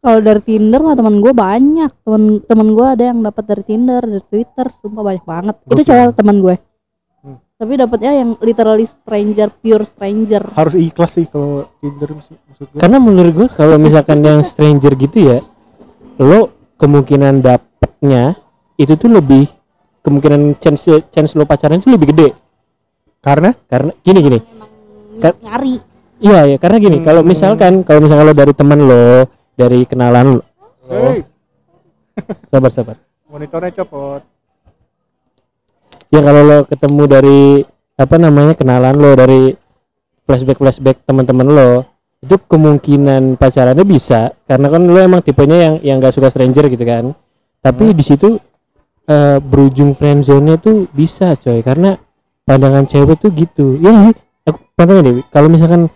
kalau 0.00 0.18
dari 0.18 0.40
Tinder 0.40 0.80
mah 0.80 0.96
teman 0.96 1.20
gue 1.20 1.30
banyak. 1.30 1.92
Teman 2.00 2.22
teman 2.42 2.68
gue 2.72 2.86
ada 2.88 3.04
yang 3.06 3.20
dapat 3.20 3.44
dari 3.46 3.62
Tinder 3.62 4.00
dari 4.00 4.24
Twitter 4.24 4.66
sumpah 4.68 5.02
banyak 5.02 5.24
banget. 5.24 5.56
Itu 5.66 5.82
cewek 5.84 6.12
teman 6.14 6.40
gue. 6.40 6.56
Hmm. 7.20 7.36
tapi 7.54 7.76
dapatnya 7.76 8.12
yang 8.16 8.30
literally 8.40 8.88
stranger 8.88 9.52
pure 9.52 9.84
stranger. 9.84 10.40
Harus 10.50 10.74
ikhlas 10.74 11.12
sih 11.12 11.28
kalau 11.28 11.68
Tinder 11.78 12.08
sih 12.18 12.32
maksud 12.40 12.66
gue. 12.66 12.80
karena 12.80 12.96
menurut 12.96 13.32
gua 13.34 13.48
kalau 13.52 13.76
misalkan 13.76 14.24
yang 14.24 14.40
stranger 14.40 14.96
gitu 14.96 15.18
ya 15.20 15.38
lo 16.16 16.48
kemungkinan 16.76 17.40
dapetnya 17.40 18.32
itu 18.76 18.96
tuh 18.96 19.12
lebih 19.12 19.44
kemungkinan 20.00 20.56
chance 20.56 20.88
chance 21.08 21.36
lo 21.36 21.44
pacaran 21.44 21.76
itu 21.76 21.92
lebih 21.92 22.16
gede. 22.16 22.28
Karena? 23.20 23.52
Karena 23.52 23.92
gini 24.00 24.18
gini. 24.24 24.38
Ka- 25.20 25.36
nyari. 25.36 25.76
Iya 26.20 26.40
ya 26.46 26.56
karena 26.56 26.76
gini 26.76 27.00
kalau 27.00 27.20
Hmm. 27.20 27.28
misalkan 27.28 27.72
kalau 27.84 28.00
misalkan 28.00 28.24
lo 28.24 28.32
dari 28.32 28.52
teman 28.52 28.80
lo 28.80 29.28
dari 29.60 29.84
kenalan 29.84 30.40
lo 30.40 30.42
hey, 30.88 31.20
sabar 32.48 32.70
sabar. 32.72 32.96
Monitornya 33.28 33.70
copot. 33.76 34.22
ya 36.10 36.20
kalau 36.24 36.42
lo 36.42 36.58
ketemu 36.66 37.02
dari 37.06 37.40
apa 37.94 38.16
namanya 38.16 38.56
kenalan 38.56 38.96
lo 38.96 39.12
dari 39.14 39.54
flashback 40.26 40.58
flashback 40.58 40.96
teman-teman 41.06 41.46
lo 41.46 41.70
itu 42.20 42.36
kemungkinan 42.36 43.40
pacarannya 43.40 43.86
bisa 43.86 44.34
karena 44.44 44.66
kan 44.68 44.82
lo 44.84 44.98
emang 44.98 45.22
tipenya 45.22 45.56
yang 45.56 45.74
yang 45.80 45.96
gak 46.02 46.16
suka 46.16 46.32
stranger 46.32 46.66
gitu 46.72 46.82
kan. 46.82 47.12
Tapi 47.60 47.92
di 47.92 48.04
situ 48.04 48.40
eh, 49.04 49.38
berujung 49.38 49.92
friendzone 49.92 50.44
nya 50.48 50.56
tuh 50.56 50.88
bisa 50.96 51.36
coy 51.36 51.60
karena 51.60 51.96
pandangan 52.48 52.88
cewek 52.88 53.20
tuh 53.20 53.30
gitu. 53.36 53.76
Ya 53.78 54.10
sih? 54.10 54.16
Aku 54.48 54.58
contohnya 54.74 55.02
deh 55.06 55.14
kalau 55.28 55.48
misalkan 55.52 55.86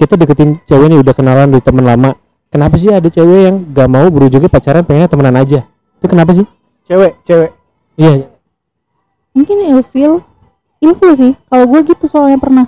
kita 0.00 0.16
deketin 0.16 0.58
cewek 0.64 0.88
ini 0.88 0.96
udah 1.04 1.12
kenalan 1.12 1.52
dari 1.52 1.60
teman 1.60 1.84
lama 1.84 2.10
kenapa 2.50 2.74
sih 2.76 2.90
ada 2.90 3.06
cewek 3.06 3.40
yang 3.46 3.56
gak 3.70 3.88
mau 3.88 4.06
berujungnya 4.06 4.46
pacaran 4.46 4.82
pengennya 4.82 5.08
temenan 5.08 5.36
aja? 5.36 5.64
Itu 5.96 6.06
kenapa 6.06 6.34
sih? 6.34 6.44
Cewek, 6.84 7.16
cewek. 7.22 7.50
iya. 7.94 8.26
Mungkin 9.30 9.56
ilfil. 9.70 10.20
Ilfil 10.80 11.12
sih 11.14 11.32
kalau 11.46 11.64
gue 11.66 11.80
gitu 11.86 12.04
soalnya 12.04 12.36
pernah. 12.36 12.66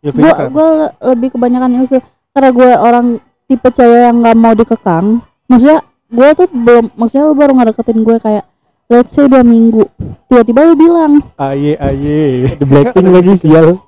Gue 0.00 0.12
gue 0.28 0.66
le- 0.78 0.94
lebih 1.10 1.28
kebanyakan 1.32 1.80
ilfil. 1.80 2.00
Karena 2.30 2.50
gue 2.50 2.70
orang 2.76 3.06
tipe 3.44 3.68
cewek 3.68 4.00
yang 4.04 4.16
nggak 4.20 4.36
mau 4.36 4.52
dikekang. 4.52 5.06
Maksudnya 5.48 5.80
gue 6.06 6.28
tuh 6.36 6.48
belum 6.48 6.84
maksudnya 6.94 7.24
lu 7.26 7.34
baru 7.34 7.52
ngedeketin 7.56 8.00
gue 8.00 8.16
kayak 8.20 8.44
let's 8.86 9.10
say 9.10 9.24
dua 9.26 9.40
minggu. 9.40 9.88
Tiba-tiba 10.28 10.60
lu 10.68 10.74
bilang. 10.76 11.24
Aye, 11.34 11.74
aye. 11.80 12.52
The 12.54 12.66
Blackpink 12.68 13.08
lagi 13.10 13.32
sial 13.34 13.80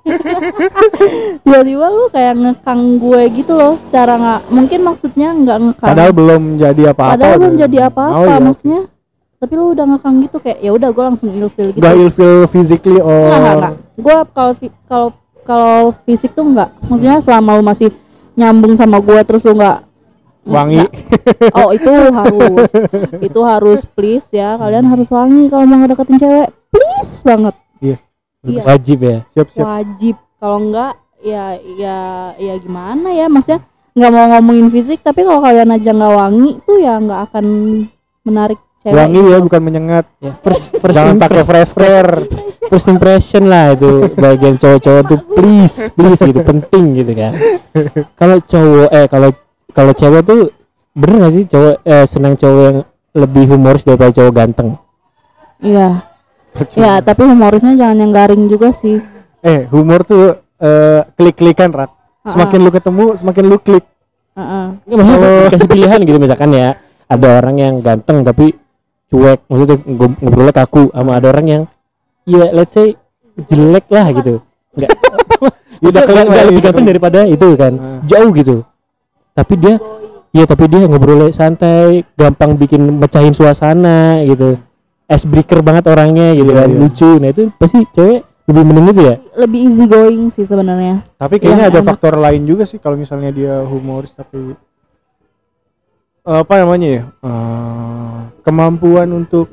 tiba-tiba 1.47 1.85
lu 1.87 2.05
kayak 2.11 2.33
ngekang 2.35 2.81
gue 2.99 3.21
gitu 3.33 3.53
loh 3.53 3.73
secara 3.79 4.13
nggak 4.15 4.41
mungkin 4.51 4.79
maksudnya 4.83 5.29
nggak 5.31 5.57
ngekang 5.63 5.89
Padahal 5.89 6.11
belum 6.11 6.41
jadi 6.59 6.83
apa-apa. 6.91 7.11
Padahal 7.15 7.35
belum 7.39 7.55
jadi 7.57 7.77
apa-apa 7.87 8.17
Oh, 8.17 8.25
iya. 8.27 8.37
maksudnya 8.37 8.81
tapi 9.37 9.53
lu 9.53 9.65
udah 9.71 9.85
ngekang 9.87 10.15
gitu 10.19 10.37
kayak 10.37 10.59
ya 10.59 10.71
udah 10.73 10.89
gue 10.89 11.03
langsung 11.05 11.29
ilfil 11.29 11.67
gitu 11.69 11.79
Gak 11.79 11.95
ilfil 11.95 12.35
physically 12.47 12.97
or 12.97 13.29
Enggak, 13.29 13.37
enggak, 13.37 13.53
enggak. 13.55 13.73
Gue 13.95 14.15
kalau 14.27 14.53
kalau 14.83 15.07
kalau 15.41 15.75
fisik 16.03 16.33
tuh 16.33 16.43
enggak. 16.43 16.69
Maksudnya 16.83 17.17
selama 17.21 17.49
lu 17.55 17.63
masih 17.63 17.89
nyambung 18.33 18.73
sama 18.75 18.97
gue 18.99 19.19
terus 19.23 19.45
lu 19.45 19.55
enggak 19.55 19.85
wangi. 20.43 20.81
enggak. 20.81 20.91
Oh, 21.53 21.69
itu 21.69 21.87
harus. 22.09 22.69
itu 23.29 23.39
harus 23.41 23.79
please 23.87 24.27
ya. 24.31 24.57
Kalian 24.57 24.85
harus 24.85 25.07
wangi 25.07 25.47
kalau 25.47 25.63
mau 25.63 25.79
ngedeketin 25.79 26.17
cewek. 26.17 26.49
Please 26.67 27.13
banget. 27.21 27.55
Iya. 27.79 27.97
Iya. 28.41 28.61
wajib 28.63 28.97
ya 29.01 29.17
Siap, 29.29 29.47
siap. 29.53 29.65
Wajib. 29.65 30.15
Kalau 30.37 30.57
enggak 30.61 30.93
ya 31.27 31.45
ya 31.75 31.97
ya 32.39 32.53
gimana 32.63 33.11
ya 33.11 33.27
maksudnya 33.27 33.59
nggak 33.97 34.11
mau 34.13 34.25
ngomongin 34.37 34.67
fisik 34.69 35.01
tapi 35.01 35.25
kalau 35.25 35.41
kalian 35.41 35.73
aja 35.73 35.91
nggak 35.91 36.13
wangi 36.13 36.51
tuh 36.63 36.77
ya 36.79 37.01
nggak 37.01 37.21
akan 37.31 37.45
menarik 38.23 38.59
cewek. 38.87 38.95
Wangi 38.95 39.21
ya, 39.27 39.37
bukan 39.43 39.61
menyengat. 39.61 40.05
ya 40.23 40.33
first 40.37 40.77
first 40.79 40.95
Jangan 40.95 41.15
pakai 41.19 41.43
fresh 41.43 41.73
care. 41.75 42.13
first 42.67 42.87
impression 42.91 43.47
lah 43.47 43.75
itu. 43.75 44.11
Bagian 44.15 44.55
cowok-cowok 44.59 45.03
tuh 45.07 45.19
please 45.35 45.75
please 45.95 46.19
gitu 46.19 46.41
penting 46.43 46.83
gitu 46.99 47.11
kan. 47.15 47.33
Kalau 48.15 48.37
cowok 48.43 48.87
eh 48.91 49.05
kalau 49.07 49.29
kalau 49.71 49.93
cewek 49.93 50.21
tuh 50.23 50.51
bener 50.97 51.29
gak 51.29 51.33
sih 51.33 51.43
cowok 51.45 51.75
eh, 51.85 52.05
senang 52.09 52.33
cowok 52.35 52.61
yang 52.63 52.77
lebih 53.17 53.43
humoris 53.49 53.83
daripada 53.85 54.11
cowok 54.13 54.33
ganteng? 54.33 54.69
Iya. 55.63 56.05
Ya 56.73 56.99
tapi 57.01 57.23
humorisnya 57.25 57.77
jangan 57.77 57.97
yang 58.01 58.11
garing 58.13 58.49
juga 58.49 58.73
sih. 58.73 58.97
Eh, 59.45 59.69
humor 59.69 60.01
tuh 60.03 60.46
eh, 60.59 61.01
klik-klikan, 61.13 61.69
Rat. 61.69 61.91
Semakin 62.23 62.59
lu 62.59 62.69
ketemu, 62.69 63.05
semakin 63.13 63.43
lu 63.45 63.57
klik. 63.57 63.85
Heeh. 64.33 64.65
Nggak, 64.83 64.97
maksudnya 64.97 65.29
dikasih 65.45 65.67
pilihan 65.67 65.99
gitu 65.99 66.17
misalkan 66.17 66.49
ya 66.51 66.77
ada 67.07 67.27
orang 67.35 67.55
yang 67.55 67.73
ganteng 67.79 68.21
tapi 68.21 68.53
cuek 69.07 69.39
maksudnya 69.43 69.77
ngob- 69.81 70.19
ngobrolnya 70.19 70.53
kaku 70.53 70.91
sama 70.91 71.11
ada 71.13 71.27
orang 71.27 71.45
yang 71.47 71.63
ya 72.21 72.51
let's 72.51 72.69
say 72.71 72.93
jelek 73.39 73.87
lah 73.87 74.11
gitu 74.11 74.43
nggak 74.75 74.91
Ya 75.81 75.89
udah 75.89 76.03
lah 76.03 76.43
lebih 76.43 76.59
gitu. 76.59 76.67
ganteng 76.67 76.85
daripada 76.85 77.19
itu 77.23 77.47
kan 77.55 77.73
Ah. 77.73 77.97
jauh 78.03 78.29
gitu 78.31 78.55
tapi 79.31 79.53
dia 79.55 79.81
iya 80.29 80.43
tapi 80.43 80.67
dia 80.67 80.83
ngobrolnya 80.83 81.31
santai 81.31 82.05
gampang 82.13 82.53
bikin 82.53 82.81
mecahin 82.93 83.31
suasana 83.31 84.21
gitu 84.21 84.53
ice 85.07 85.25
breaker 85.25 85.61
banget 85.61 85.87
orangnya 85.87 86.35
gitu 86.35 86.51
Iya, 86.51 86.59
kan 86.59 86.67
iya. 86.67 86.77
lucu 86.77 87.09
nah 87.15 87.29
itu 87.31 87.43
pasti 87.55 87.79
cewek 87.87 88.21
lebih 88.47 88.63
mending 88.63 88.85
itu 88.89 89.01
ya 89.03 89.15
lebih 89.37 89.59
easy 89.61 89.85
going 89.85 90.23
sih 90.27 90.43
sebenarnya 90.43 91.03
Tapi 91.13 91.35
kayaknya 91.37 91.63
Yang 91.63 91.69
ada 91.69 91.79
enak. 91.79 91.89
faktor 91.89 92.13
lain 92.15 92.43
juga 92.43 92.63
sih 92.63 92.77
kalau 92.77 92.95
misalnya 92.95 93.29
dia 93.29 93.59
humoris 93.61 94.11
tapi 94.11 94.55
Eh, 96.23 96.37
apa 96.37 96.53
namanya 96.57 96.87
ya? 96.89 97.03
Eh, 97.21 98.17
kemampuan 98.41 99.07
untuk 99.13 99.47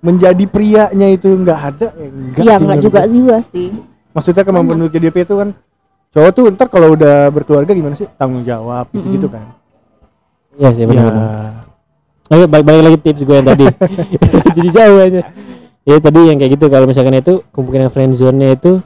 menjadi 0.00 0.44
prianya 0.46 1.08
itu 1.08 1.26
enggak 1.28 1.60
ada 1.68 1.88
ya 1.92 2.06
enggak 2.06 2.38
Iya 2.38 2.46
sih 2.48 2.56
enggak 2.56 2.60
menurut 2.72 2.82
juga 2.82 3.00
gue. 3.00 3.10
juga 3.12 3.36
sih 3.44 3.68
Maksudnya 4.10 4.42
kemampuan 4.42 4.78
untuk 4.80 4.92
jadi 4.92 5.08
pria 5.08 5.22
itu 5.22 5.36
kan 5.36 5.48
cowok 6.10 6.30
tuh 6.32 6.44
ntar 6.50 6.66
kalau 6.66 6.88
udah 6.92 7.30
berkeluarga 7.30 7.70
gimana 7.70 7.94
sih 7.94 8.06
tanggung 8.12 8.42
jawab 8.42 8.90
gitu, 8.90 9.06
-gitu 9.08 9.26
kan. 9.28 9.46
iya 10.52 10.70
sih 10.70 10.82
Ya, 10.82 10.86
benar 10.86 11.06
Oke, 12.28 12.46
balik, 12.46 12.62
balik 12.64 12.82
lagi 12.84 12.98
tips 13.00 13.20
gue 13.20 13.36
yang 13.36 13.48
tadi. 13.48 13.66
Jadi 14.56 14.68
jauh 14.70 14.98
aja. 15.00 15.22
Ya 15.88 15.96
tadi 15.98 16.28
yang 16.28 16.36
kayak 16.36 16.60
gitu 16.60 16.66
kalau 16.68 16.84
misalkan 16.84 17.16
itu 17.16 17.40
kemungkinan 17.50 17.88
friend 17.88 18.12
zone-nya 18.12 18.54
itu 18.54 18.80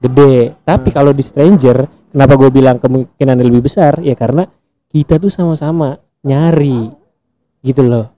gede. 0.00 0.56
Tapi 0.64 0.88
Hmm. 0.90 0.96
kalau 0.96 1.12
di 1.12 1.22
stranger 1.22 1.86
kenapa 2.10 2.34
gue 2.40 2.50
bilang 2.50 2.76
kemungkinan 2.80 3.36
lebih 3.40 3.68
besar? 3.68 4.00
Ya 4.00 4.16
karena 4.16 4.48
kita 4.88 5.20
tuh 5.20 5.28
sama-sama 5.28 6.00
nyari. 6.24 6.88
Gitu 7.62 7.84
loh. 7.84 8.10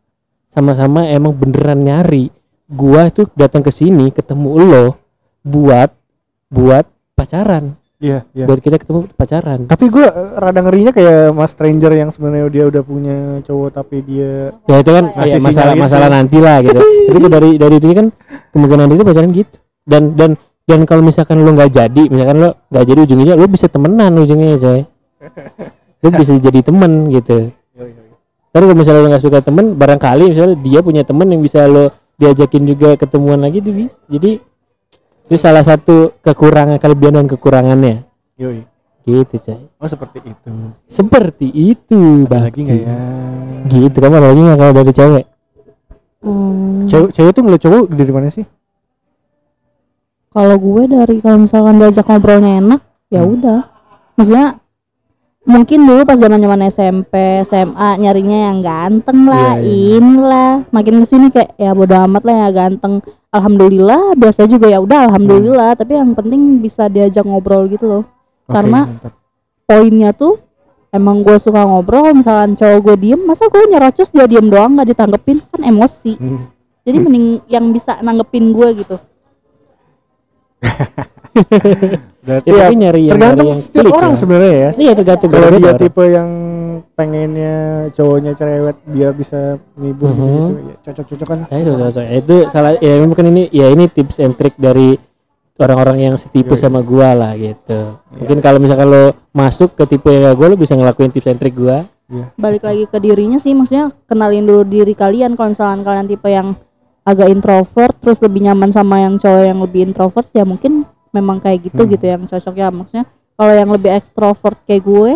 Sama-sama 0.48 1.10
emang 1.10 1.34
beneran 1.34 1.82
nyari. 1.82 2.30
Gua 2.64 3.12
tuh 3.12 3.28
datang 3.36 3.60
ke 3.60 3.68
sini 3.68 4.08
ketemu 4.08 4.50
lo 4.62 4.86
buat 5.44 5.92
buat 6.48 6.88
pacaran 7.12 7.76
Iya, 8.04 8.18
iya. 8.36 8.44
buat 8.44 8.60
kita 8.60 8.76
ketemu 8.76 9.08
pacaran. 9.16 9.64
Tapi 9.64 9.84
gue 9.88 10.04
rada 10.36 10.60
ngerinya 10.60 10.92
kayak 10.92 11.32
Mas 11.32 11.56
Stranger 11.56 11.92
yang 11.96 12.12
sebenarnya 12.12 12.52
dia 12.52 12.64
udah 12.68 12.82
punya 12.84 13.16
cowok 13.48 13.68
tapi 13.72 14.04
dia 14.04 14.52
ya 14.68 14.76
itu 14.84 14.90
kan 14.92 15.04
Masih 15.16 15.40
ya, 15.40 15.40
masalah 15.40 15.48
sinyal 15.48 15.72
gitu. 15.72 15.84
masalah 15.88 16.08
nanti 16.12 16.38
lah 16.44 16.56
gitu. 16.60 16.80
Tapi 17.08 17.16
itu 17.16 17.28
dari 17.32 17.50
dari 17.56 17.74
itu 17.80 17.86
kan 17.96 18.06
kemungkinan 18.52 18.92
itu 18.92 19.04
pacaran 19.08 19.30
gitu. 19.32 19.56
Dan 19.88 20.02
dan 20.12 20.30
dan 20.68 20.80
kalau 20.84 21.00
misalkan 21.00 21.40
lo 21.40 21.50
nggak 21.56 21.70
jadi 21.72 22.02
misalkan 22.12 22.36
lo 22.44 22.50
nggak 22.68 22.84
jadi 22.84 23.00
ujungnya 23.08 23.34
lo 23.40 23.46
bisa 23.48 23.66
temenan 23.72 24.12
ujungnya 24.20 24.60
coy. 24.60 24.80
Lo 26.04 26.08
bisa 26.12 26.32
jadi 26.36 26.60
temen 26.60 27.08
gitu. 27.08 27.48
Tapi 28.52 28.64
kalau 28.68 28.76
misalnya 28.76 29.00
lo 29.00 29.08
nggak 29.16 29.24
suka 29.24 29.40
temen 29.40 29.80
barangkali 29.80 30.28
misalnya 30.28 30.56
dia 30.60 30.84
punya 30.84 31.08
temen 31.08 31.24
yang 31.32 31.40
bisa 31.40 31.64
lo 31.64 31.88
diajakin 32.20 32.62
juga 32.68 32.94
ketemuan 32.94 33.42
lagi 33.42 33.58
tuh 33.58 33.74
bis 33.74 33.98
jadi 34.06 34.38
itu 35.24 35.36
salah 35.36 35.60
satu 35.60 36.12
kekurangan 36.20 36.76
kelebihan 36.76 37.16
dan 37.16 37.26
kekurangannya 37.26 38.04
Yoi. 38.34 38.64
gitu 39.02 39.36
coy 39.38 39.60
Oh 39.76 39.86
seperti 39.86 40.18
itu. 40.22 40.52
seperti 40.86 41.46
itu 41.48 42.24
Ada 42.24 42.38
lagi 42.44 42.60
nggak 42.62 42.78
ya? 42.78 42.96
gitu 43.66 43.96
kamu 43.96 44.14
ada 44.14 44.28
lagi 44.28 44.40
nggak 44.42 44.58
kalau 44.58 44.72
dari 44.74 44.92
cewek 44.92 45.26
Hmm, 46.20 46.88
Cewek, 46.88 47.12
cewek 47.12 47.30
tuh 47.30 47.42
ngeliat 47.42 47.60
cowok 47.60 47.84
dari 47.90 48.08
mana 48.10 48.28
sih? 48.28 48.48
kalau 50.30 50.56
gue 50.56 50.82
dari 50.88 51.16
kalau 51.20 51.38
misalkan 51.38 51.76
diajak 51.76 52.04
ngobrolnya 52.04 52.58
enak 52.58 52.80
ya 53.06 53.20
Hmm. 53.20 53.32
udah 53.34 53.60
maksudnya 54.14 54.46
mungkin 55.44 55.84
dulu 55.84 56.02
pas 56.02 56.16
zaman 56.16 56.36
zaman 56.36 56.60
SMP 56.66 57.12
SMA 57.44 57.88
nyarinya 57.98 58.48
yang 58.48 58.58
ganteng 58.60 59.24
lah 59.24 59.56
Iya, 59.56 59.64
iya. 59.64 59.96
in 59.96 60.06
lah 60.18 60.52
makin 60.68 60.98
ke 60.98 61.06
sini 61.06 61.28
kayak 61.28 61.52
ya 61.54 61.70
bodo 61.70 61.94
amat 62.00 62.22
lah 62.22 62.34
ya 62.34 62.48
ganteng. 62.50 63.00
Alhamdulillah 63.28 64.14
biasa 64.14 64.46
juga 64.46 64.66
ya 64.66 64.78
udah 64.78 65.08
alhamdulillah. 65.08 65.74
Tapi 65.74 65.92
yang 65.94 66.12
penting 66.12 66.58
bisa 66.58 66.86
diajak 66.86 67.22
ngobrol 67.22 67.66
gitu 67.66 67.84
loh. 67.84 68.02
Oke, 68.44 68.52
Karena- 68.52 68.86
mantap. 68.86 69.12
poinnya 69.64 70.12
tuh 70.12 70.38
emang 70.90 71.20
gue 71.20 71.36
suka 71.36 71.60
ngobrol 71.60 72.12
misalkan 72.12 72.52
cowok 72.52 72.80
gue 72.82 72.96
diem 73.00 73.20
masa 73.20 73.46
gue 73.46 73.64
nyerocos 73.64 74.08
dia 74.08 74.24
diem 74.24 74.44
doang 74.44 74.76
nggak 74.76 74.88
ditanggepin? 74.88 75.40
Kan 75.44 75.62
emosi. 75.62 76.14
Hmm. 76.14 76.52
jadi 76.84 77.00
mending 77.00 77.26
yang 77.48 77.72
bisa 77.72 77.96
nanggepin 77.98 78.52
gue 78.52 78.68
gitu 78.76 78.96
Berarti 82.24 82.48
ya, 82.48 82.54
ya, 82.54 82.62
tapi 82.64 82.74
nyari 82.74 83.02
yang 83.04 83.12
tergantung 83.12 83.36
nyari 83.44 83.52
yang 83.52 83.60
setiap 83.60 83.82
klik 83.84 83.94
orang 83.94 84.10
ya. 84.10 84.18
sebenarnya 84.18 84.54
ya. 84.56 84.70
iya 84.74 84.92
tergantung 84.96 85.28
Kalau 85.28 85.48
dia 85.50 85.60
orang. 85.60 85.76
tipe 85.76 86.04
yang 86.08 86.30
pengennya 86.90 87.54
cowoknya 87.92 88.32
cerewet 88.32 88.76
dia 88.86 89.08
bisa 89.10 89.40
ngibur 89.74 90.08
Mhm. 90.08 90.16
gitu, 90.16 90.40
gitu 90.40 90.60
ya 90.64 90.76
cocok-cocokan. 90.82 91.36
Ya, 91.44 91.56
itu, 91.58 91.70
cocok. 91.74 92.04
itu 92.08 92.34
salah 92.48 92.72
ya 92.76 92.92
mungkin 93.02 93.24
ini 93.28 93.42
ya 93.50 93.66
ini 93.68 93.84
tips 93.86 94.16
and 94.18 94.34
trick 94.34 94.54
dari 94.56 94.96
orang-orang 95.54 95.98
yang 96.02 96.14
setipe 96.16 96.54
sama 96.56 96.80
gua 96.80 97.12
lah 97.12 97.32
gitu. 97.34 97.78
Mungkin 98.10 98.38
kalau 98.40 98.58
misalkan 98.58 98.88
lo 98.88 99.04
masuk 99.30 99.74
ke 99.74 99.84
tipe 99.86 100.08
yang 100.08 100.32
gua 100.32 100.48
lo 100.48 100.56
bisa 100.56 100.72
ngelakuin 100.72 101.10
tips 101.10 101.28
and 101.28 101.38
trick 101.38 101.54
gua. 101.54 101.84
balik 102.36 102.60
lagi 102.62 102.84
ke 102.84 103.00
dirinya 103.00 103.40
sih 103.40 103.56
maksudnya 103.56 103.88
kenalin 104.04 104.44
dulu 104.44 104.60
diri 104.62 104.92
kalian 104.92 105.34
kalau 105.34 105.50
misalkan 105.50 105.80
kalian 105.80 106.04
tipe 106.04 106.28
yang 106.28 106.52
agak 107.00 107.28
introvert 107.28 107.96
terus 107.96 108.20
lebih 108.20 108.44
nyaman 108.44 108.70
sama 108.70 109.00
yang 109.00 109.16
cowok 109.16 109.40
yang 109.42 109.58
lebih 109.58 109.88
introvert 109.88 110.28
ya 110.30 110.44
mungkin 110.44 110.84
memang 111.14 111.38
kayak 111.38 111.62
gitu 111.64 111.78
Hmm. 111.78 111.88
gitu 111.88 112.04
yang 112.04 112.22
cocok 112.24 112.54
ya 112.54 112.68
maksudnya 112.68 113.06
kalau 113.32 113.52
yang 113.52 113.70
lebih 113.70 113.90
ekstrovert 113.92 114.58
kayak 114.64 114.82
gue 114.82 115.14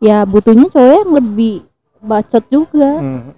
ya 0.00 0.24
butuhnya 0.24 0.66
cowok 0.66 0.92
yang 0.98 1.12
lebih 1.12 1.54
bacot 2.00 2.44
juga 2.48 2.90
Hmm. 2.96 3.30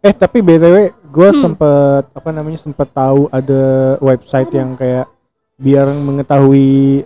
Eh 0.00 0.12
tapi 0.12 0.38
btw 0.38 0.76
gue 0.92 1.28
Hmm. 1.28 1.40
sempet 1.42 2.04
apa 2.08 2.28
namanya 2.30 2.56
sempet 2.56 2.88
tahu 2.88 3.26
ada 3.28 3.62
website 3.98 4.50
yang 4.50 4.72
kayak 4.74 5.08
biar 5.56 5.86
mengetahui 5.88 7.02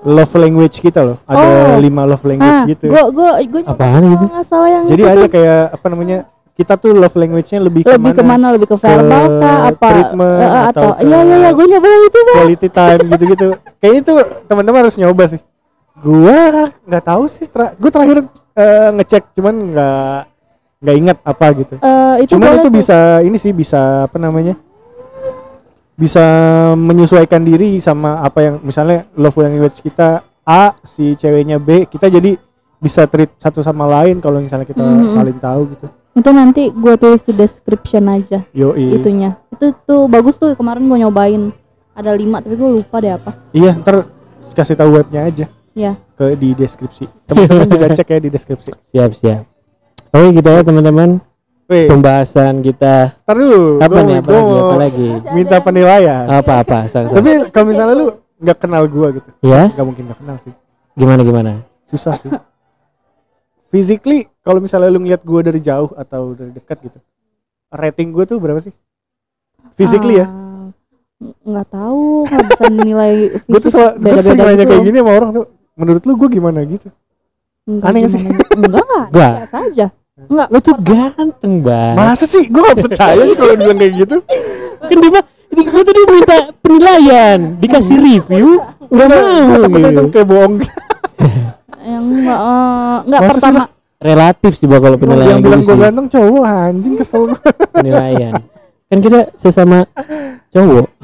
love 0.00 0.34
language 0.34 0.78
kita 0.78 1.02
loh. 1.02 1.18
Ada 1.24 1.74
Oh. 1.74 1.78
lima 1.78 2.02
love 2.02 2.22
language 2.22 2.60
ah 2.60 2.64
gitu. 2.64 2.86
gue 2.86 3.02
gue 3.10 3.30
gue 3.48 3.60
Apaan 3.64 4.02
gitu? 4.06 4.24
nggak 4.26 4.44
salah 4.44 4.68
yang 4.70 4.84
Jadi 4.86 5.02
itu 5.02 5.10
ada 5.10 5.26
kayak 5.28 5.60
apa 5.74 5.86
namanya 5.88 6.18
kita 6.58 6.74
tuh 6.74 6.90
love 6.90 7.14
language-nya 7.14 7.62
lebih, 7.62 7.86
lebih 7.86 8.12
ke 8.12 8.20
mana 8.20 8.50
lebih 8.50 8.66
ke 8.66 8.74
verbal 8.74 9.38
kah 9.38 9.70
apa 9.70 9.88
treatment 9.88 10.34
eh, 10.34 10.42
atau 10.42 10.58
atau 10.66 10.88
ke- 10.90 11.06
iya 11.06 11.18
iya 11.22 11.36
iya 11.38 11.50
gue 11.54 11.66
nyoba 11.70 11.86
itu 11.86 12.18
bang 12.18 12.34
quality 12.34 12.68
time 12.68 13.00
gitu-gitu. 13.08 13.46
Kayaknya 13.80 13.98
itu 14.02 14.12
teman-teman 14.44 14.78
harus 14.82 14.96
nyoba 14.98 15.24
sih. 15.28 15.40
Gua 15.96 16.38
nggak 16.82 17.04
tahu 17.04 17.24
sih. 17.24 17.46
Tra- 17.46 17.72
gue 17.72 17.88
terakhir 17.88 18.18
eh, 18.52 18.88
ngecek 18.92 19.22
cuman 19.32 19.54
nggak 19.70 20.18
nggak 20.78 20.96
ingat 20.96 21.18
apa 21.22 21.46
gitu. 21.54 21.74
Eh, 21.76 22.14
itu 22.22 22.30
Cuman 22.34 22.50
itu 22.52 22.60
tuh. 22.60 22.72
bisa 22.74 22.98
ini 23.20 23.36
sih 23.36 23.52
bisa 23.52 23.80
apa 24.04 24.18
namanya? 24.18 24.58
Bisa 25.94 26.22
menyesuaikan 26.74 27.42
diri 27.42 27.78
sama 27.78 28.18
apa 28.18 28.38
yang 28.40 28.54
misalnya 28.60 29.06
love 29.14 29.34
language 29.34 29.78
kita 29.80 30.22
A, 30.42 30.74
si 30.80 31.14
ceweknya 31.14 31.58
B, 31.58 31.86
kita 31.86 32.06
jadi 32.06 32.38
bisa 32.78 33.04
treat 33.04 33.34
satu 33.36 33.58
sama 33.58 33.84
lain 33.84 34.18
kalau 34.18 34.38
misalnya 34.38 34.64
kita 34.64 34.80
Mhm. 34.80 35.06
saling 35.08 35.36
tahu 35.36 35.62
gitu. 35.68 35.86
Itu 36.18 36.30
nanti 36.30 36.62
gue 36.68 36.94
tulis 36.94 37.22
di 37.22 37.32
description 37.32 38.04
aja 38.06 38.42
Yo 38.50 38.74
itunya 38.74 39.38
itu 39.48 39.70
tuh 39.80 40.06
bagus 40.06 40.34
tuh 40.34 40.52
kemarin 40.52 40.84
gue 40.84 40.98
nyobain 40.98 41.42
ada 41.92 42.10
lima 42.12 42.38
tapi 42.38 42.54
gue 42.54 42.70
lupa 42.74 42.98
deh 42.98 43.12
apa 43.12 43.30
Iya, 43.50 43.74
ntar 43.76 44.06
kasih 44.50 44.74
tahu 44.74 44.90
webnya 44.92 45.22
aja 45.24 45.46
ya 45.72 45.94
ke 46.12 46.34
di 46.34 46.50
deskripsi. 46.52 47.06
Teman-teman 47.24 47.66
juga 47.68 47.86
cek 47.92 48.08
ya 48.08 48.18
di 48.18 48.26
deskripsi. 48.28 48.70
Siap 48.90 49.10
siap. 49.14 49.42
Oke 50.10 50.28
gitu 50.32 50.48
ya 50.48 50.60
teman-teman 50.60 51.22
pembahasan 51.68 52.58
kita 52.58 53.12
ntar 53.22 53.36
dulu. 53.36 53.78
apa 53.78 53.86
gua- 53.92 54.02
nih 54.02 54.16
apa 54.16 54.28
gua 54.28 54.40
lagi 54.40 54.58
apa 54.58 54.76
lagi 54.76 55.08
Minta 55.30 55.56
penilaian. 55.60 56.24
apa 56.26 56.52
apa 56.58 56.78
Tapi 56.88 57.30
kalau 57.50 57.66
misalnya 57.66 57.94
lu 57.94 58.06
nggak 58.38 58.58
kenal 58.58 58.82
gua 58.86 59.08
gitu, 59.12 59.28
ya 59.40 59.68
nggak 59.68 59.86
mungkin 59.86 60.02
nggak 60.06 60.18
kenal 60.18 60.36
sih. 60.40 60.52
gimana 60.94 61.20
gimana 61.22 61.50
Susah 61.84 62.14
sih. 62.14 62.30
Physically, 63.68 64.24
kalau 64.40 64.58
misalnya 64.58 64.88
lu 64.88 64.98
ngeliat 64.98 65.20
gua 65.20 65.40
dari 65.40 65.60
jauh 65.60 65.92
atau 65.92 66.32
dari 66.32 66.50
dekat 66.50 66.80
gitu, 66.82 66.98
rating 67.68 68.10
gua 68.10 68.24
tuh 68.24 68.36
berapa 68.36 68.56
sih? 68.58 68.72
Physically 69.74 70.18
ya. 70.18 70.26
Ah, 70.26 70.72
ng- 71.18 71.36
nggak 71.44 71.66
tahu 71.68 72.24
nggak 72.24 72.44
bisa 72.48 72.64
nilai 72.70 73.12
Gue 73.40 73.58
tuh 73.58 73.68
fisik 73.68 73.76
sel- 73.76 73.96
gua 73.98 74.14
tuh 74.14 74.24
sering 74.24 74.40
nanya 74.40 74.56
gitu 74.56 74.66
kayak 74.66 74.82
gini 74.84 74.98
sama 74.98 75.12
orang 75.12 75.30
tuh. 75.32 75.44
Menurut 75.74 76.02
lu 76.02 76.12
gua 76.14 76.28
gimana 76.28 76.58
gitu? 76.64 76.88
Enggak 77.62 77.86
Aneh 77.86 77.98
nggak 78.00 78.10
sih? 78.10 78.18
gimana. 78.18 78.40
enggak 78.56 78.82
enggak 78.82 79.06
Enggak. 79.06 79.32
biasa 79.36 79.56
aja 79.62 79.86
enggak 80.18 80.48
lo 80.48 80.58
tuh 80.58 80.76
ganteng 80.80 81.54
banget 81.60 81.96
Masa 82.00 82.24
sih? 82.24 82.44
Gua 82.48 82.62
gak 82.66 82.78
percaya 82.82 83.22
sih 83.22 83.36
kalau 83.36 83.54
bilang 83.54 83.76
kayak 83.76 83.92
gitu. 83.94 84.16
kan 84.80 84.96
dia 84.96 85.10
mah 85.12 85.24
ini 85.48 85.62
gue 85.64 85.82
tadi 85.82 86.00
minta 86.06 86.36
penilaian 86.56 87.38
dikasih 87.56 87.96
review 87.98 88.48
nggak 88.84 89.06
mau 89.06 89.58
Takutnya 89.58 89.78
itu 89.84 89.92
gitu. 89.92 90.02
kayak 90.10 90.26
bohong. 90.26 90.54
Enggak 92.10 92.38
enggak 93.04 93.20
Masa 93.20 93.28
sih, 93.28 93.36
pertama 93.36 93.62
relatif 93.98 94.52
sih 94.54 94.64
Bang, 94.64 94.80
kalau 94.80 94.96
penilaian 94.96 95.28
yang 95.30 95.40
bilang 95.40 95.60
gua 95.60 95.68
sih 95.68 95.78
ganteng 95.78 96.06
cowok 96.08 96.42
anjing 96.44 96.94
kesel 96.96 97.22
penilaian 97.74 98.32
kan 98.84 98.98
kita 98.98 99.18
sesama 99.34 99.78
cowok 100.48 100.86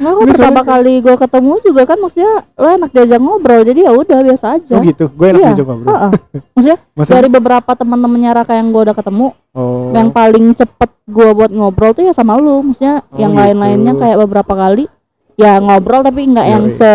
kok 0.00 0.16
Ini 0.18 0.32
pertama 0.32 0.40
soalnya- 0.54 0.64
kali 0.64 0.94
gue 0.98 1.12
ketemu 1.14 1.52
juga 1.60 1.82
kan 1.84 1.98
maksudnya 1.98 2.32
lo 2.54 2.68
enak 2.72 2.88
diajak 2.90 3.20
ngobrol 3.20 3.60
jadi 3.62 3.80
ya 3.84 3.92
udah 3.92 4.18
biasa 4.22 4.46
aja 4.56 4.72
Oh 4.72 4.80
gitu, 4.80 5.04
gue 5.06 5.26
enak 5.28 5.38
Iya. 5.38 5.48
diajak 5.52 5.66
ngobrol. 5.66 5.88
Heeh. 5.90 6.10
maksudnya 6.50 6.78
Masa 6.96 7.10
dari 7.12 7.28
beberapa 7.28 7.70
teman-temannya 7.70 8.30
Raka 8.32 8.54
yang 8.54 8.68
gue 8.70 8.82
udah 8.82 8.96
ketemu 8.96 9.26
oh, 9.52 9.92
yang 9.92 10.08
paling 10.08 10.44
cepet 10.50 10.90
gue 11.04 11.28
buat 11.30 11.50
ngobrol 11.50 11.92
tuh 11.92 12.02
ya 12.02 12.12
sama 12.12 12.34
lu 12.34 12.64
maksudnya 12.64 13.04
Oh, 13.06 13.18
yang 13.18 13.32
gitu. 13.34 13.40
lain-lainnya 13.44 13.92
kayak 13.94 14.16
beberapa 14.18 14.52
kali 14.54 14.84
ya 15.36 15.52
ngobrol 15.58 16.00
tapi 16.00 16.20
nggak 16.26 16.46
yang 16.48 16.64
Yoi. 16.64 16.72
se 16.74 16.92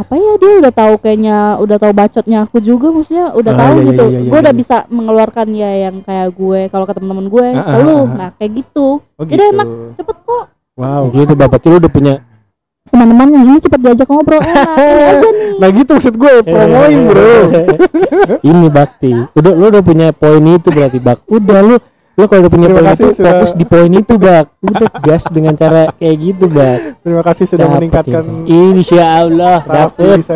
apa 0.00 0.14
ya 0.14 0.32
dia 0.36 0.52
udah 0.58 0.72
tahu 0.72 0.94
kayaknya 0.96 1.36
udah 1.58 1.76
tahu 1.76 1.92
bacotnya 1.92 2.38
aku 2.42 2.56
juga 2.58 2.88
maksudnya 2.88 3.26
udah 3.30 3.52
Ah, 3.52 3.58
tahu 3.60 3.74
iya, 3.74 3.86
gitu 3.86 4.04
iya, 4.04 4.12
iya, 4.16 4.20
gue 4.22 4.32
iya, 4.32 4.42
udah 4.42 4.54
iya. 4.54 4.60
bisa 4.60 4.76
mengeluarkan 4.88 5.48
ya 5.52 5.70
yang 5.84 5.96
kayak 6.00 6.28
gue 6.32 6.60
kalau 6.68 6.84
ke 6.84 6.92
teman-teman 6.92 7.26
gue 7.26 7.46
Ah, 7.52 7.60
ah, 7.60 7.78
lu 7.78 7.90
ah, 7.90 8.00
ah. 8.00 8.06
nah 8.16 8.28
kayak 8.34 8.50
gitu 8.56 8.86
oh 8.98 9.24
jadi 9.24 9.42
gitu. 9.42 9.52
enak. 9.52 9.66
cepet 9.94 10.16
kok 10.20 10.44
Wow. 10.74 11.02
gitu 11.10 11.32
bapak 11.34 11.60
lu 11.66 11.76
udah 11.76 11.92
punya 11.92 12.14
teman-teman 12.82 13.28
yang 13.30 13.44
ini 13.46 13.60
cepet 13.60 13.78
diajak 13.78 14.08
ngobrol 14.08 14.40
enak 14.48 14.68
aja 14.80 15.28
nih 15.28 15.48
Nah 15.60 15.68
gitu 15.70 15.90
maksud 15.92 16.14
gue 16.16 16.32
promoin 16.42 16.98
bro. 17.04 17.32
ini 18.48 18.66
bakti 18.68 19.12
udah 19.30 19.52
lu 19.52 19.64
udah 19.68 19.82
punya 19.82 20.06
poin 20.10 20.40
itu 20.40 20.68
berarti 20.68 20.98
bak 20.98 21.20
udah 21.28 21.58
lu 21.60 21.76
lu 22.20 22.26
kalau 22.26 22.40
udah 22.42 22.52
punya 22.52 22.68
poin 22.68 22.84
itu 22.86 23.06
sudah- 23.10 23.32
fokus 23.34 23.52
di 23.52 23.64
poin 23.64 23.88
itu 23.90 24.14
bak 24.22 24.44
udah 24.60 24.90
gas 25.00 25.24
dengan 25.26 25.54
cara 25.54 25.88
kayak 25.92 26.16
gitu 26.20 26.44
bak 26.46 27.00
Terima 27.00 27.22
kasih 27.22 27.44
sudah 27.46 27.64
Dapet 27.64 27.76
meningkatkan 27.78 28.22
itu. 28.22 28.34
insya 28.46 29.04
Allah 29.18 29.58
dapet. 29.62 30.20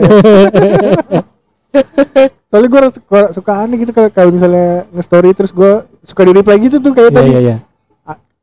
Soalnya 2.47 2.69
gue 2.69 2.81
suka, 2.89 3.21
suka 3.33 3.53
aneh 3.59 3.77
gitu 3.77 3.91
kalau 3.91 4.31
misalnya 4.31 4.87
nge-story 4.89 5.31
terus 5.33 5.51
gue 5.51 5.73
suka 6.01 6.23
di 6.23 6.33
reply 6.33 6.57
gitu 6.61 6.79
tuh 6.79 6.93
kayak 6.93 7.11
Iya 7.11 7.17
tadi. 7.17 7.31
iya 7.31 7.41
iya 7.43 7.57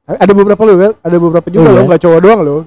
Ada 0.03 0.33
beberapa 0.33 0.59
lo 0.61 0.73
kan, 0.75 0.91
ada 0.99 1.17
beberapa 1.17 1.47
juga 1.47 1.63
Oh, 1.63 1.71
lo 1.71 1.77
iya? 1.77 1.87
nggak 1.87 2.01
cowok 2.01 2.19
doang 2.19 2.41
lo. 2.41 2.57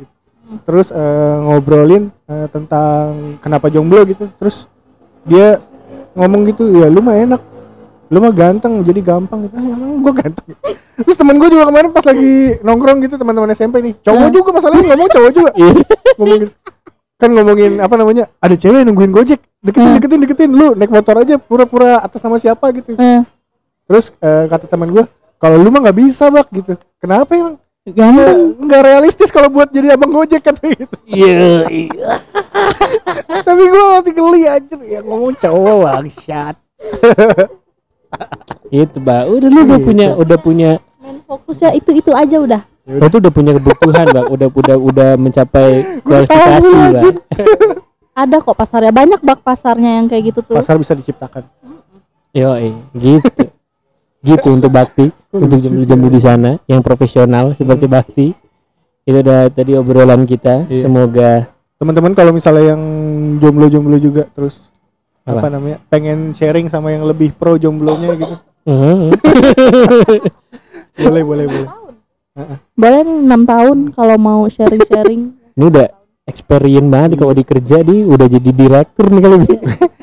terus 0.62 0.88
eh, 0.88 1.00
ngobrolin 1.42 2.08
eh, 2.24 2.46
tentang 2.48 3.10
kenapa 3.38 3.68
jomblo 3.68 4.04
gitu 4.04 4.28
terus 4.34 4.70
dia 5.22 5.58
ngomong 6.12 6.46
gitu 6.46 6.68
ya 6.70 6.86
lu 6.86 7.00
mah 7.00 7.16
enak 7.18 7.40
lu 8.10 8.18
mah 8.20 8.32
ganteng 8.32 8.84
jadi 8.84 9.00
gampang 9.00 9.48
gitu. 9.48 9.54
Ah, 9.56 9.64
emang 9.64 10.00
gue 10.00 10.12
ganteng. 10.12 10.46
Terus 10.94 11.16
temen 11.16 11.36
gue 11.36 11.48
juga 11.48 11.64
kemarin 11.68 11.90
pas 11.90 12.04
lagi 12.04 12.58
nongkrong 12.60 12.98
gitu 13.02 13.14
teman-teman 13.16 13.50
SMP 13.52 13.80
nih. 13.80 13.94
Cowok 14.00 14.28
juga 14.30 14.50
masalahnya 14.54 14.84
ngomong 14.92 15.08
cowok 15.10 15.30
juga. 15.32 15.50
Ngomong 16.20 16.38
gitu 16.46 16.54
kan 17.14 17.30
ngomongin 17.30 17.78
apa 17.78 17.94
namanya 17.94 18.26
ada 18.42 18.52
cewek 18.58 18.82
nungguin 18.84 19.14
gojek. 19.14 19.40
Deketin 19.62 19.86
Hmm. 19.86 19.96
deketin 19.96 20.20
deketin. 20.20 20.50
Lu 20.52 20.74
naik 20.74 20.90
motor 20.90 21.22
aja 21.22 21.38
pura-pura 21.38 22.02
atas 22.02 22.20
nama 22.20 22.36
siapa 22.36 22.68
gitu. 22.74 22.94
Terus 23.86 24.12
eh, 24.18 24.44
kata 24.50 24.66
teman 24.68 24.90
gue 24.90 25.04
kalau 25.38 25.56
lu 25.58 25.70
mah 25.70 25.80
nggak 25.88 25.98
bisa 25.98 26.28
bak 26.28 26.50
gitu. 26.52 26.74
Kenapa 26.98 27.30
emang? 27.34 27.56
Ya, 27.84 27.92
ganteng 28.08 28.56
nggak 28.64 28.82
realistis 28.82 29.28
kalau 29.28 29.52
buat 29.52 29.68
jadi 29.68 29.94
abang 29.96 30.12
gojek 30.12 30.40
kata 30.40 30.62
gitu. 30.72 30.94
Iya. 31.04 31.68
tapi 33.46 33.62
gue 33.68 33.84
masih 33.92 34.12
geli 34.14 34.42
aja 34.48 34.76
ya 34.80 35.00
ngomong 35.04 35.36
cowok 35.36 35.76
bangsat 35.84 36.56
Itu, 38.74 38.98
Mbak. 38.98 39.22
Udah 39.30 39.48
lu 39.48 39.60
udah 39.62 39.78
Gitu. 39.78 39.86
punya 39.86 40.06
udah 40.18 40.38
punya 40.42 40.70
main 40.98 41.20
fokusnya 41.22 41.70
itu 41.78 41.90
itu 41.94 42.10
aja 42.10 42.36
udah 42.42 42.62
Lo 42.84 43.08
tuh 43.08 43.16
udah 43.16 43.32
punya 43.32 43.52
kebutuhan, 43.56 44.06
Bang. 44.12 44.26
Udah 44.28 44.48
udah 44.52 44.76
udah 44.76 45.10
mencapai 45.16 46.02
kualifikasi, 46.04 46.76
Bang. 46.92 47.16
ada 48.14 48.36
kok 48.38 48.54
pasarnya 48.54 48.92
banyak 48.94 49.20
bak 49.24 49.40
pasarnya 49.42 49.98
yang 49.98 50.06
kayak 50.06 50.30
gitu 50.30 50.40
tuh 50.46 50.54
pasar 50.54 50.78
bisa 50.78 50.94
diciptakan 50.94 51.42
Yo, 52.30 52.54
gitu. 52.94 53.46
gitu 54.22 54.48
untuk 54.54 54.70
bakti, 54.70 55.10
untuk 55.30 55.58
jemu-jemu 55.58 56.06
di 56.10 56.20
sana 56.22 56.50
yang 56.66 56.82
profesional 56.82 57.54
seperti 57.54 57.86
bakti. 57.86 58.26
Itu 59.04 59.20
udah 59.20 59.50
tadi 59.52 59.76
obrolan 59.76 60.24
kita. 60.26 60.66
Iya. 60.66 60.88
Semoga 60.88 61.46
teman-teman 61.78 62.14
kalau 62.16 62.32
misalnya 62.32 62.74
yang 62.74 62.82
jomblo-jomblo 63.38 63.98
juga 64.00 64.24
terus 64.32 64.70
apa? 65.24 65.44
Apa? 65.44 65.48
namanya 65.52 65.76
pengen 65.88 66.32
sharing 66.32 66.68
sama 66.68 66.92
yang 66.92 67.04
lebih 67.04 67.32
pro 67.36 67.56
jomblonya 67.56 68.12
gitu. 68.16 68.34
boleh 71.04 71.22
boleh 71.22 71.46
boleh. 71.46 71.68
boleh 72.74 73.00
nih 73.04 73.16
enam 73.28 73.42
tahun 73.44 73.78
kalau 73.92 74.16
mau 74.16 74.48
sharing 74.48 74.82
sharing 74.88 75.22
ini 75.54 75.64
udah 75.68 75.86
experience 76.24 76.88
banget 76.88 77.20
kalau 77.20 77.36
dikerja 77.36 77.84
di 77.84 78.02
udah 78.02 78.26
jadi 78.26 78.50
direktur 78.50 79.12
nih 79.12 79.20
kali 79.20 79.36
ini. 79.44 79.56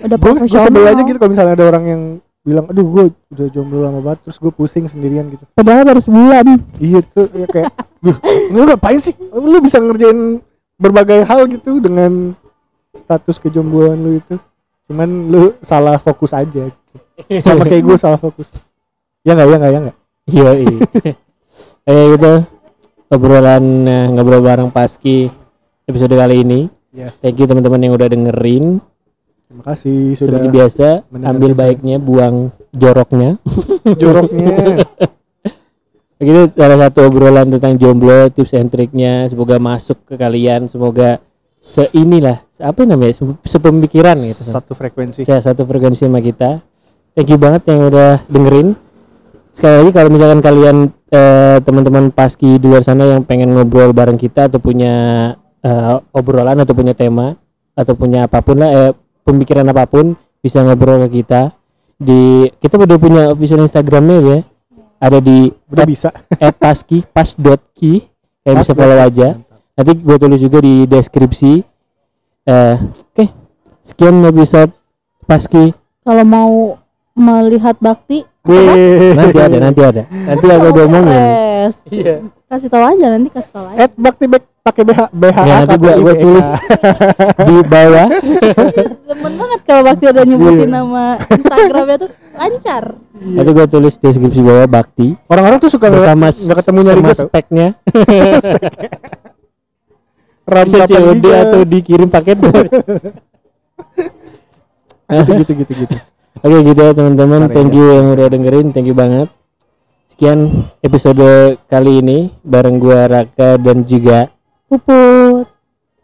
udah 0.06 0.18
gue 0.22 0.32
profesional. 0.38 0.66
sebel 0.70 0.86
aja 0.86 1.02
gitu 1.02 1.18
kalau 1.18 1.32
misalnya 1.34 1.54
ada 1.58 1.66
orang 1.66 1.86
yang 1.90 2.02
bilang 2.42 2.66
aduh 2.70 2.86
gue 2.86 3.04
udah 3.34 3.48
jomblo 3.54 3.86
lama 3.86 4.02
banget 4.02 4.26
terus 4.26 4.38
gue 4.42 4.54
pusing 4.54 4.86
sendirian 4.90 5.30
gitu. 5.30 5.46
Padahal 5.54 5.86
baru 5.86 6.02
sebulan. 6.02 6.46
Iya 6.82 7.00
tuh 7.06 7.30
ya 7.38 7.46
kayak 7.46 7.70
"Duh, 8.02 8.18
lu 8.50 8.66
ngapain 8.66 8.98
sih? 8.98 9.14
Lu 9.30 9.62
bisa 9.62 9.78
ngerjain 9.78 10.42
berbagai 10.82 11.22
hal 11.26 11.46
gitu 11.46 11.78
dengan 11.78 12.34
status 12.98 13.38
kejombloan 13.38 13.98
lu 14.02 14.18
itu. 14.18 14.36
Cuman 14.90 15.10
lu 15.30 15.54
salah 15.62 16.02
fokus 16.02 16.34
aja 16.34 16.66
gitu. 16.66 16.98
sama 17.46 17.64
kayak 17.64 17.84
gue 17.84 17.98
salah 17.98 18.18
fokus 18.18 18.48
ya 19.22 19.34
nggak 19.34 19.48
ya 19.48 19.58
nggak 19.58 19.72
ya 19.72 19.80
nggak 19.82 19.98
Iya, 20.30 20.52
iya. 20.54 20.80
Eh 21.90 22.06
gitu. 22.14 22.34
Obrolan 23.10 23.66
eh, 23.84 24.06
ngobrol 24.08 24.40
bareng 24.40 24.70
Paski 24.70 25.28
episode 25.84 26.14
kali 26.14 26.46
ini. 26.46 26.70
Ya. 26.94 27.10
Thank 27.10 27.42
you 27.42 27.50
teman-teman 27.50 27.82
yang 27.82 27.98
udah 27.98 28.08
dengerin. 28.08 28.80
terima 29.50 29.64
kasih 29.68 30.16
sudah 30.16 30.40
Seperti 30.40 30.48
biasa, 30.48 30.88
ambil 31.12 31.52
baiknya, 31.52 32.00
buang 32.00 32.54
joroknya. 32.72 33.36
joroknya 34.02 34.88
Begitu 36.16 36.56
salah 36.56 36.78
satu 36.88 37.10
obrolan 37.10 37.50
tentang 37.50 37.76
jomblo, 37.76 38.30
tips 38.32 38.56
and 38.56 38.72
triknya 38.72 39.28
semoga 39.28 39.58
masuk 39.58 40.06
ke 40.06 40.16
kalian, 40.16 40.70
semoga 40.72 41.20
seinilah 41.60 42.46
apa 42.58 42.82
namanya 42.86 43.12
se- 43.12 43.42
sepemikiran 43.46 44.18
gitu 44.18 44.42
satu 44.42 44.74
frekuensi 44.74 45.22
saya 45.22 45.42
satu 45.46 45.62
frekuensi 45.62 46.10
sama 46.10 46.18
kita 46.18 46.58
thank 47.16 47.30
you 47.30 47.40
banget 47.40 47.68
yang 47.68 47.92
udah 47.92 48.24
dengerin. 48.28 48.76
Sekali 49.52 49.84
lagi 49.84 49.92
kalau 49.92 50.10
misalkan 50.10 50.40
kalian 50.40 50.78
eh, 51.12 51.58
teman-teman 51.60 52.10
paski 52.12 52.56
di 52.56 52.66
luar 52.72 52.88
sana 52.88 53.04
yang 53.04 53.28
pengen 53.28 53.52
ngobrol 53.52 53.92
bareng 53.92 54.16
kita 54.16 54.48
atau 54.48 54.64
punya 54.64 54.94
eh, 55.60 55.96
obrolan 56.16 56.64
atau 56.64 56.72
punya 56.72 56.96
tema 56.96 57.36
atau 57.76 57.94
punya 57.96 58.28
apa 58.28 58.40
pun 58.40 58.60
lah 58.60 58.70
eh, 58.72 58.92
pemikiran 59.28 59.68
apa 59.68 59.88
pun 59.88 60.16
bisa 60.40 60.64
ngobrol 60.64 61.04
ke 61.08 61.22
kita. 61.24 61.52
Di 62.02 62.50
kita 62.58 62.80
udah 62.80 62.98
punya 62.98 63.22
official 63.30 63.62
Instagramnya 63.62 64.18
ya 64.24 64.40
ada 65.02 65.20
di 65.20 65.52
udah 65.68 65.86
bisa. 65.86 66.10
@paski 66.62 67.04
pas.ki 67.12 67.94
kalian 68.42 68.58
bisa 68.64 68.74
Pas 68.74 68.80
follow 68.80 68.98
dot 68.98 69.04
ki. 69.04 69.08
aja. 69.12 69.30
Nanti 69.76 69.92
gue 70.00 70.16
tulis 70.18 70.40
juga 70.40 70.58
di 70.64 70.88
deskripsi. 70.88 71.54
Eh 72.48 72.76
oke. 72.80 73.26
Sekian 73.84 74.24
episode 74.24 74.72
paski. 75.28 75.76
Kalau 76.02 76.26
mau 76.26 76.81
melihat 77.14 77.76
bakti. 77.78 78.24
Wih. 78.42 79.14
nanti 79.14 79.38
ada 79.38 79.58
nanti 79.62 79.82
ada. 79.86 80.04
Nanti 80.10 80.46
aku 80.50 80.66
udah 80.74 80.84
omongin 80.90 81.14
Yes. 81.62 81.76
iya. 81.94 82.16
Kasih 82.50 82.68
tahu 82.74 82.84
aja 82.84 83.06
nanti 83.14 83.30
kasih 83.30 83.52
tahu 83.54 83.66
aja. 83.70 83.78
At 83.86 83.92
bakti 83.94 84.26
bek 84.26 84.44
pakai 84.62 84.84
BH 84.86 85.00
BH 85.14 85.38
ya 85.42 85.56
nanti 85.62 85.76
gua 85.78 85.94
gua 86.02 86.16
tulis 86.18 86.48
di 87.38 87.56
bawah. 87.64 88.08
Temen 89.08 89.34
banget 89.38 89.60
kalau 89.62 89.82
bakti 89.86 90.04
udah 90.10 90.24
nyebutin 90.26 90.68
Iya. 90.68 90.74
nama 90.74 91.04
Instagramnya 91.22 91.98
tuh. 92.02 92.10
Lancar. 92.34 92.84
Nanti 93.14 93.50
gua 93.54 93.66
tulis 93.70 93.94
deskripsi 93.96 94.42
bawah 94.42 94.66
bakti. 94.66 95.08
Orang-orang 95.30 95.58
tuh 95.62 95.70
suka 95.70 95.94
bersama 95.94 96.34
nggak 96.34 96.58
ketemu 96.66 96.80
nyari 96.82 97.02
sama 97.02 97.14
speknya. 97.14 97.68
RAM 100.52 100.66
bisa 100.68 100.84
8 100.84 100.90
COD 100.90 101.26
atau 101.32 101.60
dikirim 101.64 102.10
paket. 102.10 102.38
Gitu 105.12 105.32
gitu 105.44 105.52
gitu 105.60 105.74
gitu 105.76 105.96
Oke 106.42 106.58
gitu 106.66 106.82
ya 106.82 106.92
teman-teman, 106.92 107.46
thank 107.48 107.70
ya. 107.70 107.78
you 107.78 107.86
yang 107.92 108.08
udah 108.10 108.28
dengerin, 108.28 108.68
thank 108.70 108.84
you 108.84 108.94
banget. 108.94 109.30
Sekian 110.08 110.50
episode 110.80 111.22
kali 111.66 112.02
ini 112.02 112.18
bareng 112.42 112.78
gua 112.78 113.06
Raka 113.08 113.58
dan 113.58 113.86
juga 113.86 114.26
puput 114.66 115.46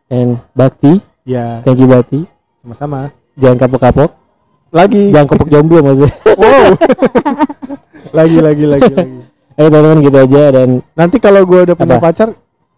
dan 0.06 0.38
Bakti. 0.52 1.02
ya 1.24 1.60
Thank 1.60 1.80
you 1.80 1.88
Bakti. 1.88 2.24
sama-sama 2.62 3.12
Jangan 3.36 3.58
kapok-kapok, 3.60 4.10
lagi 4.72 5.10
jangan 5.10 5.28
kapok 5.28 5.48
jomblo 5.48 5.80
maksudnya. 5.82 6.14
wow 6.40 6.66
lagi 8.18 8.38
lagi 8.40 8.66
lagi 8.66 8.92
lagi 8.92 9.18
Oke 9.52 9.68
teman-teman 9.68 10.00
gitu 10.02 10.18
aja 10.20 10.44
dan 10.52 10.68
nanti 10.94 11.18
kalau 11.18 11.42
gue 11.44 11.60
udah 11.64 11.76
punya 11.76 11.98
Apa? 11.98 12.08
pacar 12.08 12.30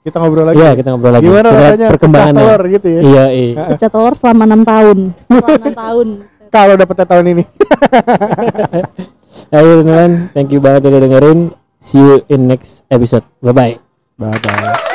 kita 0.02 0.16
ngobrol 0.18 0.48
lagi 0.48 0.58
iya 0.58 0.72
kita 0.74 0.88
ngobrol 0.90 1.12
lagi. 1.14 1.24
gimana 1.26 1.44
Kita 1.46 1.58
rasanya 1.58 1.76
pecah 1.78 1.92
perkembangannya. 1.94 2.40
telur 2.42 2.62
gitu 2.70 2.88
ya 2.90 3.02
Iya, 3.02 3.26
iya. 3.30 3.64
pecah 3.70 3.90
telur 3.90 4.14
selama 4.14 4.44
enam 4.46 4.62
tahun 4.64 4.98
selama 5.30 5.58
enam 5.58 5.76
tahun 5.78 6.08
kalau 6.52 6.76
dapetnya 6.76 7.06
tahun 7.06 7.26
ini 7.38 7.44
Ayo 9.50 9.82
teman-teman, 9.82 10.30
thank 10.34 10.54
you 10.54 10.62
banget 10.62 10.90
udah 10.90 11.02
dengerin. 11.02 11.40
See 11.82 11.98
you 11.98 12.22
in 12.30 12.46
next 12.46 12.86
episode. 12.94 13.26
Bye 13.42 13.56
bye. 13.56 13.76
bye 14.20 14.38
bye 14.38 14.89